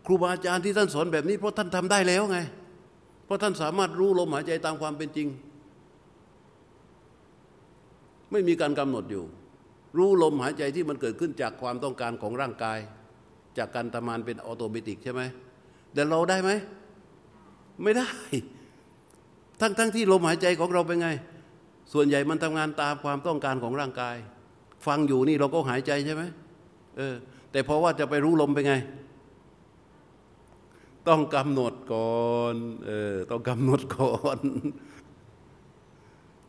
[0.05, 2.37] ครูบาอาจารย์ที่ท่านสอนแบบนี้เพราะท่านทำได้แล้วไง
[3.25, 5.27] เพราะท่านสามารถรู้ลมหายใจตามความเป็นจริง
[8.31, 9.23] ไม่มีการกำหนดอยู่
[9.97, 12.79] รู้ลมหายใจที่มันเกิดขึ้นจากความต้องการของร่างกาย
[13.57, 15.21] จากการทำงานเป็นออโตเมติกใช่ไหม
[15.93, 16.51] แต่เราได้ไหม
[17.83, 18.09] ไม่ได้
[19.61, 21.09] ทั้งทั้งที่ลมหายใจของเราเป็นไง
[21.93, 24.15] ส่วนใหญ่มันทำงานตามความต้องการของร่างกาย
[24.87, 26.23] ฟังอยู่นี่เราก็หายใจใช่ไหม
[26.97, 27.15] เออ
[27.51, 28.73] แต่เพราะว่าจะไปรู้ลมเป็นไง
[31.07, 32.55] ต้องกำหนดก่อน
[32.85, 34.39] เออต้องกำหนดก่อน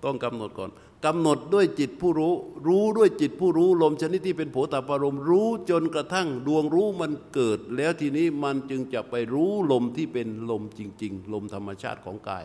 [0.05, 0.71] ต้องกำหนดก่อน
[1.05, 2.35] กำหนดด้วยจิตผู้รู้
[2.69, 12.45] รู้ด้วยจิตผู้รู้ลมชนิดที่เป็นโผตปารมรู้จนกระทั่งดวงรู้มันเกิด แล้วทีนี้มันจึงจะไปรู้ลมที่เป็นลมจริง ๆ ลมธรรมชาติของกาย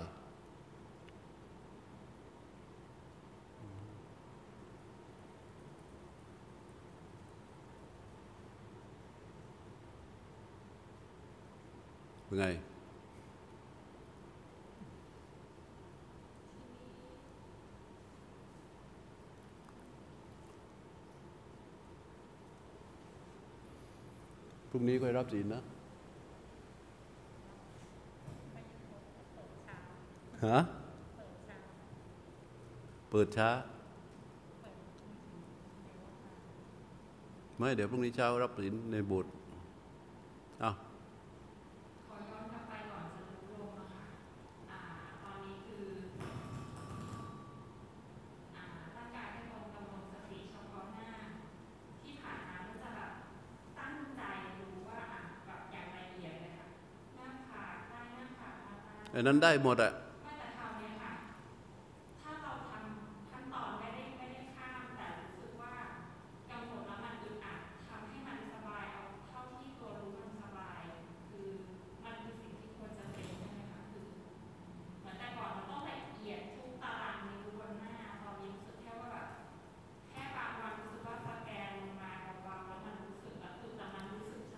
[12.30, 12.45] เป็นไง
[24.69, 25.61] พรุ่งนี้ค่อยรับศีลนะ
[30.45, 30.60] ฮะ
[33.10, 33.49] เปิดช้า
[37.57, 39.31] ไม่ เดี๋ยวพรุ่งนี้เช้ารับศีลในโบสถ์
[40.64, 40.76] อ้าว
[42.07, 44.03] ขอย้อนกลับไปก่อนจะรู้ลมอะค่ะ
[44.72, 44.80] อ่า
[45.23, 45.88] ตอนนี้คือ
[48.56, 48.65] อ่า
[48.95, 51.11] ร่างกายให้ลงกำหนดสติเฉพาะหน้า
[52.03, 53.11] ที่ผ่านมาก็จะแบบ
[53.80, 54.22] ตั้งใจ
[54.60, 56.68] รู้ว่าอะแบบอย่างละเอียดเลยค่ะ
[57.15, 58.56] หน้าผากใต้หน้าผาก
[59.19, 60.09] มา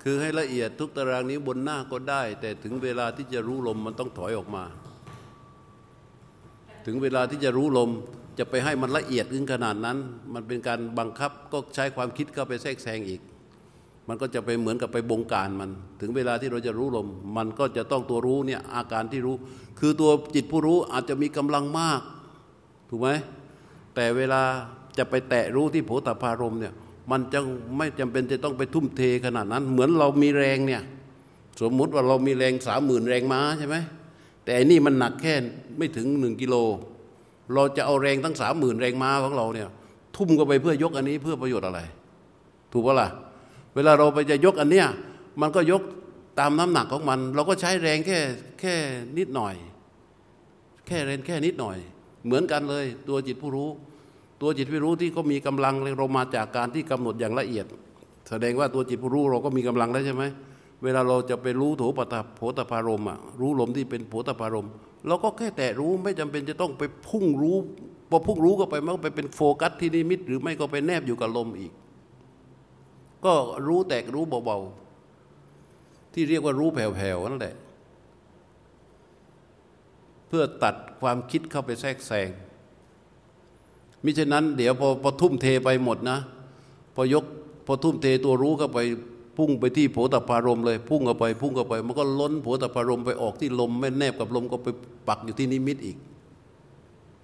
[0.01, 4.63] คือให้ละเอียดทุกตารางนี้วบนหน้าก็ได้ แต่ถึงเวลาที่จะรู้ลมมันต้องถอยออกมา
[6.85, 7.89] ถึงเวลาที่จะรู้ลม
[8.39, 9.97] จะไปให้มันละเอียดถึงขนาดนั้น
[10.33, 13.21] มันเป็นการบังคับก็ใช้ความคิดเข้าไปแทรกแซงอีก
[14.07, 15.71] มันก็จะไปเหมือนกับไปบงการมัน
[16.01, 17.07] ถึงเวลาที่เราจะรู้ลม
[17.37, 19.35] มันก็จะต้องตัวรู้เนี่ยอาการที่รู้
[19.79, 22.01] คือตัวจิตผู้รู้อาจจะมีกำลังมาก
[22.89, 23.09] ถูกไหม
[23.95, 24.41] แต่เวลา
[24.97, 26.73] จะไปแตะรู้ที่โผฏฐารมเนี่ย
[27.11, 27.39] มันจะ
[27.77, 30.81] ไม่จำเป็นจะต้องไปทุ่มเทขนาดนั้น เหมือนเรามีแรงเนี่ย
[31.61, 33.75] สมมุติว่าเรามีแรงสามหมื่นแรงม้าใช่ไหม
[34.43, 35.33] แต่อันนี่มันหนักแค่
[35.77, 36.55] ไม่ถึงหนึ่งกิโล
[37.53, 39.67] เราจะเอาแรงทั้งสามหมื่นแรงม้าของเราเนี่ย
[40.15, 41.79] ทุ่มเข้าไปเพื่อยกอันนี้เพื่อประโยชน์อะไร
[42.71, 43.07] ถูกปะล่ะ
[43.75, 44.87] เวลาเราไปจะยกอันเนี้ย
[45.41, 45.81] มันก็ยก
[46.39, 48.19] ตามน้ำหนักของมัน เราก็ใช้แรงแค่
[48.59, 48.75] แค่
[49.17, 49.55] นิดหน่อย
[50.87, 51.77] แค่แรงแค่นิดหน่อย
[52.25, 53.69] เหมือนกันเลยตัวจิตผู้รู้
[54.41, 57.65] ตัวจิตผู้รู้ที่ก็มีกำลังเรามาจากการที่กำหนดอย่างละเอียด
[58.29, 60.23] แสดงว่าตัวจิตผู้รู้เราก็มีกำลังแล้วใช่ไหม
[60.83, 64.67] เวลาเราจะไปรู้โถปตโผตพารมอะรู้ลมที่เป็นโผตพารม
[65.07, 67.57] เราก็แค่แตะรู้ไม่จำเป็นจะต้องไปพุ่งรู้
[68.09, 71.71] พอพุ่งรู้ก็ไปมันก็ไปเป็นโฟกัสที่นิมิต หรือไม่ก็ไปแนบอยู่กับลมอีก
[73.25, 73.33] ก็
[73.67, 77.55] รู้แตกรู้เบาๆที่เรียกว่ารู้แผ่วๆนั่นแหละ
[80.27, 82.29] เพื่อตัดความคิดเข้าไปแทรกแซง
[84.03, 86.17] มิฉะนั้น เดี๋ยวพอพอทุ่มเทไปหมดนะ
[86.95, 87.25] พอยก
[87.65, 88.79] พอทุ่มเทตัวรู้เข้าไป
[89.37, 94.67] พุ่งไปที่โผตพารมเลย พุ่งเข้าไป พุ่งเข้าไป มันก็ล้นโผตพารมไปออกที่ลมไม่แนบกับลมก็ไป
[95.07, 95.97] ปักอยู่ที่นิมิตอีก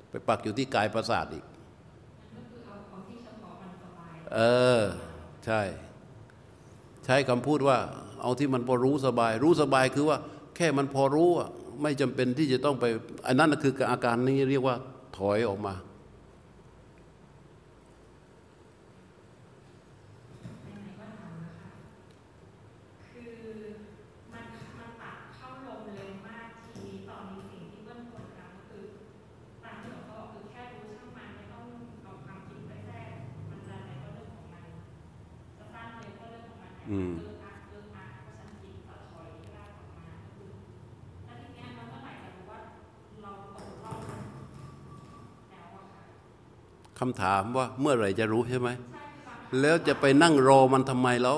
[0.09, 4.39] ไปปักอยู่ที่กายประสาทอีกก็คือเอาเอาที่เฉพาะมันสบายเอ
[4.79, 4.81] อ
[5.45, 5.61] ใช่
[7.05, 7.77] ใช้คำพูดว่า
[8.21, 10.17] เอาที่มันพอรู้สบาย รู้สบายคือว่า
[10.55, 11.49] แค่มันพอรู้อะ
[11.81, 12.85] ไม่จำเป็นที่จะต้องไป
[13.27, 14.75] อันนั้นน่ะคืออาการนี้เรียกว่า
[15.17, 15.73] ถอยออกมา
[36.91, 37.13] อืม
[46.99, 48.69] คำถามว่าเมื่อไรจะรู้ใช่ไหม
[49.61, 51.35] แล้วจะไปนั่งรอมันทำไมเรา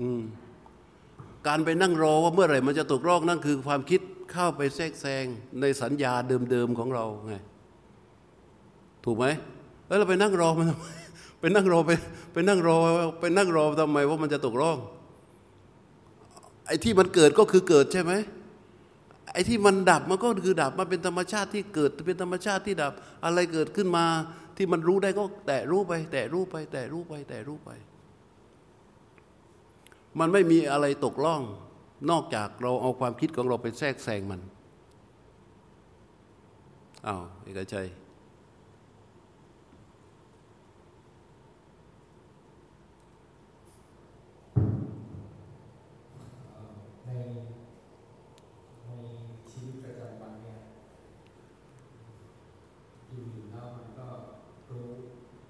[0.00, 0.20] อืม
[1.46, 4.00] การไปนั่งรอว่าเมื่อไหร่มันจะตกรอกนั่นคือความคิด
[4.32, 5.24] เข้าไปแทรกแซง
[5.60, 6.12] ในสัญญา
[6.50, 7.34] เดิมๆของเราไง
[9.04, 9.26] ถูกไหม
[9.86, 10.86] เออเราไปนั่งรอมันทำไม
[11.44, 11.90] ไปนั่งรอไป
[12.32, 12.76] ไปนั่งรอ
[13.20, 14.78] ไปนั่งรอทำไมว่ามันจะตกร่อง
[16.66, 18.12] ไอ้ที่มันเกิดก็คือเกิดใช่ไหม
[19.32, 22.92] ไอ้ที่มันดับมันก็คือดับมันเป็นธรรมชาติที่เกิดเป็นธรรมชาติที่ดับ
[23.24, 24.06] อะไรเกิดขึ้นมา
[24.56, 27.70] ที่มันรู้ได้ก็แตะรู้ไป แตะรู้ไป แตะรู้ไป แตะรู้ไป
[30.18, 31.42] มันไม่มีอะไรตกล่อง
[32.10, 34.40] นอกจากเราเอาความคิดของเราไปแทรกแซงมัน
[37.06, 37.88] อ้าวเอกชัย
[47.06, 47.10] ใน
[48.86, 48.90] ใน
[49.50, 50.58] ชีวิตประจำวันเนี่ย
[53.08, 54.06] อยู่ๆแล้วมันก็
[54.70, 54.88] รู้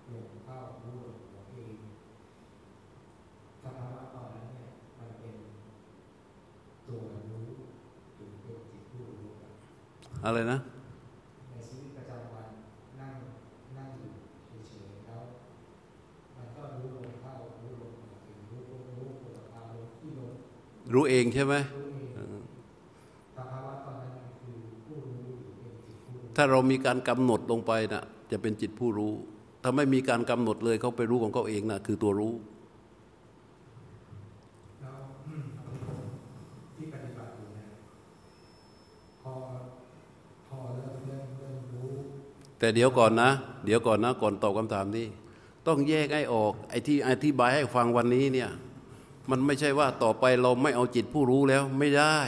[0.09, 1.77] หลงเข้ารู้หลงตัวเอง
[3.62, 5.37] สภาวะตอนนั้นเนี่ยมันเป็น
[6.89, 7.01] ตัว
[7.31, 7.47] รู้
[8.15, 9.53] หรือเป็นจิตผู้รู้ครับ
[10.24, 10.59] อะไรนะ
[11.51, 12.48] ในชีวิตประจำวัน
[13.01, 13.14] นั่ง
[13.76, 14.12] นั่งอยู่
[14.68, 15.20] เฉยๆแล้ว
[16.36, 17.32] มันก็รู้ลมเข้า
[17.62, 18.60] รู้ลมออกเองรู้
[18.98, 20.32] รู้ปวดอารมณ์ที่ลม
[20.94, 21.98] รู้เองใช่ไหมรู้เอ
[22.40, 22.42] ง
[23.36, 24.56] สภาวะตอนนั้นมันคือ
[24.86, 29.12] ผู้รู้หรือเป็นจิตผู้รู้ถ้าเรามีการกำหนดลงไปนะจะเป็นจิตผู้รู้
[29.62, 32.32] ถ้าไม่มีการกำหนดเลยเขาไปรู้ของเขาเองนะคือตัวรู้
[34.80, 34.96] แล้ว
[36.76, 37.70] ที่ปฏิบัติอยู่เนี่ย
[39.22, 39.32] พอ
[40.46, 41.92] พอเริ่มเริ่มเริ่มรู้
[42.65, 43.31] แต่เดี๋ยวก่อนนะ
[43.65, 45.07] เดี๋ยวก่อนนะ ก่อนตอบคำถามนี้
[45.66, 48.51] ต้องแยกให้ออกไอ้ที่อธิบายให้ฟังวันนี้เนี่ย
[49.31, 52.19] มันไม่ใช่ว่าต่อไปเราไม่เอาจิตผู้รู้แล้วไม่ได้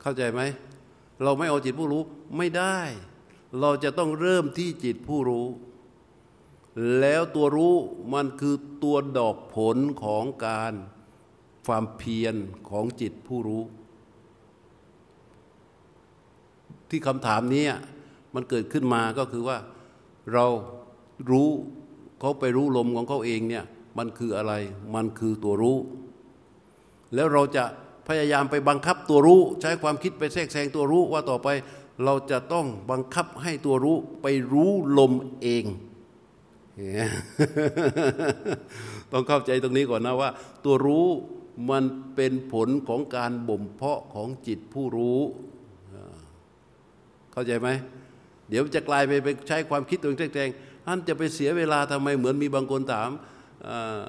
[0.00, 0.40] เข้าใจไหม
[1.22, 2.02] เราไม่เอาจิตผู้รู้
[2.36, 2.78] ไม่ได้
[3.60, 5.46] เราจะต้องเริ่มที่จิตผู้รู้
[7.00, 7.74] แล้วตัวรู้
[8.12, 10.72] มันคือตัวดอกผลของการ
[11.66, 12.34] ความเพียร
[12.68, 13.64] ของจิตผู้รู้
[16.92, 17.64] ที่คำถามนี้
[18.34, 19.58] มันเกิดขึ้นมาก็คือว่า
[20.32, 20.46] เรา
[21.30, 21.48] รู้
[22.20, 23.64] เขาไปรู้ลมของเขาเองเนี่ย
[23.98, 24.52] มันคืออะไร
[24.94, 25.76] มันคือตัวรู้
[27.14, 27.64] แล้วเราจะ
[28.08, 31.48] พยายามไปบังคับตัวรู้ ใช้ความคิดไปแทรกแซงตัวรู้ว่าต่อไป
[32.04, 35.12] เราจะต้องบังคับให้ตัวรู้ไปรู้ลม
[35.42, 35.64] เอง
[39.12, 40.30] ต้องเข้าใจตรงนี้ก่อนนะว่า
[40.64, 41.06] ตัวรู้
[41.70, 45.20] มันเป็นผลของการบ่มเพาะของจิตผู้รู้
[47.32, 47.68] เข้าใจไหม
[48.48, 53.10] เดี๋ยวจะกลายไปไปใช้ความคิดตัวเองแทรกๆท่านจะไปเสียเวลาทำไมเหมือนมีบางคนถาม
[53.68, 54.02] อา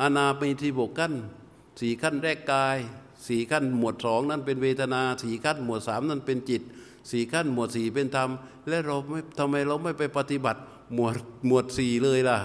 [0.00, 1.12] อาณาปีที่บกขั้น
[1.80, 2.78] สี่ขั้นแรกกาย
[3.28, 6.62] สี่ขั้นหมวดสองนั่นเป็นเวทนาสี่ขั้นหมวดสามนั่นเป็นจิต
[7.10, 8.30] สี่ขั้นหมวดสี่เป็นธรรม
[8.68, 10.60] และเราไม่ทำไมเราไม่ไปปฏิบัติ
[10.94, 11.14] หมวด
[11.46, 12.38] หมวดสี่เลยล่ะ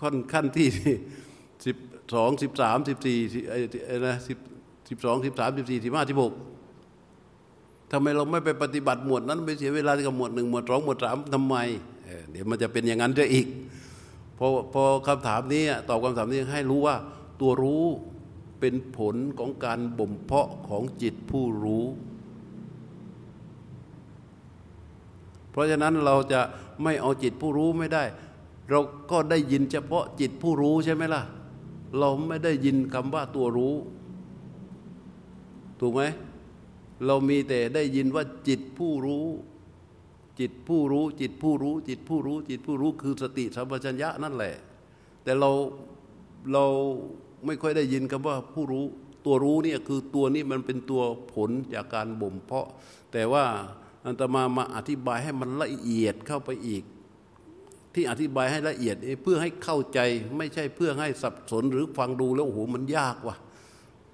[0.00, 0.68] ขั้นขั้นที่
[1.64, 1.76] สิบ
[2.14, 3.18] สองสิบสามสิบสี่
[4.06, 4.38] นะสิบ
[4.88, 6.32] สิบสองสิบสามสิบสี่สิบห้าสิบหก
[7.94, 11.56] ทำไมเราไม่ไปปฏิบัติหมวดนั้นไปเสียเวลากับหมวดหนึ่งหมวดสองหมวดสามทำไม
[12.04, 13.46] เเดี๋ยวมันจะเป็นอย่างนั้นจะอีก
[14.38, 16.96] พอพอคำถามนี้ตอบคำถามนี้ให้รู้ว่า
[17.40, 17.84] ตัวรู้
[18.60, 21.84] เป็นผลของการบ่มเพาะของจิตผู้รู้
[25.50, 26.40] เพราะฉะนั้นเราจะ
[26.82, 28.04] ไม่เอาจิตผู้รู้ไม่ได้
[28.70, 28.80] เรา
[29.10, 31.22] ก็ได้ยินเฉพาะจิตผู้รู้ใช่ไหมล่ะ
[31.98, 33.74] เราไม่ได้ยินคำว่าตัวรู้
[35.80, 36.02] ถูกไหม
[37.06, 39.26] เรามีแต่ได้ยินว่าจิตผู้รู้
[40.40, 44.54] จิตผู้รู้ จิตผู้รู้ จิตผู้รู้ จิตผู้รู้คือสติสัมปชัญญะนั่นแหละ
[45.24, 45.50] แต่เรา
[46.52, 46.64] เรา
[47.46, 48.84] ไม่ค่อยได้ยินคำว่าผู้รู้
[49.24, 51.02] ตัวรู้เนี่ยคือตัวนี้มันเป็นตัว
[51.32, 52.68] ผลจากการบ่มเพาะ
[53.12, 53.44] แต่ว่า
[54.06, 56.82] อันตมามาอธิบายให้มันละเอียดเข้าไปอีก
[57.94, 60.00] ที่อธิบายให้ละเอียดเพื่อให้เข้าใจ
[60.36, 63.36] ไม่ใช่เพื่อให้สับสนหรือฟังดูแล้วโอ้โหมันยากว่ะ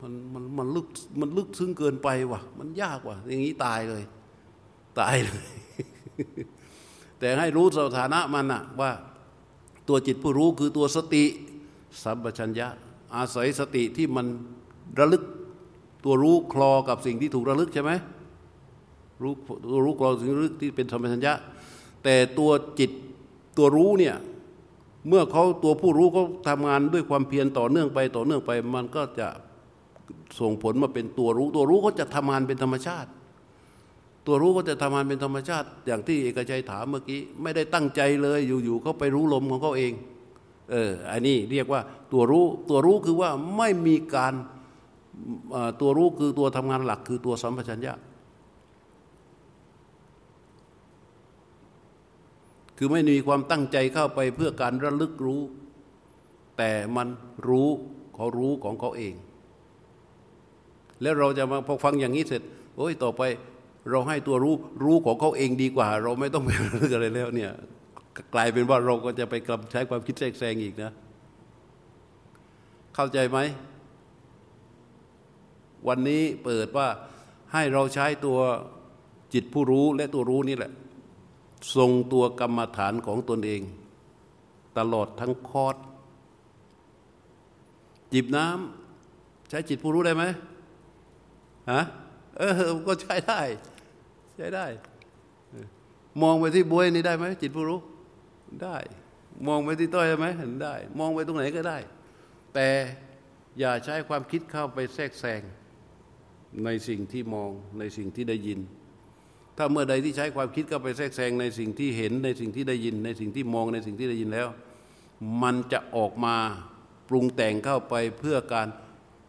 [0.03, 0.87] มันมันมันลึก
[1.21, 4.03] มันลึกซึ้งเกินไปว่ะ มันยากว่ะ อย่างนี้ตายเลย
[5.01, 5.45] ตายเลย
[7.19, 8.91] แต่ให้รู้สถานะมันอะว่า
[9.89, 11.25] ตัวจิตผู้รู้คือตัวสติ
[12.03, 12.69] สัมปชัญญะ
[13.17, 14.27] อาศัยสติที่มัน
[14.99, 15.23] ระลึก
[16.05, 17.93] ตัวรู้คลอกับสิ่งที่ถูกระลึกใช่ไหม
[19.23, 19.33] รู้
[19.71, 21.35] ตัวรู้คลอสิ่งระลึกที่เป็นสัมปชัญญะ
[22.05, 22.91] แต่ตัวจิต
[23.57, 24.17] ตัวรู้เนี่ย
[25.09, 29.29] เมื่อเขาตัวผู้รู้เขาทำงานด้วยความเพียรต่อเนื่องไปต่อเนื่องไป มันก็จะ
[30.39, 33.11] ส่งผลมาเป็นตัวรู้ ตัวรู้ก็จะทำงานเป็นธรรมชาติ
[34.27, 39.93] ตัวรู้ก็จะทำงานเป็นธรรมชาติ อย่างที่เอกชัยถามเมื่อกี้ไม่ได้ตั้งใจเลยอยู่ๆเขาไปรู้ลมของเขาเอง
[40.71, 41.81] เอออันนี้เรียกว่า
[42.13, 44.35] ตัวรู้ตัวรู้คือว่าไม่มีการ
[45.81, 47.95] ตัวรู้คือตัวทำงานหลักคือตัวสัมปชัญญะ
[52.79, 55.43] คือไม่มีความตั้งใจเข้าไปเพื่อการระลึกรู้
[56.59, 57.09] แต่มัน
[57.49, 57.69] รู้
[58.15, 59.15] เขารู้ของเขาเอง
[61.03, 62.43] แล้วเราจะมาพอฟังอย่างนี้เสร็จ
[62.77, 63.23] โอ้ยต่อไป
[63.91, 64.55] เราให้ตัวรู้
[64.85, 67.51] รู้ของเขาเองดีกว่า เราไม่ต้องไประลึกอะไรแล้วเนี่ย
[68.35, 70.93] กลายเป็นว่าเราก็จะไปกลับใช้ความคิดแทรกแซงอีกนะ
[72.95, 73.39] เข้าใจไหม
[75.89, 76.89] วันนี้เปิดว่า
[77.53, 78.39] ให้เราใช้ตัว
[79.35, 80.73] จิตผู้รู้และตัวรู้นี่แหละ
[81.77, 83.61] ทรงตัวกรรมฐานของตนเอง
[84.79, 85.77] ตลอดทั้งคอร์ส
[88.13, 90.25] จิบน้ำใช้จิตผู้รู้ได้ไหม
[91.71, 91.83] ฮะ
[92.39, 92.53] เออ
[92.89, 93.41] ก็ใช้ได้
[94.37, 94.67] ใช้ได้
[96.23, 97.81] มองไปที่บวยนี่ได้ไหมจิตผู้รู้
[98.63, 98.77] ได้
[99.49, 101.79] มองไปที่ต้อยได้ไหมเห็นได้ มองไปตรงไหนก็ได้
[102.55, 102.69] แต่
[103.59, 105.43] อย่าใช้ความคิดเข้าไปแทรกแซง
[106.65, 108.61] ในสิ่งที่มองในสิ่งที่ได้ยิน
[109.57, 114.49] ถ้าเมื่อใดที่ใช้ความคิดเข้าไปแทรกแซงในสิ่งที่เห็นในสิ่งที่ได้ยิน ในสิ่งที่มองในสิ่งที่ได้ยินแล้ว
[115.43, 116.37] มันจะออกมา
[117.09, 118.69] ปรุงแต่งเข้าไปเพื่อการ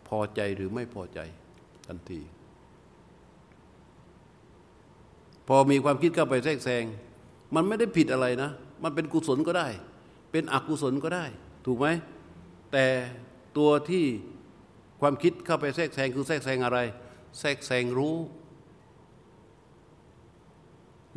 [0.08, 1.20] พอใจหรือไม่พอใจ
[1.88, 2.22] ทันที
[5.48, 6.84] พอมีความคิดเข้าไปแทรกแซง
[7.56, 8.50] มันไม่ได้ผิดอะไรนะ
[8.84, 9.68] มันเป็นกุศลก็ได้
[10.32, 11.26] เป็นอกุศลก็ได้
[11.66, 11.88] ถูกไหม
[12.72, 12.86] แต่
[13.58, 14.06] ตัวที่
[15.02, 16.80] ความคิดเข้าไปแทรกแซงคือแทรกแซงอะไร
[17.40, 18.16] แทรกแซงรู้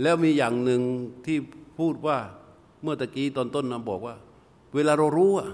[0.02, 0.82] แล้วมีอย่างหนึ่ง
[1.26, 1.38] ที่
[1.78, 2.18] พูดว่า
[2.82, 4.16] เมื่อตะกี้ตอนต้นนะบอกว่า
[4.74, 5.48] เวลาเรารู้อะ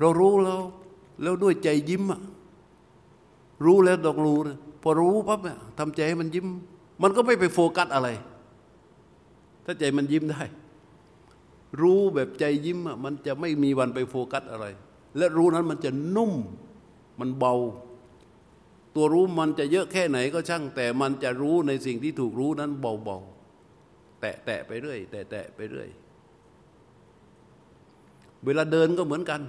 [0.00, 0.62] เรารู้แล้ว
[1.22, 2.20] แล้วด้วยใจยิ้มอะ
[3.64, 4.38] รู้แล้วดอกรู้
[4.82, 6.46] พอรู้ปั๊บเนี่ยทำใจให้มันยิ้ม
[7.02, 8.08] มันก็ไม่ไปโฟกัสอะไร
[9.64, 10.42] ถ้าใจมันยิ้มได้
[11.80, 14.66] รู้แบบใจยิ้มอะมันจะไม่มีวันไปโฟกัสอะไร
[15.16, 16.32] และรู้นั้นมันจะนุ่ม
[17.20, 17.54] มันเบา
[18.94, 25.88] ตัวรู้มันจะเยอะแค่ไหนก็ช่าง แต่มันจะรู้ในสิ่งที่ถูกรู้นั้นเบาๆ แตะแตะไปเรื่อย แตะแตะไปเรื่อย
[28.44, 29.40] เวลาเดินก็เหมือนกัน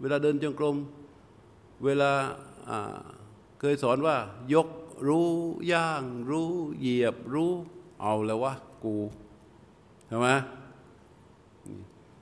[0.00, 0.76] เวลาเดินจงกรม
[1.84, 2.10] เวลา
[3.60, 4.16] เคยสอนว่า
[4.54, 4.66] ยก
[5.06, 5.30] รู้
[5.72, 7.52] ย่าง รู้เหยียบรู้
[8.00, 8.52] เอาแล้ววะ
[8.84, 8.94] กู
[10.06, 10.28] ใช่ไหม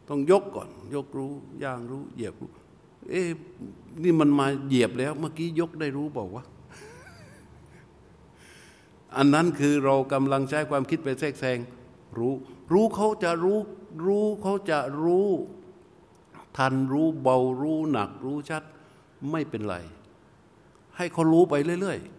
[0.09, 1.33] ต้องยกก่อน ยกรู้
[1.65, 2.51] ย่างรู้เหยียบรู้
[3.09, 3.23] เอ๊
[4.03, 6.45] นี่มันมาเหยียบแล้ว เมื่อกี้ยกได้รู้บอกว่า
[9.17, 11.59] อันนั้นคือเรากำลังใช้ความคิดไปแทรกแซง
[12.19, 12.35] รู้
[12.73, 13.59] รู้เขาจะรู้
[14.07, 15.29] รู้เขาจะรู้
[16.57, 18.63] ทันรู้เบารู้หนักรู้ชัด
[19.31, 19.77] ไม่เป็นไร
[20.97, 22.18] ให้เขารู้ไปเรื่อย ๆ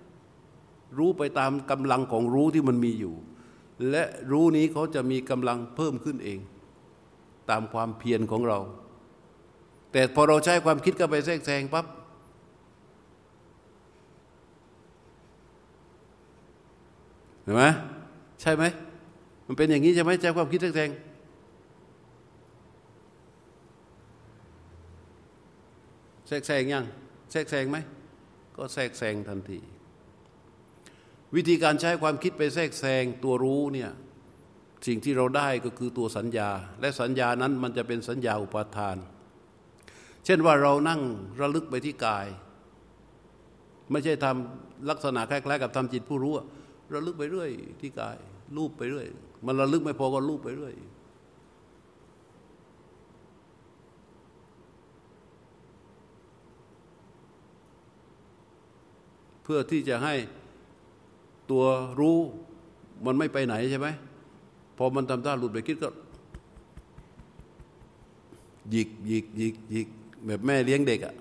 [0.97, 3.15] รู้ไปตามกำลังของรู้ที่มันมีอยู่
[3.89, 6.39] และรู้นี้เขาจะมีกำลังเพิ่มขึ้นเอง
[7.49, 8.59] ตามความเพียรของเรา
[9.91, 11.85] แต่พอเราใช้ความคิดก็ไปแทรกแซงปั๊บ
[17.43, 17.63] เห็นไหม
[18.41, 18.63] ใช่ไหม
[19.47, 20.89] มันเป็นอย่างนี้ใช่ไหมใช้ความคิดแทรกแซง
[26.27, 26.85] แทรกแซงยัง
[27.31, 27.77] แทรกแซงไหม
[28.55, 29.59] ก็แทรกแซงทันที
[31.35, 33.91] วิธีการใช้ความคิดไปแทรกแซงตัวรู้เนี่ย
[34.87, 36.49] สิ่งที่เราได้ก็คือตัวสัญญา
[36.81, 38.97] และสัญญานั้นมันจะเป็นสัญญาอุปาทาน
[40.25, 41.01] เช่นว่าเรานั่ง
[41.41, 42.27] ระลึกไปที่กาย
[43.91, 46.33] ไม่ใช่ทำลักษณะคล้ายๆ กับทำจิตผู้รู้
[46.93, 47.49] ระลึกไปเรื่อย
[47.81, 48.17] ที่กาย
[48.57, 49.07] รูปไปเรื่อย
[49.45, 50.73] มันระลึกไม่พอก็รูปไปเรื่อย
[59.43, 60.15] เพื่อที่จะให้
[61.51, 61.63] ตัว
[61.99, 62.17] รู้
[63.05, 63.87] มันไม่ไปไหนใช่ไหม
[64.77, 65.89] พอมันทำท่าหลุดไปคิดก็
[68.71, 69.87] หยิกหยิกหยิกหยิก
[70.25, 71.15] แบบแม่เลี้ยงเด็กอะ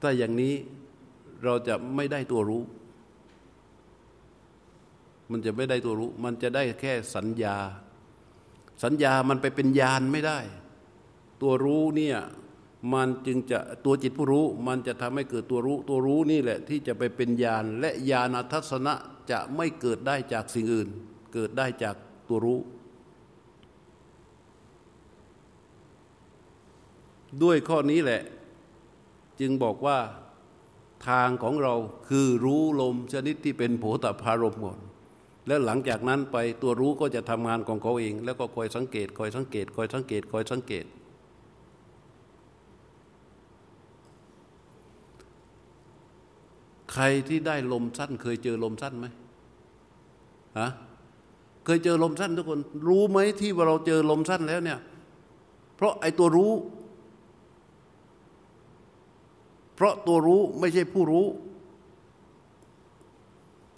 [0.00, 0.54] ถ้าอย่างนี้
[1.44, 2.62] เราจะไม่ได้ตัวรู้
[5.30, 7.56] มันจะไม่ได้ตัวรู้ มันจะได้แค่สัญญา
[8.84, 10.38] สัญญามันไปเป็นญาณไม่ได้
[11.40, 12.18] ตัวรู้เนี่ย
[12.92, 18.94] มันจึงจะตัวจิตผู้รู้ มันจะทำให้เกิดตัวรู้ ตัวรู้นี่แหละที่จะไปเป็นญาณและญาณทัศนะ
[19.30, 20.88] จะไม่เกิดได้จากสิ่งอื่น
[21.34, 21.96] เกิดได้จาก
[22.28, 22.60] ตัวรู้
[27.42, 28.22] ด้วยข้อนี้แหละ
[29.40, 29.98] จึงบอกว่า
[31.08, 31.74] ทางของเรา
[32.08, 34.80] คือรู้ลมชนิดที่เป็นโผตพารมก่อน
[35.46, 40.84] แล้วหลังจากนั้นไปตัวรู้ก็จะทำงานของเขาเอง แล้วก็คอยสังเกตคอยสังเกตคอยสังเกตคอยสังเกต
[46.92, 49.06] ใครที่ได้ลมสั้น เคยเจอลมสั้นไหม
[50.58, 50.68] ฮะ
[51.64, 54.80] เคยเจอลมสั้นทุกคน รู้ไหมที่ว่าเราเจอลมสั้นแล้วเนี่ย
[55.74, 56.52] เพราะไอ้ตัวรู้
[59.74, 61.26] เพราะตัวรู้ไม่ใช่ผู้รู้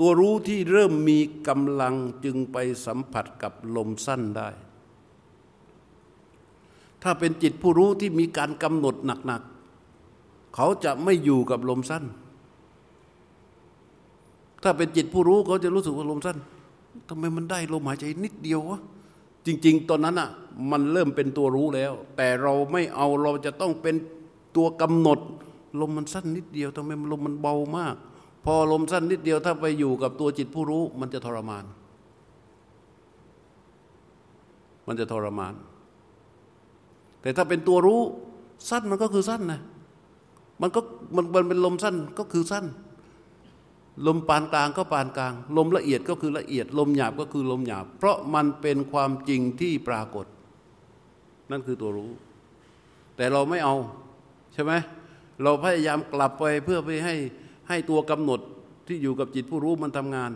[0.01, 1.19] ตัวรู้ที่เริ่มมี
[1.49, 2.57] กำลังจึงไป
[2.87, 4.49] สัมผัสกับลมสั้นได้
[7.03, 8.97] ถ้าเป็นจิตผู้รู้ที่มีการกำหนด
[9.27, 12.05] หนักๆเขาจะไม่อยู่กับลมสั้น
[14.63, 16.37] ถ้าเป็นจิตผู้รู้เขาจะรู้สึกว่าลมสั้น
[17.09, 18.81] ทำไมมันได้ลมหายใจนิดเดียววะ
[19.47, 20.29] จริง ๆ ตอนนั้นอะ
[20.71, 23.95] มันเริ่มเป็นตัวรู้แล้ว แต่เราไม่เอาเราจะต้องเป็น
[24.57, 25.19] ตัวกำหนด
[25.81, 27.95] ลมมันสั้นนิดเดียวทำไมลมมันเบามาก
[28.45, 31.65] พอลมสั้นนิดเดียวถ้าไปอยู่กับตัวจิตผู้รู้ มันจะทรมาน
[34.87, 35.55] มันจะทรมาน
[37.23, 38.01] แต่ถ้าเป็นตัวรู้
[38.71, 39.61] สั้นมันก็คือสั้นนะ
[40.61, 40.81] มันก็
[41.17, 42.65] มันเป็นลมสั้นก็คือสั้น
[44.07, 50.27] ลมปานกลางก็ปานกลาง ลมละเอียดก็คือละเอียด ลมหยาบก็คือลมหยาบ เพราะมันเป็นความจริงที่ปรากฏ
[51.51, 52.11] นั่นคือตัวรู้
[53.17, 53.75] แต่เราไม่เอา
[54.53, 54.73] ใช่ไหม
[55.43, 57.15] เราพยายามกลับไปเพื่อไปให้
[57.69, 58.41] ให้ตัวกำหนด
[58.87, 60.31] ที่อยู่กับจิตผู้รู้มันทำงาน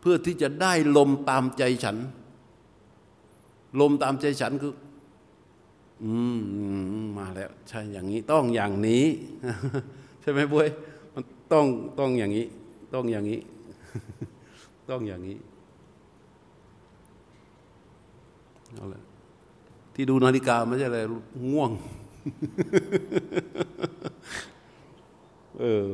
[0.00, 1.96] เพื่อที่จะได้ลมตามใจฉัน
[3.80, 4.74] ลมตามใจฉันคือ
[6.02, 6.12] อื
[6.98, 9.04] มมาแล้ว ใช่อย่างนี้ต้องอย่างนี้
[10.20, 10.68] ใช่ไหมบุ้ย
[11.14, 11.22] มัน
[11.52, 11.66] ต้อง
[11.98, 12.46] ต้องอย่างนี้
[12.94, 13.40] ต้องอย่างนี้
[14.90, 15.36] ต้องอย่างนี้
[18.74, 19.02] เอาละ
[19.94, 20.98] ที่ดูนาฬิกาไม่ใช่อะไร
[21.52, 21.70] ง่วง
[25.60, 25.86] เออ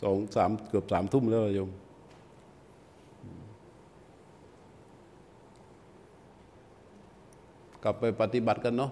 [0.00, 1.70] สองสามเกือบสามทุ่มแล้วโยม
[7.82, 8.90] กลับไปปฏิบัติกันเนาะ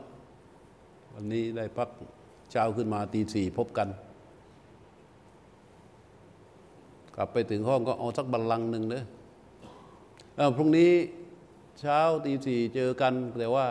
[1.13, 1.89] วันนี้ได้พัก
[2.51, 3.89] เช้าขึ้นมาตีสี่พบกัน
[7.17, 9.05] กลับไปถึงห้องก็เอาสักบัลลังก์หนึ่งเนอะ
[10.57, 10.91] พรุ่งนี้
[11.81, 13.67] เช้าตีสี่เจอกันแต่ว่า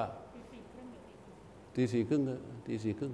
[1.75, 2.21] ตีสี่ครึ่ง
[2.67, 3.13] ตีสี่ครึ่ง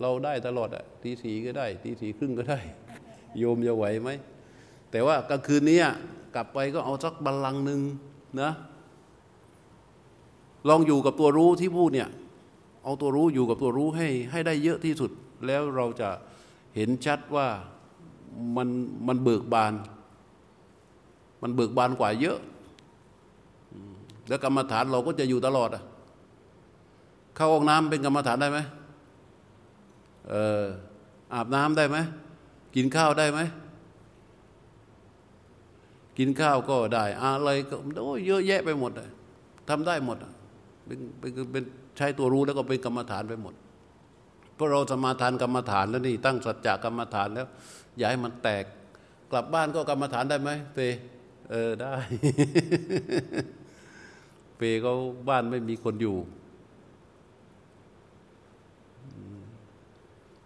[0.00, 2.60] เราได้ตลอดอะตีสี่ก็ได้ตีสี่ครึ่งก็ได้
[3.38, 4.10] โยมจะไหวไหม
[4.90, 5.80] แต่ว่ากลางคืนนี้
[6.34, 7.80] กลับไปก็เอาสักบัลลังก์หนึ่ง
[8.40, 8.50] นะ
[10.68, 12.08] ลองอยู่กับตัวรู้ที่พูดเนี่ย
[12.84, 15.10] เอาตัวรู้อยู่กับตัวรู้ให้ให้ได้เยอะที่สุด
[15.46, 16.08] แล้วเราจะ
[16.76, 17.48] เห็นชัดว่า
[18.56, 18.68] มัน
[19.06, 19.72] มันเบิกบาน
[21.42, 22.38] มันเบิกบานกว่าเยอะ
[24.28, 25.82] แล้วกรรมฐานเราก็จะอยู่ตลอดอะ
[27.36, 28.58] เข้าห้องน้ำเป็นกรรมฐานได้ไหม
[30.28, 30.64] เออ
[31.34, 31.96] อาบน้ำได้ไหม
[32.74, 33.40] กินข้าวได้ไหม
[36.18, 39.10] กินข้าวก็ได้ อะไรก็โอ้เยอะแยะไปหมดเลย
[39.68, 40.16] ทำได้หมด
[40.86, 41.64] เป็นเป็นเป็น
[41.96, 43.54] ใช้ตัวรู้แล้วก็เป็นกรรมฐานไปหมด
[44.54, 47.46] เพราะเราสมาทานกรรมฐานแล้วนี่ตั้งสัจจะกรรมฐานแล้ว
[47.96, 48.64] อย่าให้มันแตก
[49.30, 50.78] กลับบ้านก็กรรมฐานได้ไหมเป
[51.50, 51.94] เออได้
[54.56, 54.90] เปก็
[55.28, 56.16] บ้านไม่มีคนอยู่